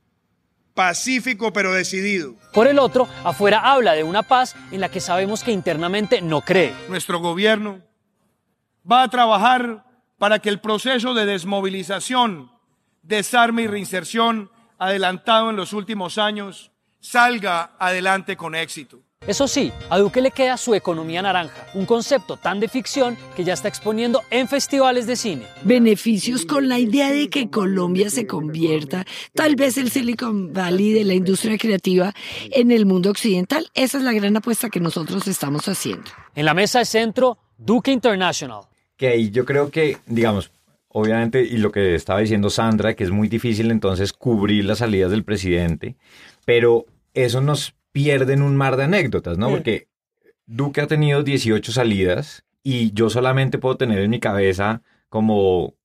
pacífico 0.73 1.53
pero 1.53 1.71
decidido. 1.73 2.35
Por 2.53 2.67
el 2.67 2.79
otro, 2.79 3.07
afuera 3.23 3.59
habla 3.59 3.93
de 3.93 4.03
una 4.03 4.23
paz 4.23 4.55
en 4.71 4.81
la 4.81 4.89
que 4.89 4.99
sabemos 4.99 5.43
que 5.43 5.51
internamente 5.51 6.21
no 6.21 6.41
cree. 6.41 6.73
Nuestro 6.89 7.19
gobierno 7.19 7.81
va 8.89 9.03
a 9.03 9.07
trabajar 9.07 9.85
para 10.17 10.39
que 10.39 10.49
el 10.49 10.59
proceso 10.59 11.13
de 11.13 11.25
desmovilización, 11.25 12.51
desarme 13.01 13.63
y 13.63 13.67
reinserción 13.67 14.51
adelantado 14.77 15.49
en 15.49 15.55
los 15.55 15.73
últimos 15.73 16.17
años 16.17 16.71
salga 16.99 17.75
adelante 17.79 18.37
con 18.37 18.55
éxito. 18.55 19.01
Eso 19.25 19.47
sí, 19.47 19.71
a 19.89 19.97
Duque 19.99 20.21
le 20.21 20.31
queda 20.31 20.57
su 20.57 20.75
economía 20.75 21.21
naranja, 21.21 21.65
un 21.75 21.85
concepto 21.85 22.35
tan 22.35 22.59
de 22.59 22.67
ficción 22.67 23.15
que 23.37 23.45
ya 23.45 23.53
está 23.53 23.69
exponiendo 23.69 24.21
en 24.29 24.49
festivales 24.49 25.07
de 25.07 25.15
cine. 25.15 25.45
Beneficios 25.63 26.45
con 26.45 26.67
la 26.67 26.77
idea 26.77 27.09
de 27.09 27.29
que 27.29 27.49
Colombia 27.49 28.09
se 28.09 28.27
convierta, 28.27 29.05
tal 29.33 29.55
vez 29.55 29.77
el 29.77 29.91
Silicon 29.91 30.51
Valley 30.51 30.91
de 30.91 31.05
la 31.05 31.13
industria 31.13 31.57
creativa 31.57 32.13
en 32.51 32.71
el 32.71 32.85
mundo 32.85 33.11
occidental. 33.11 33.69
Esa 33.73 33.97
es 33.97 34.03
la 34.03 34.11
gran 34.11 34.35
apuesta 34.35 34.69
que 34.69 34.81
nosotros 34.81 35.25
estamos 35.27 35.69
haciendo. 35.69 36.11
En 36.35 36.43
la 36.43 36.53
mesa 36.53 36.79
de 36.79 36.85
centro, 36.85 37.37
Duque 37.57 37.91
International. 37.91 38.63
Que 38.97 39.07
ahí 39.07 39.31
yo 39.31 39.45
creo 39.45 39.71
que, 39.71 39.99
digamos, 40.05 40.51
obviamente, 40.89 41.41
y 41.43 41.57
lo 41.57 41.71
que 41.71 41.95
estaba 41.95 42.19
diciendo 42.19 42.49
Sandra, 42.49 42.93
que 42.93 43.05
es 43.05 43.11
muy 43.11 43.29
difícil 43.29 43.71
entonces 43.71 44.11
cubrir 44.11 44.65
las 44.65 44.79
salidas 44.79 45.11
del 45.11 45.23
presidente, 45.23 45.95
pero 46.45 46.85
eso 47.13 47.39
nos 47.39 47.73
pierden 47.93 48.41
un 48.41 48.57
mar 48.57 48.75
de 48.75 48.83
anécdotas, 48.83 49.37
¿no? 49.37 49.49
Porque 49.49 49.87
Duque 50.45 50.81
ha 50.81 50.87
tenido 50.87 51.23
18 51.23 51.71
salidas 51.71 52.43
y 52.61 52.91
yo 52.91 53.09
solamente 53.09 53.59
puedo 53.59 53.77
tener 53.77 53.99
en 53.99 54.09
mi 54.09 54.19
cabeza 54.19 54.81
como 55.07 55.75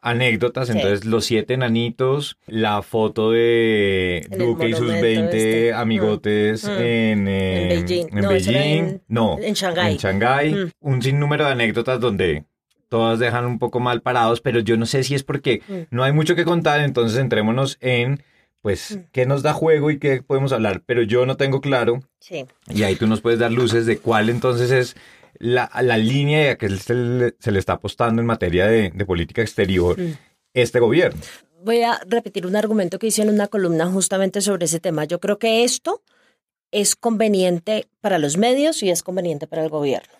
anécdotas, 0.00 0.70
entonces 0.70 1.04
los 1.04 1.24
siete 1.24 1.54
enanitos, 1.54 2.38
la 2.46 2.82
foto 2.82 3.32
de 3.32 4.26
Duque 4.36 4.68
y 4.68 4.72
sus 4.72 4.88
20 4.88 5.74
amigotes 5.74 6.64
en, 6.64 7.28
en, 7.28 7.86
Beijing, 7.86 8.06
en, 8.10 8.20
no, 8.20 8.28
Beijing. 8.28 9.00
no, 9.08 9.38
en 9.40 9.54
Shanghái, 9.54 9.92
en 9.92 9.98
Shanghái. 9.98 10.72
un 10.80 11.02
sinnúmero 11.02 11.44
de 11.44 11.50
anécdotas 11.50 12.00
donde 12.00 12.44
todas 12.88 13.18
dejan 13.18 13.44
un 13.44 13.58
poco 13.58 13.80
mal 13.80 14.00
parados, 14.00 14.40
pero 14.40 14.60
yo 14.60 14.76
no 14.76 14.86
sé 14.86 15.02
si 15.04 15.14
es 15.14 15.24
porque 15.24 15.62
no 15.90 16.04
hay 16.04 16.12
mucho 16.12 16.34
que 16.34 16.44
contar, 16.44 16.80
entonces 16.80 17.18
entrémonos 17.18 17.76
en 17.80 18.22
pues, 18.62 18.98
qué 19.12 19.26
nos 19.26 19.42
da 19.42 19.52
juego 19.52 19.90
y 19.90 19.98
qué 19.98 20.22
podemos 20.22 20.52
hablar, 20.52 20.82
pero 20.84 21.02
yo 21.02 21.26
no 21.26 21.36
tengo 21.36 21.60
claro. 21.60 22.02
Sí. 22.20 22.46
Y 22.68 22.82
ahí 22.82 22.96
tú 22.96 23.06
nos 23.06 23.20
puedes 23.20 23.38
dar 23.38 23.52
luces 23.52 23.86
de 23.86 23.98
cuál 23.98 24.28
entonces 24.28 24.70
es 24.70 24.96
la, 25.38 25.70
la 25.82 25.96
línea 25.96 26.56
que 26.56 26.68
se 26.70 26.94
le, 26.94 27.34
se 27.38 27.52
le, 27.52 27.58
está 27.58 27.74
apostando 27.74 28.20
en 28.20 28.26
materia 28.26 28.66
de, 28.66 28.90
de 28.90 29.06
política 29.06 29.42
exterior 29.42 29.96
este 30.54 30.80
gobierno. 30.80 31.20
Voy 31.62 31.82
a 31.82 32.00
repetir 32.06 32.46
un 32.46 32.56
argumento 32.56 32.98
que 32.98 33.08
hice 33.08 33.22
en 33.22 33.30
una 33.30 33.48
columna 33.48 33.86
justamente 33.86 34.40
sobre 34.40 34.66
ese 34.66 34.80
tema. 34.80 35.04
Yo 35.04 35.20
creo 35.20 35.38
que 35.38 35.64
esto 35.64 36.02
es 36.70 36.96
conveniente 36.96 37.88
para 38.00 38.18
los 38.18 38.36
medios 38.36 38.82
y 38.82 38.90
es 38.90 39.02
conveniente 39.02 39.46
para 39.46 39.62
el 39.62 39.68
gobierno. 39.68 40.12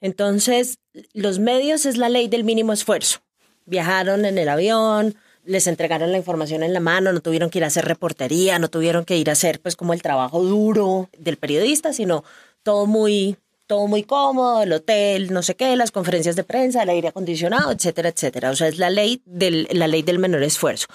Entonces, 0.00 0.78
los 1.12 1.38
medios 1.38 1.86
es 1.86 1.96
la 1.96 2.08
ley 2.08 2.28
del 2.28 2.44
mínimo 2.44 2.72
esfuerzo. 2.72 3.20
Viajaron 3.64 4.24
en 4.24 4.36
el 4.36 4.48
avión, 4.48 5.16
les 5.44 5.66
entregaron 5.66 6.12
la 6.12 6.18
información 6.18 6.62
en 6.62 6.72
la 6.72 6.80
mano, 6.80 7.12
no 7.12 7.20
tuvieron 7.20 7.50
que 7.50 7.58
ir 7.58 7.64
a 7.64 7.68
hacer 7.68 7.84
reportería, 7.84 8.58
no 8.58 8.68
tuvieron 8.68 9.04
que 9.04 9.16
ir 9.16 9.28
a 9.30 9.34
hacer 9.34 9.60
pues 9.60 9.76
como 9.76 9.92
el 9.92 10.02
trabajo 10.02 10.42
duro 10.42 11.08
del 11.18 11.36
periodista, 11.36 11.92
sino 11.92 12.24
todo 12.62 12.86
muy 12.86 13.36
todo 13.66 13.86
muy 13.86 14.02
cómodo, 14.02 14.62
el 14.62 14.72
hotel, 14.72 15.32
no 15.32 15.42
sé 15.42 15.54
qué, 15.54 15.74
las 15.76 15.90
conferencias 15.90 16.36
de 16.36 16.44
prensa, 16.44 16.82
el 16.82 16.90
aire 16.90 17.08
acondicionado, 17.08 17.72
etcétera, 17.72 18.10
etcétera. 18.10 18.50
O 18.50 18.56
sea, 18.56 18.68
es 18.68 18.78
la 18.78 18.90
ley 18.90 19.22
del, 19.24 19.68
la 19.72 19.88
ley 19.88 20.02
del 20.02 20.18
menor 20.18 20.42
esfuerzo. 20.42 20.86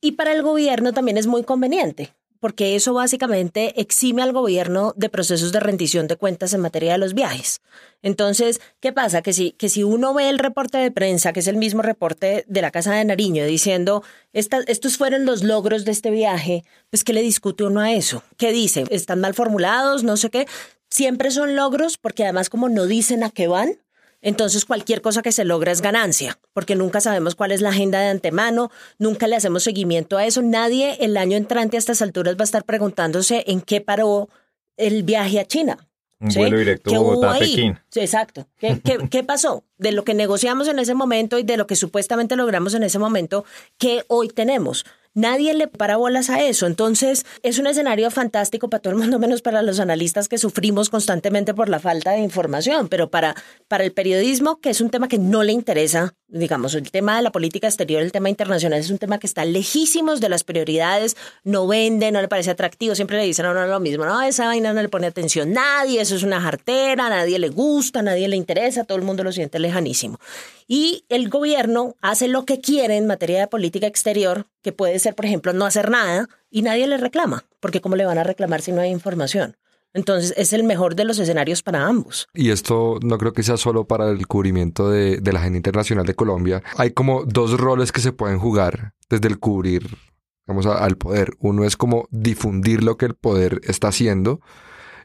Y 0.00 0.12
para 0.12 0.32
el 0.32 0.42
gobierno 0.42 0.92
también 0.92 1.18
es 1.18 1.26
muy 1.26 1.44
conveniente, 1.44 2.12
porque 2.40 2.74
eso 2.74 2.94
básicamente 2.94 3.80
exime 3.80 4.22
al 4.22 4.32
gobierno 4.32 4.94
de 4.96 5.08
procesos 5.08 5.52
de 5.52 5.60
rendición 5.60 6.08
de 6.08 6.16
cuentas 6.16 6.52
en 6.52 6.60
materia 6.60 6.92
de 6.92 6.98
los 6.98 7.14
viajes. 7.14 7.60
Entonces, 8.02 8.60
¿qué 8.80 8.92
pasa? 8.92 9.22
Que 9.22 9.32
si, 9.32 9.52
que 9.52 9.68
si 9.68 9.84
uno 9.84 10.14
ve 10.14 10.28
el 10.30 10.38
reporte 10.38 10.78
de 10.78 10.90
prensa, 10.90 11.32
que 11.32 11.40
es 11.40 11.46
el 11.46 11.56
mismo 11.56 11.82
reporte 11.82 12.44
de 12.48 12.62
la 12.62 12.70
Casa 12.70 12.94
de 12.94 13.04
Nariño, 13.04 13.44
diciendo, 13.44 14.02
estos 14.32 14.96
fueron 14.96 15.26
los 15.26 15.44
logros 15.44 15.84
de 15.84 15.92
este 15.92 16.10
viaje, 16.10 16.64
pues 16.88 17.04
¿qué 17.04 17.12
le 17.12 17.22
discute 17.22 17.64
uno 17.64 17.80
a 17.80 17.92
eso? 17.92 18.22
¿Qué 18.38 18.52
dice? 18.52 18.84
¿Están 18.90 19.20
mal 19.20 19.34
formulados? 19.34 20.02
No 20.02 20.16
sé 20.16 20.30
qué. 20.30 20.46
Siempre 20.88 21.30
son 21.30 21.54
logros 21.54 21.98
porque 21.98 22.24
además 22.24 22.48
como 22.48 22.68
no 22.68 22.86
dicen 22.86 23.22
a 23.22 23.30
qué 23.30 23.46
van, 23.46 23.76
entonces 24.22 24.64
cualquier 24.64 25.00
cosa 25.00 25.22
que 25.22 25.32
se 25.32 25.44
logra 25.44 25.72
es 25.72 25.80
ganancia, 25.80 26.38
porque 26.52 26.76
nunca 26.76 27.00
sabemos 27.00 27.34
cuál 27.34 27.52
es 27.52 27.60
la 27.60 27.70
agenda 27.70 28.00
de 28.00 28.08
antemano, 28.08 28.70
nunca 28.98 29.26
le 29.26 29.36
hacemos 29.36 29.62
seguimiento 29.62 30.18
a 30.18 30.26
eso. 30.26 30.42
Nadie 30.42 30.96
el 31.00 31.16
año 31.16 31.36
entrante 31.36 31.76
a 31.76 31.78
estas 31.78 32.02
alturas 32.02 32.36
va 32.36 32.42
a 32.42 32.44
estar 32.44 32.64
preguntándose 32.64 33.44
en 33.46 33.60
qué 33.60 33.80
paró 33.80 34.28
el 34.76 35.02
viaje 35.02 35.40
a 35.40 35.44
China. 35.44 35.78
Un 36.20 36.28
vuelo 36.34 36.58
directo 36.58 36.90
Bogotá-Pekín. 36.92 37.78
Sí, 37.88 38.00
exacto. 38.00 38.46
¿Qué, 38.58 38.78
¿Qué, 38.84 39.08
qué, 39.10 39.24
pasó? 39.24 39.64
De 39.78 39.90
lo 39.90 40.04
que 40.04 40.12
negociamos 40.12 40.68
en 40.68 40.78
ese 40.78 40.94
momento 40.94 41.38
y 41.38 41.44
de 41.44 41.56
lo 41.56 41.66
que 41.66 41.76
supuestamente 41.76 42.36
logramos 42.36 42.74
en 42.74 42.82
ese 42.82 42.98
momento, 42.98 43.46
¿qué 43.78 44.04
hoy 44.08 44.28
tenemos? 44.28 44.84
Nadie 45.14 45.54
le 45.54 45.66
para 45.66 45.96
bolas 45.96 46.30
a 46.30 46.42
eso. 46.42 46.66
Entonces, 46.66 47.26
es 47.42 47.58
un 47.58 47.66
escenario 47.66 48.10
fantástico 48.10 48.70
para 48.70 48.80
todo 48.80 48.92
el 48.94 49.00
mundo, 49.00 49.18
menos 49.20 49.42
para 49.42 49.62
los 49.62 49.80
analistas 49.80 50.28
que 50.28 50.38
sufrimos 50.38 50.88
constantemente 50.88 51.52
por 51.54 51.68
la 51.68 51.80
falta 51.80 52.12
de 52.12 52.20
información, 52.20 52.88
pero 52.88 53.10
para, 53.10 53.34
para 53.68 53.84
el 53.84 53.92
periodismo, 53.92 54.60
que 54.60 54.70
es 54.70 54.80
un 54.80 54.90
tema 54.90 55.08
que 55.08 55.18
no 55.18 55.42
le 55.42 55.52
interesa, 55.52 56.14
digamos, 56.28 56.74
el 56.74 56.90
tema 56.90 57.16
de 57.16 57.22
la 57.22 57.32
política 57.32 57.66
exterior, 57.66 58.02
el 58.02 58.12
tema 58.12 58.30
internacional, 58.30 58.78
es 58.78 58.90
un 58.90 58.98
tema 58.98 59.18
que 59.18 59.26
está 59.26 59.44
lejísimos 59.44 60.20
de 60.20 60.28
las 60.28 60.44
prioridades, 60.44 61.16
no 61.42 61.66
vende, 61.66 62.12
no 62.12 62.20
le 62.20 62.28
parece 62.28 62.50
atractivo, 62.50 62.94
siempre 62.94 63.16
le 63.16 63.24
dicen 63.24 63.46
a 63.46 63.50
uno 63.50 63.66
lo 63.66 63.80
mismo, 63.80 64.04
no, 64.04 64.22
esa 64.22 64.46
vaina 64.46 64.72
no 64.72 64.80
le 64.80 64.88
pone 64.88 65.08
atención 65.08 65.52
nadie, 65.52 66.00
eso 66.00 66.14
es 66.14 66.22
una 66.22 66.40
jartera, 66.40 67.08
nadie 67.08 67.38
le 67.38 67.48
gusta, 67.48 68.02
nadie 68.02 68.28
le 68.28 68.36
interesa, 68.36 68.84
todo 68.84 68.98
el 68.98 69.04
mundo 69.04 69.24
lo 69.24 69.32
siente 69.32 69.58
lejanísimo. 69.58 70.18
Y 70.66 71.04
el 71.08 71.28
gobierno 71.28 71.96
hace 72.00 72.28
lo 72.28 72.44
que 72.44 72.60
quiere 72.60 72.96
en 72.96 73.06
materia 73.06 73.40
de 73.40 73.46
política 73.48 73.88
exterior, 73.88 74.46
que 74.62 74.72
puede 74.72 74.99
ser, 75.00 75.14
por 75.16 75.24
ejemplo, 75.26 75.52
no 75.52 75.66
hacer 75.66 75.90
nada, 75.90 76.28
y 76.50 76.62
nadie 76.62 76.86
le 76.86 76.96
reclama, 76.96 77.44
porque 77.58 77.80
¿cómo 77.80 77.96
le 77.96 78.06
van 78.06 78.18
a 78.18 78.24
reclamar 78.24 78.62
si 78.62 78.70
no 78.70 78.80
hay 78.80 78.90
información? 78.90 79.56
Entonces 79.92 80.32
es 80.36 80.52
el 80.52 80.62
mejor 80.62 80.94
de 80.94 81.04
los 81.04 81.18
escenarios 81.18 81.62
para 81.62 81.84
ambos. 81.84 82.28
Y 82.32 82.50
esto 82.50 83.00
no 83.02 83.18
creo 83.18 83.32
que 83.32 83.42
sea 83.42 83.56
solo 83.56 83.86
para 83.86 84.08
el 84.10 84.26
cubrimiento 84.28 84.88
de, 84.88 85.16
de, 85.16 85.32
la 85.32 85.40
agenda 85.40 85.56
internacional 85.56 86.06
de 86.06 86.14
Colombia. 86.14 86.62
Hay 86.76 86.92
como 86.92 87.24
dos 87.24 87.58
roles 87.58 87.90
que 87.90 88.00
se 88.00 88.12
pueden 88.12 88.38
jugar 88.38 88.92
desde 89.08 89.26
el 89.26 89.40
cubrir 89.40 89.88
vamos, 90.46 90.66
al 90.66 90.96
poder. 90.96 91.32
Uno 91.38 91.64
es 91.64 91.76
como 91.76 92.06
difundir 92.10 92.82
lo 92.82 92.96
que 92.96 93.06
el 93.06 93.14
poder 93.14 93.60
está 93.64 93.88
haciendo 93.88 94.40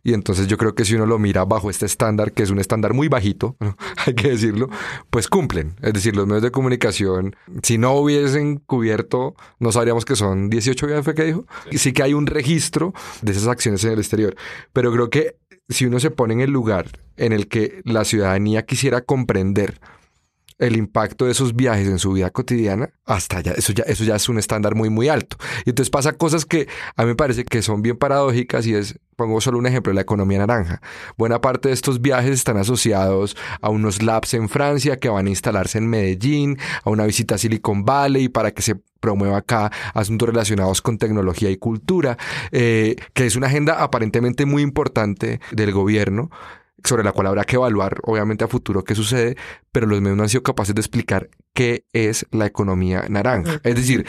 y 0.06 0.14
entonces 0.14 0.46
yo 0.46 0.60
creo 0.60 0.76
que 0.76 0.86
si 0.86 0.94
uno 0.94 1.08
lo 1.08 1.18
mira 1.18 1.46
bajo 1.46 1.72
este 1.72 1.88
estándar, 1.88 2.32
que 2.32 2.44
es 2.44 2.52
un 2.52 2.60
estándar 2.60 2.94
muy 2.94 3.08
bajito, 3.08 3.58
hay 4.06 4.14
que 4.14 4.30
decirlo, 4.30 4.70
pues 5.10 5.28
cumplen. 5.28 5.74
Es 5.82 5.94
decir, 5.94 6.16
los 6.16 6.28
medios 6.28 6.44
de 6.44 6.52
comunicación, 6.52 7.36
si 7.64 7.80
no 7.80 7.94
hubiesen 7.94 8.58
cubierto, 8.58 9.34
no 9.58 9.72
sabríamos 9.72 10.06
que 10.06 10.16
son 10.16 10.52
18 10.52 10.86
días, 10.86 11.04
fue 11.04 11.16
que 11.16 11.24
dijo. 11.24 11.48
Sí 11.72 11.92
que 11.92 12.04
hay 12.04 12.14
un 12.14 12.28
registro 12.28 12.94
de 13.24 13.32
esas 13.32 13.48
acciones 13.48 13.84
en 13.84 13.94
el 13.94 14.00
exterior. 14.00 14.36
Pero 14.74 14.92
creo 14.92 15.10
que 15.10 15.38
si 15.70 15.88
uno 15.88 16.00
se 16.00 16.12
pone 16.12 16.36
en 16.36 16.42
el 16.42 16.52
lugar 16.52 16.86
en 17.18 17.34
el 17.34 17.48
que 17.48 17.82
la 17.84 18.06
ciudadanía 18.06 18.64
quisiera 18.64 19.02
comprender 19.02 19.82
el 20.58 20.78
impacto 20.78 21.26
de 21.26 21.32
esos 21.32 21.56
viajes 21.56 21.88
en 21.88 22.00
su 22.00 22.14
vida 22.14 22.30
cotidiana, 22.30 22.90
hasta 23.06 23.38
allá, 23.38 23.54
eso 23.54 23.74
ya, 23.74 23.84
eso 23.84 24.04
ya 24.04 24.16
es 24.16 24.30
un 24.30 24.40
estándar 24.40 24.76
muy, 24.76 24.90
muy 24.90 25.10
alto. 25.10 25.38
Y 25.66 25.72
entonces 25.72 25.90
pasa 25.90 26.14
cosas 26.14 26.46
que 26.46 26.68
a 26.96 27.04
mí 27.04 27.10
me 27.10 27.16
parece 27.16 27.44
que 27.44 27.62
son 27.62 27.82
bien 27.82 27.98
paradójicas 27.98 28.66
y 28.66 28.74
es, 28.74 29.00
pongo 29.16 29.42
solo 29.42 29.58
un 29.58 29.68
ejemplo, 29.68 29.92
la 29.94 30.02
economía 30.02 30.40
naranja. 30.40 30.82
Buena 31.18 31.42
parte 31.42 31.70
de 31.70 31.74
estos 31.74 32.02
viajes 32.02 32.32
están 32.32 32.58
asociados 32.58 33.36
a 33.62 33.70
unos 33.70 34.02
labs 34.02 34.34
en 34.34 34.48
Francia 34.48 34.98
que 34.98 35.10
van 35.10 35.28
a 35.28 35.30
instalarse 35.30 35.78
en 35.78 35.88
Medellín, 35.88 36.58
a 36.84 36.90
una 36.90 37.06
visita 37.06 37.36
a 37.36 37.38
Silicon 37.38 37.84
Valley 37.84 38.30
para 38.30 38.52
que 38.52 38.62
se 38.62 38.76
promueva 39.00 39.38
acá 39.38 39.72
asuntos 39.94 40.30
relacionados 40.30 40.82
con 40.82 40.98
tecnología 40.98 41.52
y 41.52 41.58
cultura, 41.58 42.18
eh, 42.52 42.96
que 43.14 43.26
es 43.26 43.36
una 43.36 43.48
agenda 43.48 43.84
aparentemente 43.84 44.46
muy 44.46 44.64
importante 44.64 45.40
del 45.52 45.72
gobierno 45.74 46.32
sobre 46.86 47.04
la 47.04 47.12
cual 47.12 47.28
habrá 47.28 47.44
que 47.44 47.56
evaluar, 47.56 48.00
obviamente, 48.04 48.44
a 48.44 48.48
futuro 48.48 48.84
qué 48.84 48.96
sucede, 48.96 49.36
pero 49.72 49.88
los 49.88 50.02
medios 50.02 50.18
no 50.18 50.24
han 50.24 50.30
sido 50.30 50.44
capaces 50.44 50.76
de 50.76 50.82
explicar 50.82 51.30
qué 51.54 51.86
es 51.94 52.26
la 52.32 52.46
economía 52.46 53.06
naranja. 53.10 53.60
Es 53.64 53.76
decir, 53.76 54.06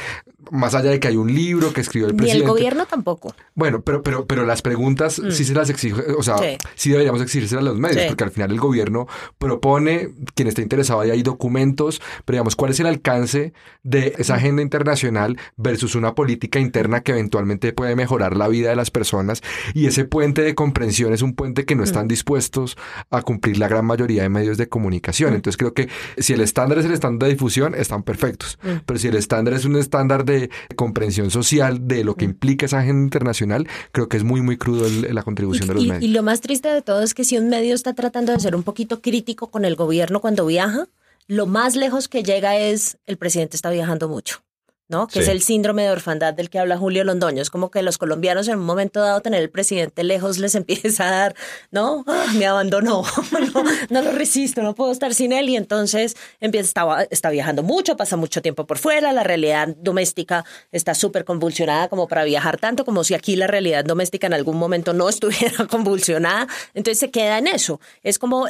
más 0.50 0.74
allá 0.74 0.90
de 0.90 1.00
que 1.00 1.08
hay 1.08 1.16
un 1.16 1.32
libro 1.32 1.72
que 1.72 1.80
escribió 1.80 2.08
el 2.08 2.14
presidente. 2.14 2.44
Ni 2.44 2.44
el 2.44 2.48
gobierno 2.48 2.86
tampoco. 2.86 3.34
Bueno, 3.54 3.82
pero, 3.82 4.02
pero, 4.02 4.26
pero 4.26 4.46
las 4.46 4.62
preguntas 4.62 5.20
sí 5.30 5.44
se 5.44 5.54
las 5.54 5.70
exige, 5.70 6.02
o 6.18 6.22
sea, 6.22 6.36
sí, 6.74 6.90
deberíamos 6.90 7.22
exigirse 7.22 7.56
a 7.56 7.60
los 7.60 7.78
medios, 7.78 8.06
porque 8.06 8.24
al 8.24 8.30
final 8.30 8.50
el 8.50 8.60
gobierno 8.60 9.06
propone, 9.38 10.10
quien 10.34 10.48
esté 10.48 10.62
interesado, 10.62 11.00
ahí 11.00 11.10
hay 11.10 11.22
documentos, 11.22 12.00
pero 12.24 12.36
digamos, 12.36 12.56
¿cuál 12.56 12.70
es 12.70 12.80
el 12.80 12.86
alcance 12.86 13.52
de 13.82 14.14
esa 14.18 14.34
agenda 14.34 14.62
internacional 14.62 15.38
versus 15.56 15.94
una 15.94 16.14
política 16.14 16.58
interna 16.58 17.00
que 17.00 17.12
eventualmente 17.12 17.72
puede 17.72 17.96
mejorar 17.96 18.36
la 18.36 18.48
vida 18.48 18.70
de 18.70 18.76
las 18.76 18.90
personas? 18.90 19.42
Y 19.74 19.86
ese 19.86 20.04
puente 20.04 20.42
de 20.42 20.54
comprensión 20.54 21.12
es 21.12 21.22
un 21.22 21.34
puente 21.34 21.64
que 21.64 21.74
no 21.74 21.84
están 21.84 22.08
dispuestos 22.08 22.76
a 23.10 23.22
cumplir 23.22 23.58
la 23.58 23.68
gran 23.68 23.84
mayoría 23.84 24.22
de 24.22 24.28
medios 24.28 24.58
de 24.58 24.68
comunicación. 24.68 25.34
Entonces 25.34 25.56
creo 25.56 25.74
que 25.74 25.88
si 26.18 26.32
el 26.32 26.40
estándar 26.40 26.78
es 26.78 26.84
el 26.84 26.92
estándar 26.92 27.28
de 27.28 27.34
difusión, 27.34 27.74
están 27.74 28.02
perfectos. 28.02 28.58
Pero 28.84 28.98
si 28.98 29.08
el 29.08 29.16
estándar 29.16 29.54
es 29.54 29.64
un 29.64 29.76
estándar 29.76 30.24
de 30.24 30.35
comprensión 30.76 31.30
social 31.30 31.86
de 31.86 32.04
lo 32.04 32.14
que 32.14 32.24
implica 32.24 32.66
esa 32.66 32.80
agenda 32.80 33.02
internacional, 33.02 33.68
creo 33.92 34.08
que 34.08 34.16
es 34.16 34.24
muy, 34.24 34.40
muy 34.40 34.56
crudo 34.56 34.86
el, 34.86 35.14
la 35.14 35.22
contribución 35.22 35.64
y, 35.64 35.68
de 35.68 35.74
los 35.74 35.84
y, 35.84 35.88
medios. 35.88 36.04
Y 36.04 36.08
lo 36.08 36.22
más 36.22 36.40
triste 36.40 36.68
de 36.68 36.82
todo 36.82 37.02
es 37.02 37.14
que 37.14 37.24
si 37.24 37.38
un 37.38 37.48
medio 37.48 37.74
está 37.74 37.94
tratando 37.94 38.32
de 38.32 38.40
ser 38.40 38.56
un 38.56 38.62
poquito 38.62 39.00
crítico 39.00 39.50
con 39.50 39.64
el 39.64 39.76
gobierno 39.76 40.20
cuando 40.20 40.46
viaja, 40.46 40.88
lo 41.26 41.46
más 41.46 41.76
lejos 41.76 42.08
que 42.08 42.22
llega 42.22 42.56
es 42.56 42.98
el 43.06 43.16
presidente 43.16 43.56
está 43.56 43.70
viajando 43.70 44.08
mucho. 44.08 44.45
¿No? 44.88 45.08
Que 45.08 45.18
es 45.20 45.28
el 45.28 45.42
síndrome 45.42 45.82
de 45.82 45.90
orfandad 45.90 46.32
del 46.32 46.48
que 46.48 46.58
habla 46.58 46.78
Julio 46.78 47.02
Londoño. 47.02 47.42
Es 47.42 47.50
como 47.50 47.70
que 47.70 47.82
los 47.82 47.98
colombinos 47.98 48.46
en 48.46 48.58
un 48.58 48.64
momento 48.64 49.00
dado 49.00 49.20
tener 49.20 49.42
el 49.42 49.50
presidente 49.50 50.04
lejos 50.04 50.38
les 50.38 50.54
empieza 50.56 51.08
a 51.08 51.10
dar, 51.10 51.36
¿no? 51.70 52.04
Ah, 52.06 52.26
me 52.36 52.46
abandonó, 52.46 53.02
no, 53.54 53.64
no 53.90 54.02
lo 54.02 54.12
resisto, 54.12 54.62
no 54.62 54.74
puedo 54.74 54.92
estar 54.92 55.12
sin 55.14 55.32
él 55.32 55.48
y 55.48 55.56
entonces 55.56 56.16
empieza, 56.40 56.68
está, 56.68 57.06
está 57.10 57.30
viajando 57.30 57.62
mucho, 57.62 57.96
pasa 57.96 58.16
mucho 58.16 58.42
tiempo 58.42 58.66
por 58.66 58.78
fuera, 58.78 59.12
la 59.12 59.24
realidad 59.24 59.68
doméstica 59.76 60.44
está 60.70 60.94
súper 60.94 61.24
convulsionada 61.24 61.88
como 61.88 62.06
para 62.06 62.24
viajar 62.24 62.58
tanto, 62.58 62.84
como 62.84 63.02
si 63.02 63.14
aquí 63.14 63.36
la 63.36 63.46
realidad 63.46 63.84
doméstica 63.84 64.26
en 64.26 64.34
algún 64.34 64.56
momento 64.56 64.92
no 64.92 65.08
estuviera 65.16 65.66
convulsionada, 65.66 66.46
entonces 66.74 66.98
se 66.98 67.10
queda 67.10 67.38
en 67.38 67.48
eso. 67.48 67.80
Es 68.02 68.18
como, 68.18 68.46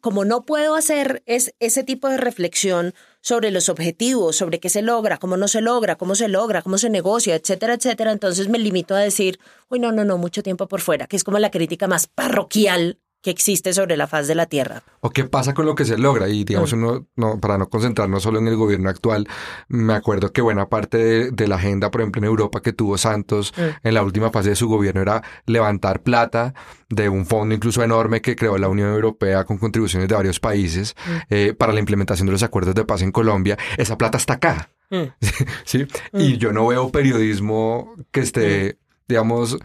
como 0.00 0.24
no 0.24 0.42
puedo 0.42 0.74
hacer 0.74 1.22
es, 1.26 1.54
ese 1.60 1.84
tipo 1.84 2.08
de 2.08 2.16
reflexión 2.16 2.94
sobre 3.24 3.50
los 3.50 3.70
objetivos, 3.70 4.36
sobre 4.36 4.60
qué 4.60 4.68
se 4.68 4.82
logra, 4.82 5.16
cómo 5.16 5.38
no 5.38 5.48
se 5.48 5.62
logra, 5.62 5.96
cómo 5.96 6.14
se 6.14 6.28
logra, 6.28 6.60
cómo 6.60 6.76
se 6.76 6.90
negocia, 6.90 7.34
etcétera, 7.34 7.72
etcétera. 7.72 8.12
Entonces 8.12 8.48
me 8.48 8.58
limito 8.58 8.94
a 8.94 8.98
decir, 8.98 9.40
uy, 9.70 9.78
no, 9.78 9.92
no, 9.92 10.04
no, 10.04 10.18
mucho 10.18 10.42
tiempo 10.42 10.68
por 10.68 10.82
fuera, 10.82 11.06
que 11.06 11.16
es 11.16 11.24
como 11.24 11.38
la 11.38 11.50
crítica 11.50 11.88
más 11.88 12.06
parroquial 12.06 12.98
que 13.24 13.30
existe 13.30 13.72
sobre 13.72 13.96
la 13.96 14.06
faz 14.06 14.28
de 14.28 14.34
la 14.34 14.46
Tierra. 14.46 14.82
¿O 15.00 15.10
qué 15.10 15.24
pasa 15.24 15.54
con 15.54 15.66
lo 15.66 15.74
que 15.74 15.84
se 15.84 15.98
logra? 15.98 16.28
Y 16.28 16.44
digamos, 16.44 16.74
uno, 16.74 17.08
no, 17.16 17.40
para 17.40 17.58
no 17.58 17.68
concentrarnos 17.68 18.22
solo 18.22 18.38
en 18.38 18.46
el 18.46 18.56
gobierno 18.56 18.90
actual, 18.90 19.26
me 19.66 19.94
acuerdo 19.94 20.32
que 20.32 20.42
buena 20.42 20.68
parte 20.68 20.98
de, 20.98 21.30
de 21.30 21.48
la 21.48 21.56
agenda, 21.56 21.90
por 21.90 22.02
ejemplo, 22.02 22.20
en 22.20 22.26
Europa 22.26 22.60
que 22.60 22.72
tuvo 22.72 22.98
Santos 22.98 23.52
Mm. 23.56 23.88
en 23.88 23.94
la 23.94 24.02
última 24.02 24.30
fase 24.30 24.50
de 24.50 24.56
su 24.56 24.68
gobierno 24.68 25.00
era 25.00 25.22
levantar 25.46 26.02
plata 26.02 26.54
de 26.88 27.08
un 27.08 27.24
fondo 27.24 27.54
incluso 27.54 27.82
enorme 27.82 28.20
que 28.20 28.36
creó 28.36 28.58
la 28.58 28.68
Unión 28.68 28.90
Europea 28.92 29.44
con 29.44 29.58
contribuciones 29.58 30.08
de 30.08 30.14
varios 30.14 30.38
países 30.40 30.94
eh, 31.30 31.54
para 31.56 31.72
la 31.72 31.80
implementación 31.80 32.26
de 32.26 32.32
los 32.32 32.42
acuerdos 32.42 32.74
de 32.74 32.84
paz 32.84 33.00
en 33.02 33.10
Colombia. 33.12 33.56
Esa 33.78 33.96
plata 33.96 34.18
está 34.18 34.34
acá. 34.34 34.70
¿sí? 35.64 35.86
Y 36.12 36.36
yo 36.36 36.52
no 36.52 36.66
veo 36.66 36.90
periodismo 36.90 37.94
que 38.12 38.20
esté, 38.20 38.78
digamos, 39.08 39.58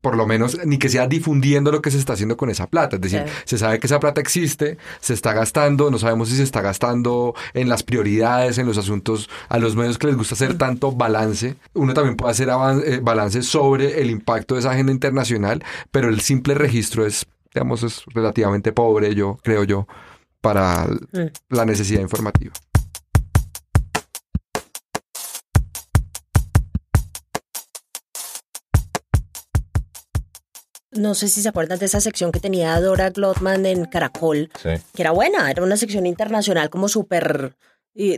por 0.00 0.16
lo 0.16 0.26
menos, 0.26 0.58
ni 0.64 0.78
que 0.78 0.88
sea 0.88 1.06
difundiendo 1.08 1.72
lo 1.72 1.82
que 1.82 1.90
se 1.90 1.98
está 1.98 2.12
haciendo 2.12 2.36
con 2.36 2.48
esa 2.50 2.66
plata. 2.68 2.96
Es 2.96 3.02
decir, 3.02 3.22
Claro. 3.22 3.36
se 3.44 3.58
sabe 3.58 3.78
que 3.80 3.86
esa 3.86 3.98
plata 3.98 4.20
existe, 4.20 4.78
se 5.00 5.14
está 5.14 5.32
gastando, 5.32 5.90
no 5.90 5.98
sabemos 5.98 6.28
si 6.28 6.36
se 6.36 6.42
está 6.42 6.60
gastando 6.60 7.34
en 7.54 7.68
las 7.68 7.82
prioridades, 7.82 8.58
en 8.58 8.66
los 8.66 8.78
asuntos, 8.78 9.28
a 9.48 9.58
los 9.58 9.74
medios 9.74 9.98
que 9.98 10.06
les 10.06 10.16
gusta 10.16 10.34
hacer 10.34 10.56
tanto 10.58 10.92
balance. 10.92 11.56
Uno 11.74 11.92
también 11.94 12.16
puede 12.16 12.32
hacer 12.32 12.48
eh, 12.48 13.00
balance 13.02 13.42
sobre 13.42 14.00
el 14.00 14.10
impacto 14.10 14.54
de 14.54 14.60
esa 14.60 14.70
agenda 14.70 14.92
internacional, 14.92 15.64
pero 15.90 16.08
el 16.08 16.20
simple 16.20 16.54
registro 16.54 17.04
es, 17.04 17.26
digamos, 17.52 17.82
es 17.82 18.02
relativamente 18.14 18.72
pobre, 18.72 19.14
yo 19.14 19.38
creo 19.42 19.64
yo, 19.64 19.86
para 20.40 20.86
la 21.48 21.64
necesidad 21.64 22.00
informativa. 22.00 22.52
No 30.96 31.14
sé 31.14 31.28
si 31.28 31.42
se 31.42 31.48
acuerdan 31.48 31.78
de 31.78 31.86
esa 31.86 32.00
sección 32.00 32.32
que 32.32 32.40
tenía 32.40 32.78
Dora 32.80 33.10
Glotman 33.10 33.66
en 33.66 33.84
Caracol, 33.86 34.50
Sí. 34.62 34.70
que 34.94 35.02
era 35.02 35.10
buena, 35.10 35.50
era 35.50 35.62
una 35.62 35.76
sección 35.76 36.06
internacional 36.06 36.70
como 36.70 36.88
súper 36.88 37.54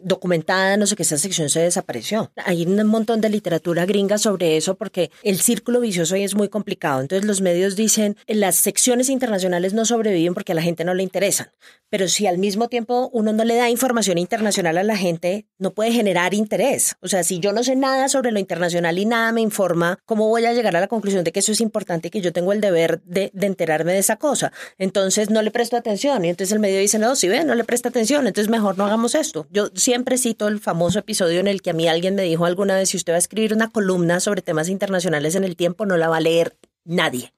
documentada, 0.03 0.77
no 0.77 0.87
sé 0.87 0.97
qué, 0.97 1.03
esa 1.03 1.19
sección 1.19 1.49
se 1.49 1.61
desapareció. 1.61 2.33
Hay 2.37 2.65
un 2.65 2.85
montón 2.87 3.21
de 3.21 3.29
literatura 3.29 3.87
gringa 3.87 4.19
sobre 4.19 4.57
eso 4.57 4.77
porque 4.77 5.11
el 5.23 5.41
círculo 5.41 5.81
vicioso 5.81 6.15
ahí 6.15 6.25
es 6.25 6.35
muy 6.35 6.49
complicado. 6.49 7.01
Entonces 7.01 7.27
los 7.27 7.41
medios 7.41 7.77
dicen, 7.77 8.17
las 8.27 8.57
secciones 8.57 9.09
internacionales 9.09 9.75
no 9.75 9.85
sobreviven 9.85 10.35
porque 10.35 10.53
a 10.53 10.55
la 10.55 10.63
gente 10.63 10.85
no 10.85 10.95
le 10.95 11.03
interesan. 11.03 11.49
Pero 11.91 12.07
si 12.09 12.27
al 12.27 12.39
mismo 12.39 12.69
tiempo 12.69 13.09
uno 13.13 13.33
no 13.33 13.45
le 13.45 13.57
da 13.57 13.71
información 13.71 14.19
internacional 14.19 14.77
a 14.77 14.83
la 14.83 14.97
gente, 14.97 15.47
no 15.59 15.73
puede 15.73 15.91
generar 15.91 16.35
interés. 16.35 16.97
O 17.01 17.09
sea, 17.09 17.23
si 17.25 17.41
yo 17.41 17.53
no 17.53 17.65
sé 17.65 17.77
nada 17.77 18.09
sobre 18.09 18.31
lo 18.31 18.39
internacional 18.39 18.99
y 18.99 19.07
nada 19.07 19.33
me 19.33 19.41
informa, 19.41 19.99
¿cómo 20.05 20.29
voy 20.29 20.45
a 20.45 20.53
llegar 20.53 20.77
a 20.77 20.81
la 20.81 20.89
conclusión 20.89 21.25
de 21.25 21.33
que 21.33 21.41
eso 21.41 21.53
es 21.53 21.61
importante 21.61 22.09
y 22.09 22.11
que 22.11 22.21
yo 22.21 22.33
tengo 22.33 22.53
el 22.53 22.61
deber 22.61 23.01
de, 23.05 23.33
enterarme 23.41 23.93
de 23.93 23.99
esa 24.01 24.17
cosa? 24.17 24.53
Entonces 24.77 25.31
no 25.31 25.41
le 25.41 25.51
presto 25.51 25.77
atención 25.77 26.25
y 26.25 26.29
entonces 26.29 26.53
el 26.53 26.61
medio 26.61 26.79
dice, 26.79 26.99
no, 26.99 27.17
si 27.17 27.29
ve, 27.29 27.45
no 27.45 27.55
le 27.55 27.65
presta 27.65 27.89
atención, 27.89 28.27
entonces 28.27 28.51
mejor 28.51 28.77
no 28.77 28.85
hagamos 28.85 29.15
esto. 29.15 29.47
Yo 29.51 29.68
siempre 29.75 30.19
cito 30.19 30.49
el 30.49 30.61
famoso 30.61 30.99
episodio 30.99 31.41
en 31.41 31.49
el 31.49 31.63
que 31.63 31.71
a 31.71 31.75
mí 31.75 31.89
alguien 31.89 32.15
me 32.15 32.23
dijo 32.23 32.45
alguna 32.47 32.77
vez, 32.77 32.91
si 32.91 32.97
usted 32.97 33.13
va 33.13 33.17
a 33.17 33.19
escribir 33.21 33.53
una 33.55 33.71
columna 33.71 34.21
sobre 34.21 34.43
temas 34.43 34.69
internacionales 34.69 35.35
en 35.35 35.45
el 35.45 35.57
tiempo, 35.57 35.87
no 35.87 35.97
la 35.97 36.09
va 36.09 36.17
a 36.19 36.21
leer 36.21 36.57
nadie. 36.85 37.33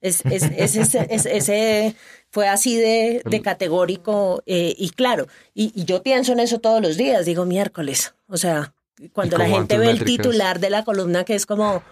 Es, 0.00 0.20
es, 0.26 0.42
es- 0.56 0.76
es- 0.76 0.94
es- 0.94 1.26
ese 1.26 1.94
fue 2.30 2.46
así 2.48 2.76
de, 2.76 3.22
de 3.24 3.40
categórico 3.42 4.42
eh, 4.46 4.74
y 4.76 4.90
claro, 4.90 5.26
y, 5.54 5.72
y 5.74 5.84
yo 5.84 6.02
pienso 6.02 6.32
en 6.32 6.40
eso 6.40 6.58
todos 6.58 6.82
los 6.82 6.96
días, 6.96 7.24
digo 7.24 7.44
miércoles, 7.46 8.14
o 8.28 8.36
sea, 8.36 8.74
cuando 9.12 9.36
¿Y 9.36 9.38
la 9.40 9.48
gente 9.48 9.78
ve 9.78 9.90
el 9.90 10.04
titular 10.04 10.60
de 10.60 10.70
la 10.70 10.84
columna 10.84 11.24
que 11.24 11.34
es 11.34 11.46
como 11.46 11.82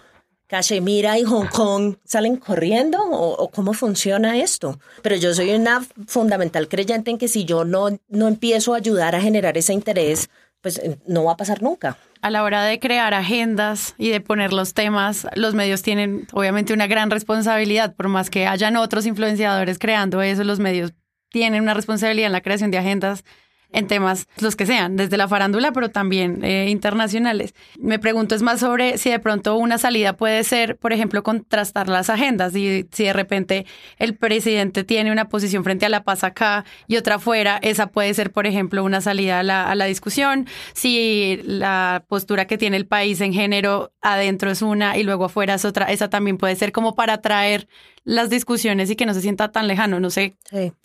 Cachemira 0.53 1.19
y 1.19 1.25
Hong 1.25 1.47
Kong, 1.47 1.97
¿salen 2.05 2.37
corriendo 2.37 2.99
o, 3.03 3.43
o 3.43 3.51
cómo 3.51 3.73
funciona 3.73 4.37
esto? 4.37 4.79
Pero 5.01 5.17
yo 5.17 5.33
soy 5.33 5.55
una 5.55 5.83
fundamental 6.07 6.69
creyente 6.69 7.11
en 7.11 7.17
que 7.17 7.27
si 7.27 7.47
yo 7.47 7.65
no, 7.65 7.99
no 8.11 8.29
empiezo 8.29 8.75
a 8.75 8.77
ayudar 8.77 9.15
a 9.15 9.23
generar 9.23 9.57
ese 9.57 9.73
interés, 9.73 10.29
pues 10.61 10.77
eh, 10.77 10.99
no 11.07 11.25
va 11.25 11.33
a 11.33 11.37
pasar 11.39 11.63
nunca. 11.63 11.97
A 12.21 12.29
la 12.29 12.43
hora 12.43 12.65
de 12.65 12.79
crear 12.79 13.15
agendas 13.15 13.95
y 13.97 14.11
de 14.11 14.21
poner 14.21 14.53
los 14.53 14.75
temas, 14.75 15.27
los 15.37 15.55
medios 15.55 15.81
tienen 15.81 16.27
obviamente 16.35 16.75
una 16.75 16.87
gran 16.87 17.11
responsabilidad, 17.11 17.95
por 17.95 18.09
más 18.09 18.29
que 18.29 18.47
hayan 18.47 18.77
otros 18.77 19.07
influenciadores 19.07 19.79
creando 19.79 20.21
eso, 20.21 20.45
los 20.45 20.61
medios 20.61 20.93
tienen 21.31 21.63
una 21.63 21.73
responsabilidad 21.73 22.27
en 22.27 22.33
la 22.33 22.43
creación 22.43 22.71
de 22.71 22.77
agendas 22.77 23.25
en 23.73 23.87
temas 23.87 24.29
los 24.41 24.57
que 24.57 24.67
sean, 24.67 24.97
desde 24.97 25.17
la 25.17 25.29
farándula, 25.29 25.73
pero 25.73 25.91
también 25.91 26.45
eh, 26.45 26.69
internacionales. 26.69 27.55
Me 27.79 27.99
pregunto 27.99 28.35
es 28.35 28.43
más 28.43 28.61
sobre 28.61 28.99
si 28.99 29.11
de 29.11 29.19
pronto 29.19 29.57
una 29.57 29.79
salida 29.79 30.17
puede 30.17 30.45
ser, 30.45 30.77
por 30.77 30.93
ejemplo, 30.93 31.23
contrastar 31.23 31.89
las 31.89 32.11
agendas 32.11 32.55
y 32.55 32.87
si 32.93 33.05
de 33.05 33.13
repente 33.13 33.67
el 33.99 34.15
presidente 34.15 34.85
tiene 34.85 35.11
una 35.11 35.29
posición 35.29 35.65
frente 35.65 35.87
a 35.87 35.89
la 35.89 36.05
paz 36.05 36.25
acá 36.25 36.65
y 36.87 36.97
otra 36.97 37.17
afuera, 37.17 37.59
esa 37.63 37.89
puede 37.89 38.13
ser, 38.15 38.31
por 38.31 38.47
ejemplo, 38.47 38.85
una 38.85 39.01
salida 39.01 39.41
a 39.41 39.43
la, 39.43 39.71
a 39.71 39.75
la 39.75 39.87
discusión. 39.87 40.47
Si 40.75 41.41
la 41.45 42.05
postura 42.09 42.47
que 42.47 42.59
tiene 42.59 42.77
el 42.77 42.87
país 42.87 43.21
en 43.21 43.33
género 43.33 43.93
adentro 44.03 44.51
es 44.51 44.63
una 44.63 44.97
y 44.97 45.03
luego 45.03 45.25
afuera 45.27 45.55
es 45.55 45.65
otra, 45.65 45.87
esa 45.87 46.11
también 46.11 46.39
puede 46.39 46.57
ser 46.57 46.73
como 46.73 46.95
para 46.95 47.15
atraer 47.15 47.69
las 48.05 48.31
discusiones 48.31 48.91
y 48.91 48.97
que 48.97 49.07
no 49.07 49.15
se 49.15 49.21
sienta 49.21 49.53
tan 49.53 49.67
lejano. 49.69 50.01
No 50.01 50.11
sé 50.11 50.35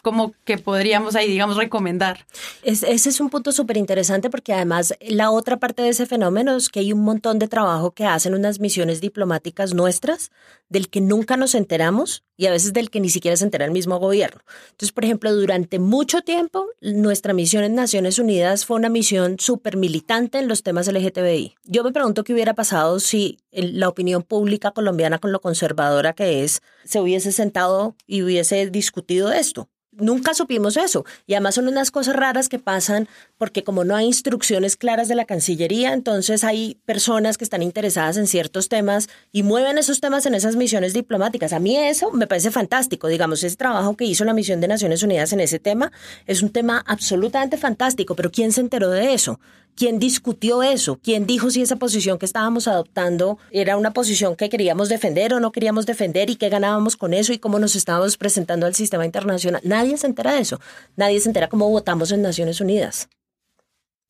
cómo 0.03 0.34
que 0.45 0.57
podríamos 0.57 1.15
ahí, 1.15 1.28
digamos, 1.28 1.57
recomendar. 1.57 2.26
Es- 2.63 2.84
ese 2.84 3.09
es 3.09 3.20
un 3.20 3.30
punto 3.30 3.51
súper 3.51 3.78
interesante 3.78 4.30
porque 4.30 4.53
además 4.53 4.93
la 5.01 5.32
otra 5.32 5.57
parte 5.57 5.82
de 5.82 5.89
ese 5.89 6.05
fenómeno 6.05 6.55
es 6.55 6.70
que 6.70 6.80
hay 6.82 6.93
un 6.93 7.03
montón 7.03 7.39
de 7.39 7.47
trabajo 7.47 7.91
que 7.91 8.05
hacen 8.05 8.34
unas 8.36 8.59
misiones 8.59 9.01
diplomáticas 9.01 9.74
nuestras 9.74 10.32
del 10.70 10.89
que 10.89 10.99
nunca 11.01 11.38
nos 11.38 11.55
enteramos 11.55 12.24
y 12.36 12.45
a 12.45 12.51
veces 12.51 12.74
del 12.74 12.89
que 12.91 12.99
ni 12.99 13.09
siquiera 13.09 13.36
se 13.38 13.45
entera 13.45 13.65
el 13.65 13.72
mismo 13.72 13.97
gobierno. 13.99 14.41
Entonces, 14.72 14.91
por 14.91 15.05
ejemplo, 15.05 15.34
durante 15.34 15.80
mucho 15.80 16.22
tiempo 16.22 16.68
nuestra 16.82 17.34
misión 17.34 17.63
en 17.63 17.74
Naciones 17.74 18.20
Unidas 18.20 18.65
fue 18.65 18.76
una 18.78 18.89
misión 18.89 19.38
súper 19.39 19.78
militante 19.78 20.38
en 20.39 20.47
los 20.49 20.61
temas 20.63 20.88
LGTBI. 20.88 21.55
Yo 21.63 21.84
me 21.84 21.93
pregunto 21.93 22.24
qué 22.24 22.34
hubiera 22.34 22.53
pasado 22.53 22.99
si 22.99 23.39
la 23.51 23.88
opinión 23.89 24.24
pública 24.24 24.72
colombiana 24.72 25.20
con 25.20 25.32
lo 25.32 25.39
conservadora 25.39 26.13
que 26.13 26.43
es 26.43 26.61
se 26.84 26.99
hubiese 27.08 27.32
sentado 27.32 27.95
y 28.05 28.22
hubiese 28.22 28.70
discutido 28.70 29.32
esto. 29.32 29.70
Nunca 29.99 30.36
supimos 30.36 30.78
eso. 30.78 31.05
Y 31.26 31.34
además 31.34 31.55
son 31.55 31.68
unas 31.68 31.89
cosas 31.89 32.16
raras 32.16 32.49
que 32.49 32.60
pasan 32.60 33.08
porque 33.39 33.64
como 33.64 33.84
no 33.84 33.95
hay 33.95 34.05
instrucciones 34.05 34.76
claras 34.76 35.08
de 35.08 35.16
la 35.16 35.26
Cancillería, 35.26 35.93
entonces 35.93 36.43
hay 36.43 36.80
personas 36.86 37.38
que 37.38 37.43
están 37.43 37.64
interesadas 37.64 38.18
en 38.18 38.28
ciertos 38.28 38.70
temas 38.70 39.10
y 39.32 39.41
mueven 39.41 39.80
esos 39.80 39.99
temas 39.99 40.28
en 40.28 40.36
esas 40.36 40.55
misiones 40.55 40.93
diplomáticas. 40.93 41.51
A 41.51 41.60
mí 41.60 41.76
eso 41.78 42.12
me 42.12 42.28
parece 42.28 42.51
fantástico. 42.51 43.08
Digamos, 43.08 43.43
ese 43.43 43.55
trabajo 43.55 43.95
que 43.97 44.05
hizo 44.05 44.24
la 44.24 44.34
misión 44.34 44.62
de 44.62 44.68
Naciones 44.68 45.01
Unidas 45.01 45.34
en 45.34 45.39
ese 45.39 45.58
tema 45.58 45.91
es 46.28 46.43
un 46.43 46.51
tema 46.51 46.84
absolutamente 46.86 47.58
fantástico, 47.58 48.16
pero 48.16 48.30
¿quién 48.30 48.51
se 48.51 48.62
enteró 48.62 48.91
de 48.91 49.16
eso? 49.16 49.39
¿Quién 49.78 49.99
discutió 49.99 50.63
eso? 50.63 50.99
¿Quién 51.03 51.28
dijo 51.28 51.51
si 51.51 51.61
esa 51.61 51.75
posición 51.75 52.17
que 52.17 52.25
estábamos 52.25 52.67
adoptando 52.67 53.38
era 53.51 53.78
una 53.78 53.93
posición 53.93 54.36
que 54.36 54.49
queríamos 54.49 54.89
defender 54.89 55.36
o 55.36 55.39
no 55.39 55.51
queríamos 55.51 55.86
defender 55.86 56.32
y 56.32 56.36
qué 56.36 56.49
ganábamos 56.49 56.97
con 56.97 57.13
eso 57.13 57.32
y 57.32 57.38
cómo 57.38 57.59
nos 57.59 57.75
estábamos 57.75 58.17
presentando 58.17 58.65
al 58.65 58.73
sistema 58.73 59.05
internacional? 59.05 59.61
Nadie 59.63 59.95
se 59.97 60.07
entera 60.07 60.34
de 60.34 60.39
eso. 60.39 60.59
Nadie 60.95 61.19
se 61.19 61.30
entera 61.30 61.47
cómo 61.47 61.69
votamos 61.69 62.11
en 62.11 62.23
Naciones 62.23 62.59
Unidas. 62.59 63.07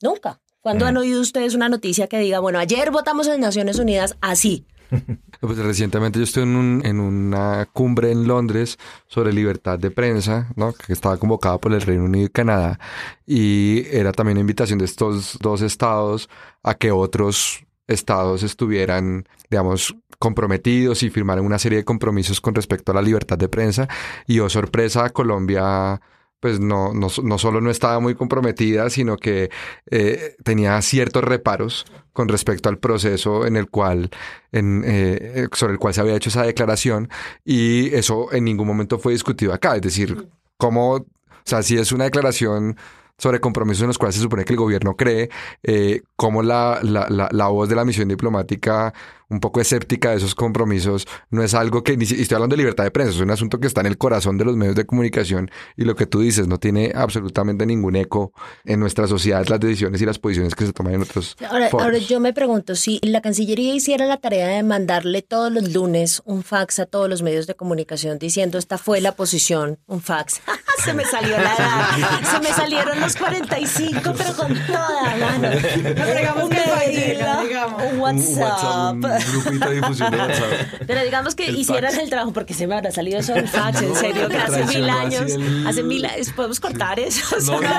Nunca. 0.01 0.39
¿Cuándo 0.61 0.86
han 0.86 0.95
oído 0.95 1.20
ustedes 1.20 1.53
una 1.53 1.68
noticia 1.68 2.07
que 2.07 2.20
diga, 2.20 2.39
bueno, 2.39 2.59
ayer 2.59 2.89
votamos 2.89 3.28
en 3.28 3.41
Naciones 3.41 3.78
Unidas 3.78 4.15
así? 4.22 4.65
Pues 5.40 5.58
recientemente 5.60 6.20
yo 6.20 6.24
estuve 6.24 6.44
en, 6.46 6.56
un- 6.56 6.82
en 6.86 7.00
una 7.00 7.68
cumbre 7.74 8.12
en 8.12 8.28
Londres 8.28 8.78
sobre 9.08 9.34
libertad 9.34 9.78
de 9.80 9.92
prensa, 9.92 10.52
¿no? 10.56 10.74
que 10.74 10.94
estaba 10.94 11.18
convocada 11.18 11.58
por 11.60 11.74
el 11.74 11.82
Reino 11.82 12.06
Unido 12.06 12.26
y 12.26 12.30
Canadá, 12.30 12.80
y 13.26 13.86
era 13.92 14.12
también 14.12 14.38
una 14.38 14.42
invitación 14.42 14.80
de 14.80 14.86
estos 14.86 15.38
dos 15.42 15.62
estados 15.62 16.30
a 16.64 16.74
que 16.76 16.92
otros 16.92 17.64
estados 17.88 18.44
estuvieran, 18.44 19.28
digamos, 19.50 19.96
comprometidos 20.20 21.04
y 21.04 21.10
firmaran 21.10 21.46
una 21.46 21.60
serie 21.60 21.80
de 21.80 21.86
compromisos 21.86 22.42
con 22.42 22.56
respecto 22.56 22.92
a 22.92 22.96
la 22.96 23.02
libertad 23.02 23.38
de 23.38 23.50
prensa. 23.50 23.88
Y 24.26 24.40
oh 24.40 24.50
sorpresa, 24.50 25.10
Colombia 25.12 26.02
pues 26.40 26.60
no, 26.60 26.94
no, 26.94 27.08
no 27.24 27.38
solo 27.38 27.62
no 27.62 27.70
estaba 27.70 28.00
muy 28.00 28.16
comprometida, 28.16 28.90
sino 28.90 29.18
que 29.18 29.50
eh, 29.90 30.36
tenía 30.44 30.82
ciertos 30.82 31.24
reparos 31.24 31.86
con 32.14 32.28
respecto 32.28 32.70
al 32.70 32.78
proceso 32.78 33.46
en 33.46 33.56
el 33.56 33.70
cual, 33.70 34.10
en, 34.52 34.84
eh, 34.86 35.48
sobre 35.54 35.74
el 35.74 35.80
cual 35.80 35.94
se 35.94 36.02
había 36.02 36.16
hecho 36.16 36.30
esa 36.30 36.44
declaración 36.44 37.10
y 37.44 37.94
eso 37.96 38.32
en 38.34 38.44
ningún 38.44 38.68
momento 38.68 39.00
fue 39.00 39.14
discutido 39.14 39.54
acá. 39.54 39.76
Es 39.76 39.82
decir, 39.82 40.28
cómo, 40.58 40.94
o 40.94 41.06
sea, 41.44 41.64
si 41.64 41.78
es 41.78 41.92
una 41.92 42.06
declaración 42.06 42.78
sobre 43.18 43.40
compromisos 43.40 43.82
en 43.82 43.88
los 43.88 43.98
cuales 43.98 44.16
se 44.16 44.22
supone 44.22 44.46
que 44.46 44.54
el 44.54 44.60
gobierno 44.60 44.96
cree, 44.96 45.30
eh, 45.64 46.04
cómo 46.16 46.44
la, 46.44 46.80
la, 46.84 47.08
la, 47.10 47.30
la 47.32 47.48
voz 47.48 47.68
de 47.68 47.76
la 47.76 47.84
misión 47.84 48.08
diplomática 48.08 48.94
un 49.30 49.40
poco 49.40 49.60
escéptica 49.62 50.12
de 50.12 50.18
esos 50.18 50.36
compromisos, 50.36 51.08
no 51.30 51.44
es 51.44 51.54
algo 51.54 51.84
que, 51.84 51.94
y 52.00 52.04
estoy 52.22 52.36
hablando 52.36 52.56
de 52.56 52.58
libertad 52.58 52.84
de 52.84 52.92
prensa, 52.92 53.12
es 53.12 53.20
un 53.20 53.32
asunto 53.32 53.60
que 53.60 53.68
está 53.68 53.82
en 53.82 53.88
el 53.88 53.98
corazón 53.98 54.38
de 54.38 54.46
los 54.46 54.56
medios 54.56 54.76
de 54.76 54.86
comunicación 54.86 55.50
y 55.76 55.84
lo 55.84 55.96
que 55.96 56.06
tú 56.06 56.22
dices 56.22 56.48
no 56.48 56.60
tiene 56.60 56.92
absolutamente 56.96 57.66
ningún 57.66 57.96
eco 57.96 58.32
en 58.64 58.80
nuestra 58.80 59.08
sociedad, 59.08 59.46
las 59.48 59.60
decisiones 59.60 60.02
y 60.02 60.06
las 60.06 60.20
posiciones 60.20 60.56
que 60.56 60.66
se 60.66 60.74
toman 60.74 60.94
en 60.94 61.02
otros 61.02 61.36
Ahora, 61.50 61.70
foros. 61.70 61.86
ahora 61.86 61.98
yo 61.98 62.20
me 62.20 62.34
pregunto, 62.34 62.76
si 62.76 63.00
la 63.04 63.22
Cancillería 63.22 63.74
hiciera 63.74 64.06
la 64.06 64.18
tarea 64.18 64.48
de 64.48 64.64
mandarle 64.64 65.22
todos 65.22 65.52
los 65.52 65.74
lunes 65.74 66.22
un 66.26 66.44
fax 66.44 66.80
a 66.80 66.86
todos 66.86 67.10
los 67.10 67.22
medios 67.22 67.48
de 67.48 67.56
comunicación 67.56 68.18
diciendo 68.20 68.58
esta 68.58 68.78
fue 68.78 69.02
la 69.02 69.14
posición, 69.14 69.80
un 69.88 70.02
fax. 70.02 70.42
se 70.84 70.94
me 70.94 71.04
salió 71.06 71.32
la 71.38 71.54
edad, 71.56 72.32
se 72.32 72.40
me 72.40 72.50
salieron 72.54 73.00
los 73.00 73.16
45, 73.16 74.00
pero 74.18 74.34
con 74.36 74.54
toda 74.68 75.16
mano. 75.18 75.50
digamos 75.52 76.50
que 76.50 76.58
Un 76.58 77.48
digamos. 77.48 77.84
Un 77.92 78.00
WhatsApp. 78.00 79.16
Un 79.26 79.41
grupito 79.43 79.70
de 79.70 79.76
difusión 79.76 80.11
de 80.11 80.18
WhatsApp. 80.18 80.51
Pero 80.86 81.03
digamos 81.03 81.36
que 81.36 81.47
El 81.47 81.57
hicieran 81.57 81.91
fax. 81.91 82.03
el 82.03 82.09
trabajo, 82.09 82.34
porque 82.34 82.53
se 82.53 82.68
me 82.68 82.76
habrá 82.76 82.91
salido 82.91 83.20
eso 83.20 83.34
del 83.34 83.47
fax, 83.47 83.82
en 83.82 83.95
serio, 83.95 84.28
que 84.30 84.38
hace 84.38 84.63
mil 84.65 84.89
años, 84.89 85.32
el- 85.32 85.68
hace 85.68 85.84
mil 85.84 86.05
años, 86.05 86.30
podemos 86.36 86.59
cortar 86.59 86.99
eso. 86.99 87.36
O 87.36 87.39
No, 87.39 87.59
sea, 87.59 87.70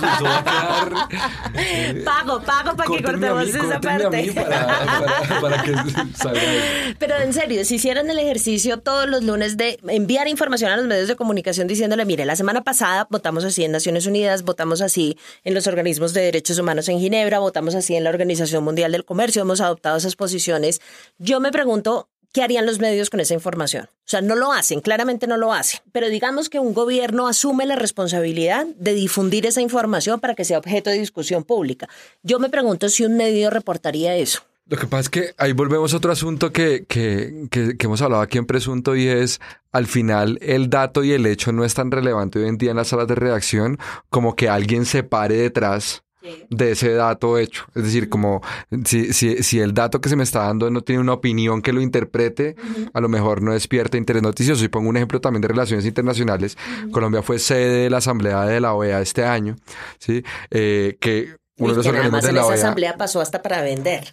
no, 0.00 0.14
eso 0.16 0.24
va 0.24 0.38
a 0.38 0.44
quedar- 0.44 2.04
pago, 2.04 2.42
pago 2.42 2.76
para 2.76 2.90
que 2.90 3.02
Córtenme 3.02 3.28
a 3.28 3.34
mí, 3.34 3.52
cortemos 3.52 3.64
esa 3.66 3.80
córtenme 3.80 4.04
a 4.04 4.10
mí 4.10 4.30
parte. 4.30 4.50
para, 4.50 4.66
para- 4.66 5.40
para 5.40 5.62
que 5.62 5.74
salga 6.16 6.42
eso. 6.42 6.96
Pero 6.98 7.16
en 7.18 7.32
serio, 7.32 7.64
si 7.64 7.76
hicieran 7.76 8.10
el 8.10 8.18
ejercicio 8.18 8.78
todos 8.78 9.08
los 9.08 9.22
lunes 9.22 9.56
de 9.56 9.78
enviar 9.88 10.28
información 10.28 10.70
a 10.70 10.76
los 10.76 10.86
medios 10.86 11.08
de 11.08 11.16
comunicación 11.16 11.66
diciéndole, 11.66 12.04
mire, 12.04 12.24
la 12.24 12.36
semana 12.36 12.62
pasada 12.62 13.06
votamos 13.10 13.44
así 13.44 13.64
en 13.64 13.72
Naciones 13.72 14.06
Unidas, 14.06 14.42
votamos 14.42 14.80
así 14.80 15.16
en 15.44 15.54
los 15.54 15.66
organismos 15.66 16.12
de 16.12 16.22
derechos 16.22 16.58
humanos 16.58 16.88
en 16.88 16.98
Ginebra, 17.00 17.38
votamos 17.38 17.74
así 17.74 17.94
en 17.96 18.04
la 18.04 18.10
Organización 18.10 18.64
Mundial 18.64 18.92
del 18.92 19.04
Comercio, 19.04 19.42
hemos 19.42 19.60
adoptado 19.60 19.96
esas 19.96 20.16
posiciones. 20.16 20.80
Yo 21.18 21.40
me 21.40 21.52
pregunto, 21.52 22.08
¿qué 22.32 22.42
harían 22.42 22.66
los 22.66 22.78
medios 22.78 23.10
con 23.10 23.20
esa 23.20 23.34
información? 23.34 23.84
O 23.84 24.08
sea, 24.12 24.20
no 24.20 24.34
lo 24.34 24.52
hacen, 24.52 24.80
claramente 24.80 25.26
no 25.26 25.36
lo 25.36 25.52
hacen. 25.52 25.80
Pero 25.92 26.08
digamos 26.08 26.48
que 26.48 26.58
un 26.58 26.74
gobierno 26.74 27.28
asume 27.28 27.66
la 27.66 27.76
responsabilidad 27.76 28.66
de 28.76 28.94
difundir 28.94 29.46
esa 29.46 29.60
información 29.60 30.20
para 30.20 30.34
que 30.34 30.44
sea 30.44 30.58
objeto 30.58 30.90
de 30.90 30.98
discusión 30.98 31.44
pública. 31.44 31.88
Yo 32.22 32.38
me 32.38 32.50
pregunto 32.50 32.88
si 32.88 33.04
un 33.04 33.16
medio 33.16 33.50
reportaría 33.50 34.16
eso. 34.16 34.42
Lo 34.66 34.78
que 34.78 34.86
pasa 34.86 35.00
es 35.00 35.08
que 35.08 35.34
ahí 35.38 35.52
volvemos 35.52 35.92
a 35.92 35.96
otro 35.96 36.12
asunto 36.12 36.52
que, 36.52 36.86
que, 36.86 37.48
que, 37.50 37.76
hemos 37.80 38.00
hablado 38.00 38.22
aquí 38.22 38.38
en 38.38 38.46
Presunto 38.46 38.94
y 38.94 39.08
es, 39.08 39.40
al 39.72 39.86
final, 39.86 40.38
el 40.40 40.70
dato 40.70 41.02
y 41.02 41.12
el 41.12 41.26
hecho 41.26 41.52
no 41.52 41.64
es 41.64 41.74
tan 41.74 41.90
relevante 41.90 42.38
hoy 42.38 42.48
en 42.48 42.58
día 42.58 42.70
en 42.70 42.76
las 42.76 42.88
salas 42.88 43.08
de 43.08 43.16
redacción 43.16 43.78
como 44.08 44.36
que 44.36 44.48
alguien 44.48 44.86
se 44.86 45.02
pare 45.02 45.36
detrás 45.36 46.04
de 46.50 46.72
ese 46.72 46.92
dato 46.92 47.38
hecho. 47.38 47.64
Es 47.74 47.84
decir, 47.84 48.08
como 48.08 48.42
si, 48.84 49.12
si, 49.12 49.42
si 49.42 49.60
el 49.60 49.74
dato 49.74 50.00
que 50.00 50.08
se 50.08 50.16
me 50.16 50.22
está 50.22 50.44
dando 50.44 50.70
no 50.70 50.82
tiene 50.82 51.00
una 51.00 51.12
opinión 51.12 51.62
que 51.62 51.72
lo 51.72 51.80
interprete, 51.80 52.56
a 52.92 53.00
lo 53.00 53.08
mejor 53.08 53.42
no 53.42 53.52
despierta 53.52 53.96
interés 53.96 54.22
noticioso. 54.22 54.64
Y 54.64 54.68
pongo 54.68 54.88
un 54.88 54.96
ejemplo 54.96 55.20
también 55.20 55.42
de 55.42 55.48
relaciones 55.48 55.86
internacionales. 55.86 56.56
Colombia 56.90 57.22
fue 57.22 57.38
sede 57.38 57.82
de 57.84 57.90
la 57.90 57.98
Asamblea 57.98 58.42
de 58.42 58.60
la 58.60 58.74
OEA 58.74 59.00
este 59.00 59.24
año, 59.24 59.56
¿sí? 59.98 60.22
Eh, 60.50 60.96
que 61.00 61.36
uno 61.58 61.70
de 61.70 61.76
los 61.76 61.86
que 61.86 61.92
nada 61.92 62.10
más 62.10 62.24
en 62.24 62.36
esa 62.36 62.46
OEA... 62.46 62.54
asamblea 62.54 62.96
pasó 62.96 63.20
hasta 63.20 63.42
para 63.42 63.62
vender. 63.62 64.08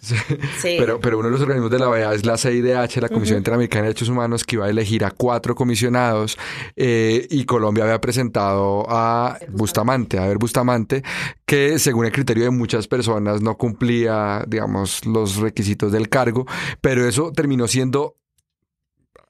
Sí. 0.60 0.76
Pero, 0.78 1.00
pero 1.00 1.18
uno 1.18 1.28
de 1.28 1.32
los 1.32 1.40
organismos 1.40 1.70
de 1.70 1.78
la 1.78 1.88
OEA 1.88 2.12
es 2.12 2.26
la 2.26 2.36
CIDH, 2.36 3.00
la 3.00 3.08
Comisión. 3.08 3.38
Interamericana 3.38 3.82
de 3.82 3.88
Derechos 3.88 4.08
Humanos, 4.08 4.44
que 4.44 4.56
iba 4.56 4.66
a 4.66 4.68
elegir 4.70 5.04
a 5.04 5.10
cuatro 5.10 5.54
comisionados 5.54 6.36
eh, 6.76 7.26
y 7.30 7.44
Colombia 7.44 7.84
había 7.84 8.00
presentado 8.00 8.84
a 8.88 9.38
Bustamante, 9.48 10.18
a 10.18 10.26
ver 10.26 10.36
Bustamante, 10.36 11.02
que 11.46 11.78
según 11.78 12.04
el 12.04 12.12
criterio 12.12 12.44
de 12.44 12.50
muchas 12.50 12.86
personas 12.88 13.40
no 13.40 13.56
cumplía, 13.56 14.44
digamos, 14.46 15.06
los 15.06 15.36
requisitos 15.36 15.92
del 15.92 16.08
cargo, 16.08 16.46
pero 16.80 17.08
eso 17.08 17.32
terminó 17.32 17.66
siendo 17.66 18.19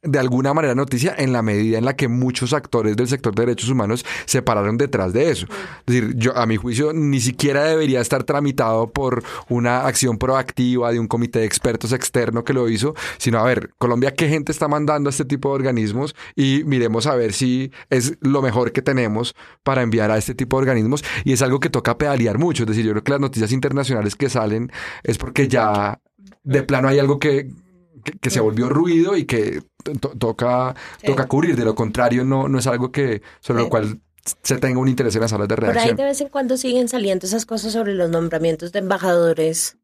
de 0.03 0.19
alguna 0.19 0.55
manera 0.55 0.75
noticia 0.75 1.15
en 1.19 1.33
la 1.33 1.43
medida 1.43 1.77
en 1.77 1.85
la 1.85 1.95
que 1.95 2.09
muchos 2.09 2.55
actores 2.55 2.97
del 2.97 3.09
sector 3.09 3.35
de 3.35 3.45
derechos 3.45 3.69
humanos 3.69 4.05
se 4.25 4.41
pararon 4.41 4.79
detrás 4.79 5.13
de 5.13 5.31
eso. 5.31 5.47
Es 5.87 5.87
decir, 5.87 6.15
yo 6.17 6.37
a 6.37 6.47
mi 6.47 6.57
juicio 6.57 6.93
ni 6.95 7.21
siquiera 7.21 7.65
debería 7.65 8.01
estar 8.01 8.25
tramitado 8.25 8.91
por 8.91 9.23
una 9.49 9.87
acción 9.87 10.17
proactiva 10.17 10.91
de 10.91 10.99
un 10.99 11.07
comité 11.07 11.41
de 11.41 11.45
expertos 11.45 11.93
externo 11.93 12.45
que 12.45 12.55
lo 12.55 12.69
hizo, 12.69 12.95
sino 13.19 13.39
a 13.39 13.45
ver, 13.45 13.71
Colombia, 13.79 14.15
¿qué 14.15 14.29
gente 14.29 14.53
está 14.53 14.69
mandando 14.69 15.09
a 15.09 15.11
este 15.11 15.27
tipo 15.27 15.51
de 15.51 15.57
organismos? 15.57 16.15
Y 16.35 16.63
miremos 16.65 17.07
a 17.07 17.15
ver 17.15 17.35
si 17.35 17.71
es 17.91 18.17
lo 18.21 18.41
mejor 18.41 18.73
que 18.73 18.81
tenemos 18.81 19.35
para 19.63 19.83
enviar 19.83 20.11
a 20.11 20.17
este 20.17 20.35
tipo 20.35 20.57
de 20.57 20.63
organismos. 20.63 21.05
Y 21.25 21.33
es 21.33 21.43
algo 21.43 21.61
que 21.61 21.69
toca 21.69 21.99
pedalear 21.99 22.39
mucho. 22.39 22.63
Es 22.63 22.69
decir, 22.69 22.87
yo 22.87 22.93
creo 22.93 23.05
que 23.05 23.13
las 23.13 23.21
noticias 23.21 23.53
internacionales 23.53 24.17
que 24.17 24.31
salen 24.31 24.73
es 25.03 25.19
porque 25.19 25.47
ya 25.47 26.01
de 26.43 26.63
plano 26.63 26.89
hay 26.89 26.99
algo 26.99 27.19
que, 27.19 27.51
que, 28.03 28.13
que 28.19 28.31
se 28.31 28.41
volvió 28.41 28.69
ruido 28.69 29.17
y 29.17 29.25
que 29.25 29.63
to- 30.01 30.13
toca, 30.19 30.75
toca 31.05 31.27
cubrir. 31.27 31.57
De 31.57 31.65
lo 31.65 31.75
contrario, 31.75 32.25
no, 32.25 32.49
no 32.49 32.59
es 32.59 32.67
algo 32.67 32.91
que 32.93 33.23
sobre 33.41 33.63
lo 33.63 33.69
cual 33.69 34.01
se 34.43 34.59
tenga 34.59 34.79
un 34.79 34.89
interés 34.89 35.15
en 35.15 35.23
las 35.23 35.31
salas 35.31 35.49
de 35.49 35.57
Por 35.57 35.65
ahí 35.65 35.71
redacción. 35.73 35.97
de 35.97 36.05
vez 36.05 36.21
en 36.21 36.29
cuando 36.29 36.57
siguen 36.57 36.89
saliendo 36.89 37.27
esas 37.27 37.47
cosas 37.47 37.73
sobre 37.73 37.95
los 37.95 38.11
nombramientos 38.11 38.71
de 38.73 38.79
embajadores, 38.81 39.79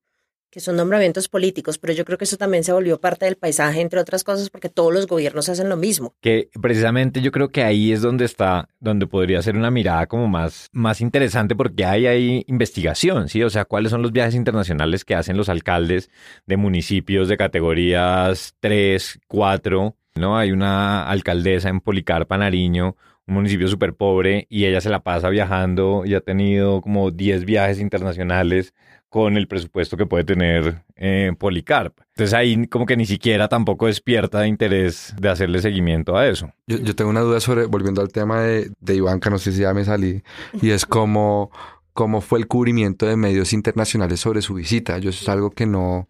que 0.50 0.60
son 0.60 0.76
nombramientos 0.76 1.28
políticos, 1.28 1.78
pero 1.78 1.92
yo 1.92 2.04
creo 2.04 2.18
que 2.18 2.24
eso 2.24 2.36
también 2.36 2.64
se 2.64 2.72
volvió 2.72 3.00
parte 3.00 3.24
del 3.26 3.36
paisaje, 3.36 3.80
entre 3.80 4.00
otras 4.00 4.24
cosas, 4.24 4.50
porque 4.50 4.68
todos 4.68 4.92
los 4.92 5.06
gobiernos 5.06 5.48
hacen 5.48 5.68
lo 5.68 5.76
mismo. 5.76 6.14
Que 6.20 6.48
precisamente 6.60 7.20
yo 7.20 7.32
creo 7.32 7.48
que 7.48 7.62
ahí 7.62 7.92
es 7.92 8.02
donde 8.02 8.24
está, 8.24 8.68
donde 8.80 9.06
podría 9.06 9.42
ser 9.42 9.56
una 9.56 9.70
mirada 9.70 10.06
como 10.06 10.28
más, 10.28 10.68
más 10.72 11.00
interesante 11.00 11.54
porque 11.54 11.84
hay 11.84 12.44
investigación, 12.46 13.28
¿sí? 13.28 13.42
O 13.42 13.50
sea, 13.50 13.64
cuáles 13.64 13.90
son 13.90 14.02
los 14.02 14.12
viajes 14.12 14.34
internacionales 14.34 15.04
que 15.04 15.14
hacen 15.14 15.36
los 15.36 15.48
alcaldes 15.48 16.10
de 16.46 16.56
municipios 16.56 17.28
de 17.28 17.36
categorías 17.36 18.54
3, 18.60 19.20
4, 19.28 19.96
¿no? 20.16 20.38
Hay 20.38 20.52
una 20.52 21.08
alcaldesa 21.08 21.68
en 21.68 21.80
Policarpa, 21.80 22.38
Nariño, 22.38 22.96
un 23.26 23.34
municipio 23.34 23.68
súper 23.68 23.94
pobre 23.94 24.46
y 24.48 24.66
ella 24.66 24.80
se 24.80 24.88
la 24.88 25.00
pasa 25.00 25.28
viajando 25.28 26.04
y 26.04 26.14
ha 26.14 26.20
tenido 26.20 26.80
como 26.80 27.10
10 27.10 27.44
viajes 27.44 27.80
internacionales 27.80 28.72
con 29.16 29.38
el 29.38 29.48
presupuesto 29.48 29.96
que 29.96 30.04
puede 30.04 30.24
tener 30.24 30.82
eh, 30.94 31.32
Policarpa. 31.38 32.04
Entonces 32.08 32.34
ahí 32.34 32.66
como 32.66 32.84
que 32.84 32.98
ni 32.98 33.06
siquiera 33.06 33.48
tampoco 33.48 33.86
despierta 33.86 34.46
interés 34.46 35.14
de 35.18 35.30
hacerle 35.30 35.62
seguimiento 35.62 36.18
a 36.18 36.28
eso. 36.28 36.52
Yo, 36.66 36.76
yo 36.76 36.94
tengo 36.94 37.08
una 37.08 37.22
duda 37.22 37.40
sobre, 37.40 37.64
volviendo 37.64 38.02
al 38.02 38.12
tema 38.12 38.42
de, 38.42 38.70
de 38.78 38.94
Ivanka, 38.94 39.30
no 39.30 39.38
sé 39.38 39.52
si 39.52 39.62
ya 39.62 39.72
me 39.72 39.86
salí, 39.86 40.22
y 40.60 40.68
es 40.68 40.84
cómo, 40.84 41.50
cómo 41.94 42.20
fue 42.20 42.40
el 42.40 42.46
cubrimiento 42.46 43.06
de 43.06 43.16
medios 43.16 43.54
internacionales 43.54 44.20
sobre 44.20 44.42
su 44.42 44.52
visita. 44.52 44.98
Yo 44.98 45.08
eso 45.08 45.22
es 45.22 45.28
algo 45.30 45.50
que 45.50 45.64
no... 45.64 46.08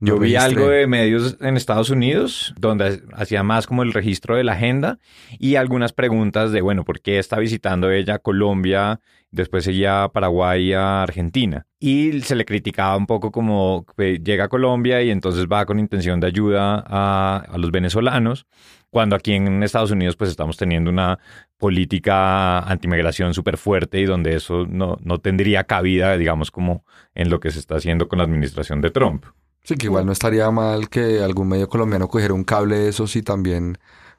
no 0.00 0.12
Yo 0.12 0.18
vi 0.18 0.34
registré. 0.34 0.36
algo 0.36 0.68
de 0.68 0.86
medios 0.86 1.36
en 1.40 1.56
Estados 1.56 1.90
Unidos 1.90 2.54
donde 2.58 3.02
hacía 3.14 3.42
más 3.42 3.66
como 3.66 3.82
el 3.82 3.92
registro 3.92 4.36
de 4.36 4.44
la 4.44 4.52
agenda 4.52 4.98
y 5.38 5.56
algunas 5.56 5.92
preguntas 5.92 6.52
de, 6.52 6.60
bueno, 6.60 6.84
¿por 6.84 7.00
qué 7.00 7.18
está 7.18 7.38
visitando 7.38 7.90
ella 7.90 8.18
Colombia? 8.18 9.00
Después 9.30 9.64
seguía 9.64 10.04
a 10.04 10.12
Paraguay 10.12 10.68
y 10.68 10.72
a 10.74 11.02
Argentina. 11.02 11.66
Y 11.80 12.20
se 12.20 12.36
le 12.36 12.44
criticaba 12.44 12.96
un 12.96 13.06
poco 13.06 13.30
como 13.32 13.86
que 13.96 14.18
llega 14.18 14.44
a 14.44 14.48
Colombia 14.48 15.02
y 15.02 15.10
entonces 15.10 15.46
va 15.50 15.66
con 15.66 15.78
intención 15.78 16.20
de 16.20 16.26
ayuda 16.28 16.82
a, 16.86 17.38
a 17.48 17.58
los 17.58 17.70
venezolanos, 17.70 18.46
cuando 18.90 19.16
aquí 19.16 19.32
en 19.32 19.62
Estados 19.62 19.90
Unidos 19.90 20.16
pues 20.16 20.30
estamos 20.30 20.56
teniendo 20.56 20.90
una 20.90 21.18
política 21.58 22.60
antimigración 22.60 23.34
súper 23.34 23.56
fuerte 23.56 24.00
y 24.00 24.04
donde 24.04 24.34
eso 24.36 24.66
no, 24.66 24.96
no 25.02 25.18
tendría 25.18 25.64
cabida, 25.64 26.16
digamos, 26.16 26.50
como 26.50 26.84
en 27.14 27.28
lo 27.28 27.40
que 27.40 27.50
se 27.50 27.58
está 27.58 27.76
haciendo 27.76 28.08
con 28.08 28.18
la 28.18 28.24
administración 28.24 28.80
de 28.80 28.90
Trump. 28.90 29.24
Sí, 29.66 29.74
que 29.74 29.86
igual 29.86 30.06
no 30.06 30.12
estaría 30.12 30.48
mal 30.52 30.88
que 30.88 31.24
algún 31.24 31.48
medio 31.48 31.68
colombiano 31.68 32.06
cogiera 32.06 32.32
un 32.32 32.44
cable 32.44 32.78
de 32.78 32.88
esos 32.90 33.16
y 33.16 33.22
también 33.22 33.76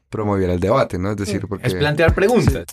promoviera 0.10 0.52
el 0.52 0.60
debate, 0.60 0.98
¿no? 0.98 1.12
Es 1.12 1.16
decir, 1.16 1.48
porque... 1.48 1.68
Es 1.68 1.74
plantear 1.74 2.14
preguntas. 2.14 2.66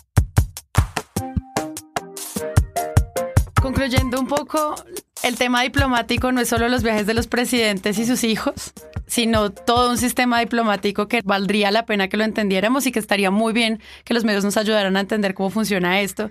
Concluyendo 3.61 4.19
un 4.19 4.27
poco, 4.27 4.75
el 5.23 5.37
tema 5.37 5.61
diplomático 5.61 6.33
no 6.33 6.41
es 6.41 6.49
solo 6.49 6.67
los 6.67 6.83
viajes 6.83 7.07
de 7.07 7.13
los 7.13 7.27
presidentes 7.27 7.97
y 7.97 8.05
sus 8.05 8.25
hijos, 8.25 8.73
sino 9.07 9.51
todo 9.51 9.91
un 9.91 9.97
sistema 9.97 10.41
diplomático 10.41 11.07
que 11.07 11.21
valdría 11.23 11.71
la 11.71 11.85
pena 11.85 12.09
que 12.09 12.17
lo 12.17 12.25
entendiéramos 12.25 12.85
y 12.87 12.91
que 12.91 12.99
estaría 12.99 13.31
muy 13.31 13.53
bien 13.53 13.79
que 14.03 14.13
los 14.13 14.25
medios 14.25 14.43
nos 14.43 14.57
ayudaran 14.57 14.97
a 14.97 14.99
entender 14.99 15.33
cómo 15.33 15.49
funciona 15.49 16.01
esto. 16.01 16.29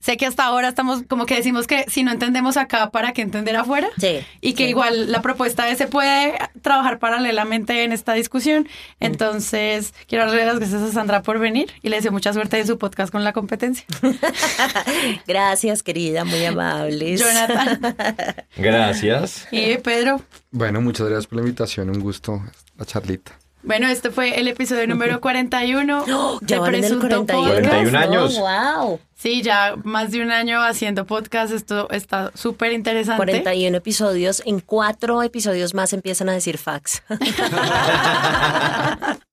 Sé 0.00 0.16
que 0.16 0.26
hasta 0.26 0.44
ahora 0.44 0.68
estamos 0.68 1.02
como 1.08 1.26
que 1.26 1.34
decimos 1.36 1.66
que 1.66 1.84
si 1.88 2.02
no 2.02 2.12
entendemos 2.12 2.56
acá, 2.56 2.90
¿para 2.90 3.12
qué 3.12 3.22
entender 3.22 3.56
afuera? 3.56 3.88
Sí. 3.98 4.20
Y 4.40 4.54
que 4.54 4.64
sí. 4.64 4.70
igual 4.70 5.10
la 5.10 5.22
propuesta 5.22 5.68
es 5.68 5.78
se 5.78 5.86
puede 5.86 6.34
trabajar 6.62 6.98
paralelamente 6.98 7.82
en 7.82 7.92
esta 7.92 8.12
discusión. 8.12 8.68
Entonces, 9.00 9.94
quiero 10.06 10.26
darle 10.26 10.46
las 10.46 10.58
gracias 10.58 10.82
a 10.82 10.92
Sandra 10.92 11.22
por 11.22 11.38
venir 11.38 11.72
y 11.82 11.88
le 11.88 11.96
deseo 11.96 12.12
mucha 12.12 12.32
suerte 12.32 12.58
en 12.58 12.66
su 12.66 12.78
podcast 12.78 13.10
con 13.10 13.24
la 13.24 13.32
competencia. 13.32 13.84
Gracias, 15.26 15.82
querida, 15.82 16.24
muy 16.24 16.44
amables. 16.44 17.20
Jonathan. 17.20 17.96
Gracias. 18.56 19.48
Y 19.50 19.78
Pedro. 19.78 20.20
Bueno, 20.50 20.80
muchas 20.80 21.06
gracias 21.06 21.26
por 21.26 21.36
la 21.36 21.42
invitación, 21.42 21.90
un 21.90 22.00
gusto 22.00 22.42
la 22.78 22.84
charlita. 22.84 23.32
Bueno, 23.66 23.88
este 23.88 24.12
fue 24.12 24.38
el 24.38 24.46
episodio 24.46 24.86
número 24.86 25.20
41 25.20 26.04
ya 26.42 26.56
de 26.56 26.60
van 26.60 26.74
en 26.76 26.84
el 26.84 26.98
Presunto 26.98 27.26
41. 27.26 27.52
Podcast. 27.52 27.90
41 27.90 27.98
años. 27.98 28.38
wow. 28.38 29.00
Sí, 29.16 29.42
ya 29.42 29.74
más 29.82 30.12
de 30.12 30.22
un 30.22 30.30
año 30.30 30.62
haciendo 30.62 31.04
podcast. 31.04 31.52
Esto 31.52 31.90
está 31.90 32.30
súper 32.34 32.72
interesante. 32.72 33.16
41 33.16 33.76
episodios. 33.76 34.40
En 34.46 34.60
cuatro 34.60 35.20
episodios 35.22 35.74
más 35.74 35.92
empiezan 35.92 36.28
a 36.28 36.32
decir 36.32 36.58
fax. 36.58 37.02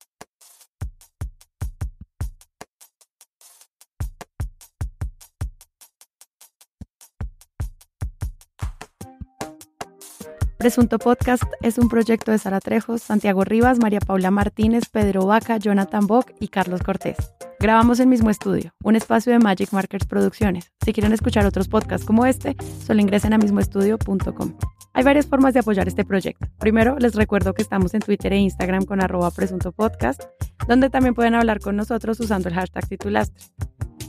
Presunto 10.63 10.97
Podcast 10.97 11.43
es 11.61 11.77
un 11.77 11.89
proyecto 11.89 12.31
de 12.31 12.37
Sara 12.37 12.61
Trejos, 12.61 13.01
Santiago 13.01 13.43
Rivas, 13.43 13.79
María 13.79 13.99
Paula 13.99 14.31
Martínez, 14.31 14.85
Pedro 14.89 15.25
Vaca, 15.25 15.57
Jonathan 15.57 16.07
Bock 16.07 16.31
y 16.39 16.47
Carlos 16.47 16.81
Cortés. 16.81 17.17
Grabamos 17.59 17.99
el 17.99 18.07
mismo 18.07 18.29
estudio, 18.29 18.73
un 18.81 18.95
espacio 18.95 19.33
de 19.33 19.39
Magic 19.39 19.73
Markers 19.73 20.05
Producciones. 20.05 20.71
Si 20.85 20.93
quieren 20.93 21.11
escuchar 21.11 21.45
otros 21.45 21.67
podcasts 21.67 22.07
como 22.07 22.25
este, 22.25 22.55
solo 22.87 23.01
ingresen 23.01 23.33
a 23.33 23.37
mismoestudio.com. 23.39 24.57
Hay 24.93 25.03
varias 25.03 25.27
formas 25.27 25.53
de 25.53 25.59
apoyar 25.59 25.89
este 25.89 26.05
proyecto. 26.05 26.47
Primero, 26.59 26.97
les 26.97 27.13
recuerdo 27.13 27.53
que 27.53 27.61
estamos 27.61 27.93
en 27.93 27.99
Twitter 27.99 28.31
e 28.31 28.37
Instagram 28.37 28.85
con 28.85 29.03
arroba 29.03 29.31
presunto 29.31 29.73
podcast, 29.73 30.23
donde 30.65 30.89
también 30.89 31.13
pueden 31.13 31.35
hablar 31.35 31.59
con 31.59 31.75
nosotros 31.75 32.21
usando 32.21 32.47
el 32.47 32.55
hashtag 32.55 32.87
titulastre. 32.87 33.47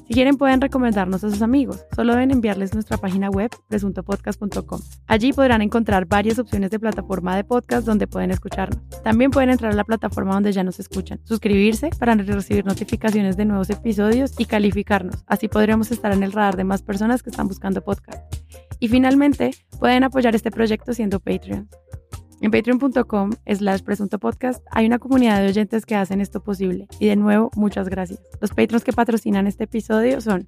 Si 0.07 0.13
quieren 0.13 0.37
pueden 0.37 0.61
recomendarnos 0.61 1.25
a 1.25 1.31
sus 1.31 1.41
amigos, 1.41 1.87
solo 1.97 2.13
deben 2.13 2.31
enviarles 2.31 2.75
nuestra 2.75 2.99
página 2.99 3.31
web 3.31 3.51
presuntopodcast.com. 3.69 4.81
Allí 5.07 5.33
podrán 5.33 5.63
encontrar 5.63 6.05
varias 6.05 6.39
opciones 6.39 6.71
de 6.71 6.79
plataforma 6.79 7.35
de 7.35 7.45
podcast 7.45 7.87
donde 7.87 8.07
pueden 8.07 8.31
escucharnos. 8.31 8.83
También 9.03 9.31
pueden 9.31 9.49
entrar 9.49 9.73
a 9.73 9.75
la 9.75 9.85
plataforma 9.85 10.35
donde 10.35 10.53
ya 10.53 10.63
nos 10.63 10.79
escuchan, 10.79 11.21
suscribirse 11.25 11.89
para 11.99 12.15
recibir 12.15 12.67
notificaciones 12.67 13.39
de 13.39 13.47
nuevos 13.47 13.71
episodios 13.71 14.35
y 14.39 14.45
calificarnos. 14.45 15.25
Así 15.27 15.49
podremos 15.49 15.91
estar 15.91 16.13
en 16.13 16.23
el 16.23 16.33
radar 16.33 16.57
de 16.57 16.65
más 16.65 16.83
personas 16.83 17.23
que 17.23 17.31
están 17.31 17.49
buscando 17.49 17.81
podcast. 17.81 18.23
Y 18.81 18.89
finalmente, 18.89 19.53
pueden 19.79 20.05
apoyar 20.05 20.35
este 20.35 20.51
proyecto 20.51 20.93
siendo 20.93 21.19
Patreon. 21.19 21.71
En 22.45 22.51
patreon.com 22.51 23.31
slash 23.47 23.81
presunto 23.81 24.19
podcast 24.19 24.63
hay 24.71 24.85
una 24.85 24.99
comunidad 24.99 25.41
de 25.41 25.47
oyentes 25.49 25.87
que 25.87 25.95
hacen 25.95 26.21
esto 26.21 26.43
posible. 26.43 26.89
Y 27.01 27.07
de 27.07 27.17
nuevo, 27.17 27.51
muchas 27.57 27.89
gracias. 27.89 28.21
Los 28.39 28.51
patrons 28.51 28.85
que 28.85 28.93
patrocinan 28.93 29.47
este 29.47 29.65
episodio 29.65 30.21
son 30.21 30.47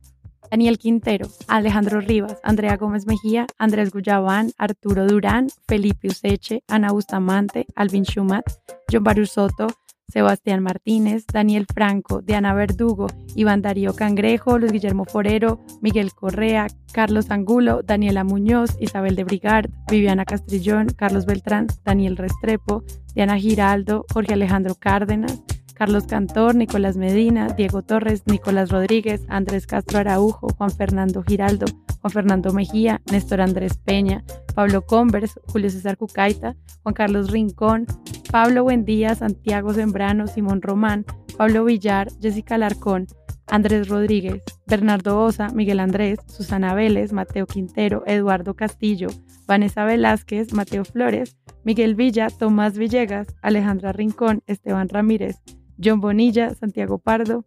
Daniel 0.50 0.76
Quintero, 0.76 1.26
Alejandro 1.48 2.02
Rivas, 2.02 2.38
Andrea 2.42 2.76
Gómez 2.76 3.06
Mejía, 3.06 3.46
Andrés 3.56 3.92
Guyabán, 3.92 4.52
Arturo 4.58 5.06
Durán, 5.06 5.48
Felipe 5.66 6.08
Useche, 6.08 6.62
Ana 6.68 6.92
Bustamante, 6.92 7.64
Alvin 7.74 8.04
Schumat, 8.04 8.44
John 8.92 9.02
Barus 9.02 9.30
Soto, 9.30 9.66
Sebastián 10.08 10.62
Martínez, 10.62 11.26
Daniel 11.26 11.66
Franco, 11.72 12.22
Diana 12.22 12.54
Verdugo, 12.54 13.08
Iván 13.34 13.62
Darío 13.62 13.94
Cangrejo, 13.94 14.58
Luis 14.58 14.72
Guillermo 14.72 15.04
Forero, 15.04 15.60
Miguel 15.80 16.12
Correa, 16.14 16.68
Carlos 16.92 17.30
Angulo, 17.30 17.82
Daniela 17.82 18.24
Muñoz, 18.24 18.76
Isabel 18.80 19.16
de 19.16 19.24
Brigard, 19.24 19.70
Viviana 19.90 20.24
Castrillón, 20.24 20.88
Carlos 20.96 21.26
Beltrán, 21.26 21.66
Daniel 21.84 22.16
Restrepo, 22.16 22.84
Diana 23.14 23.38
Giraldo, 23.38 24.06
Jorge 24.12 24.34
Alejandro 24.34 24.74
Cárdenas, 24.76 25.42
Carlos 25.74 26.04
Cantor, 26.04 26.54
Nicolás 26.54 26.96
Medina, 26.96 27.48
Diego 27.48 27.82
Torres, 27.82 28.22
Nicolás 28.26 28.70
Rodríguez, 28.70 29.26
Andrés 29.28 29.66
Castro 29.66 29.98
Araujo, 29.98 30.48
Juan 30.56 30.70
Fernando 30.70 31.22
Giraldo, 31.22 31.66
Juan 32.06 32.12
Fernando 32.12 32.52
Mejía, 32.52 33.02
Néstor 33.10 33.40
Andrés 33.40 33.78
Peña, 33.78 34.22
Pablo 34.54 34.82
Convers, 34.82 35.40
Julio 35.48 35.70
César 35.70 35.96
Cucaita, 35.96 36.54
Juan 36.84 36.94
Carlos 36.94 37.32
Rincón, 37.32 37.84
Pablo 38.30 38.62
Buendía, 38.62 39.16
Santiago 39.16 39.74
Sembrano, 39.74 40.28
Simón 40.28 40.62
Román, 40.62 41.04
Pablo 41.36 41.64
Villar, 41.64 42.06
Jessica 42.22 42.58
Larcón, 42.58 43.08
Andrés 43.48 43.88
Rodríguez, 43.88 44.40
Bernardo 44.68 45.20
Osa, 45.20 45.48
Miguel 45.48 45.80
Andrés, 45.80 46.20
Susana 46.28 46.74
Vélez, 46.74 47.12
Mateo 47.12 47.44
Quintero, 47.44 48.04
Eduardo 48.06 48.54
Castillo, 48.54 49.08
Vanessa 49.48 49.84
Velázquez, 49.84 50.52
Mateo 50.52 50.84
Flores, 50.84 51.36
Miguel 51.64 51.96
Villa, 51.96 52.28
Tomás 52.30 52.78
Villegas, 52.78 53.26
Alejandra 53.42 53.90
Rincón, 53.90 54.44
Esteban 54.46 54.88
Ramírez, 54.88 55.42
John 55.82 56.00
Bonilla, 56.00 56.54
Santiago 56.54 56.98
Pardo 56.98 57.44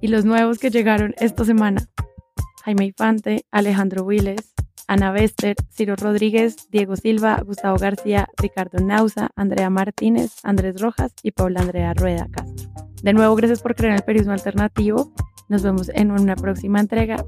y 0.00 0.08
los 0.08 0.24
nuevos 0.24 0.58
que 0.58 0.70
llegaron 0.70 1.14
esta 1.18 1.44
semana. 1.44 1.86
Jaime 2.64 2.86
Infante, 2.86 3.44
Alejandro 3.50 4.04
Wiles, 4.04 4.52
Ana 4.86 5.12
Bester, 5.12 5.56
Ciro 5.70 5.94
Rodríguez, 5.96 6.68
Diego 6.70 6.96
Silva, 6.96 7.40
Gustavo 7.44 7.76
García, 7.78 8.28
Ricardo 8.36 8.78
Nausa, 8.80 9.30
Andrea 9.36 9.70
Martínez, 9.70 10.32
Andrés 10.42 10.80
Rojas 10.80 11.12
y 11.22 11.30
Paula 11.30 11.60
Andrea 11.60 11.94
Rueda 11.94 12.26
Castro. 12.30 12.70
De 13.02 13.12
nuevo, 13.12 13.34
gracias 13.36 13.62
por 13.62 13.74
creer 13.74 13.92
en 13.92 13.98
el 13.98 14.04
periodismo 14.04 14.32
alternativo. 14.32 15.12
Nos 15.48 15.62
vemos 15.62 15.90
en 15.94 16.10
una 16.10 16.36
próxima 16.36 16.80
entrega. 16.80 17.24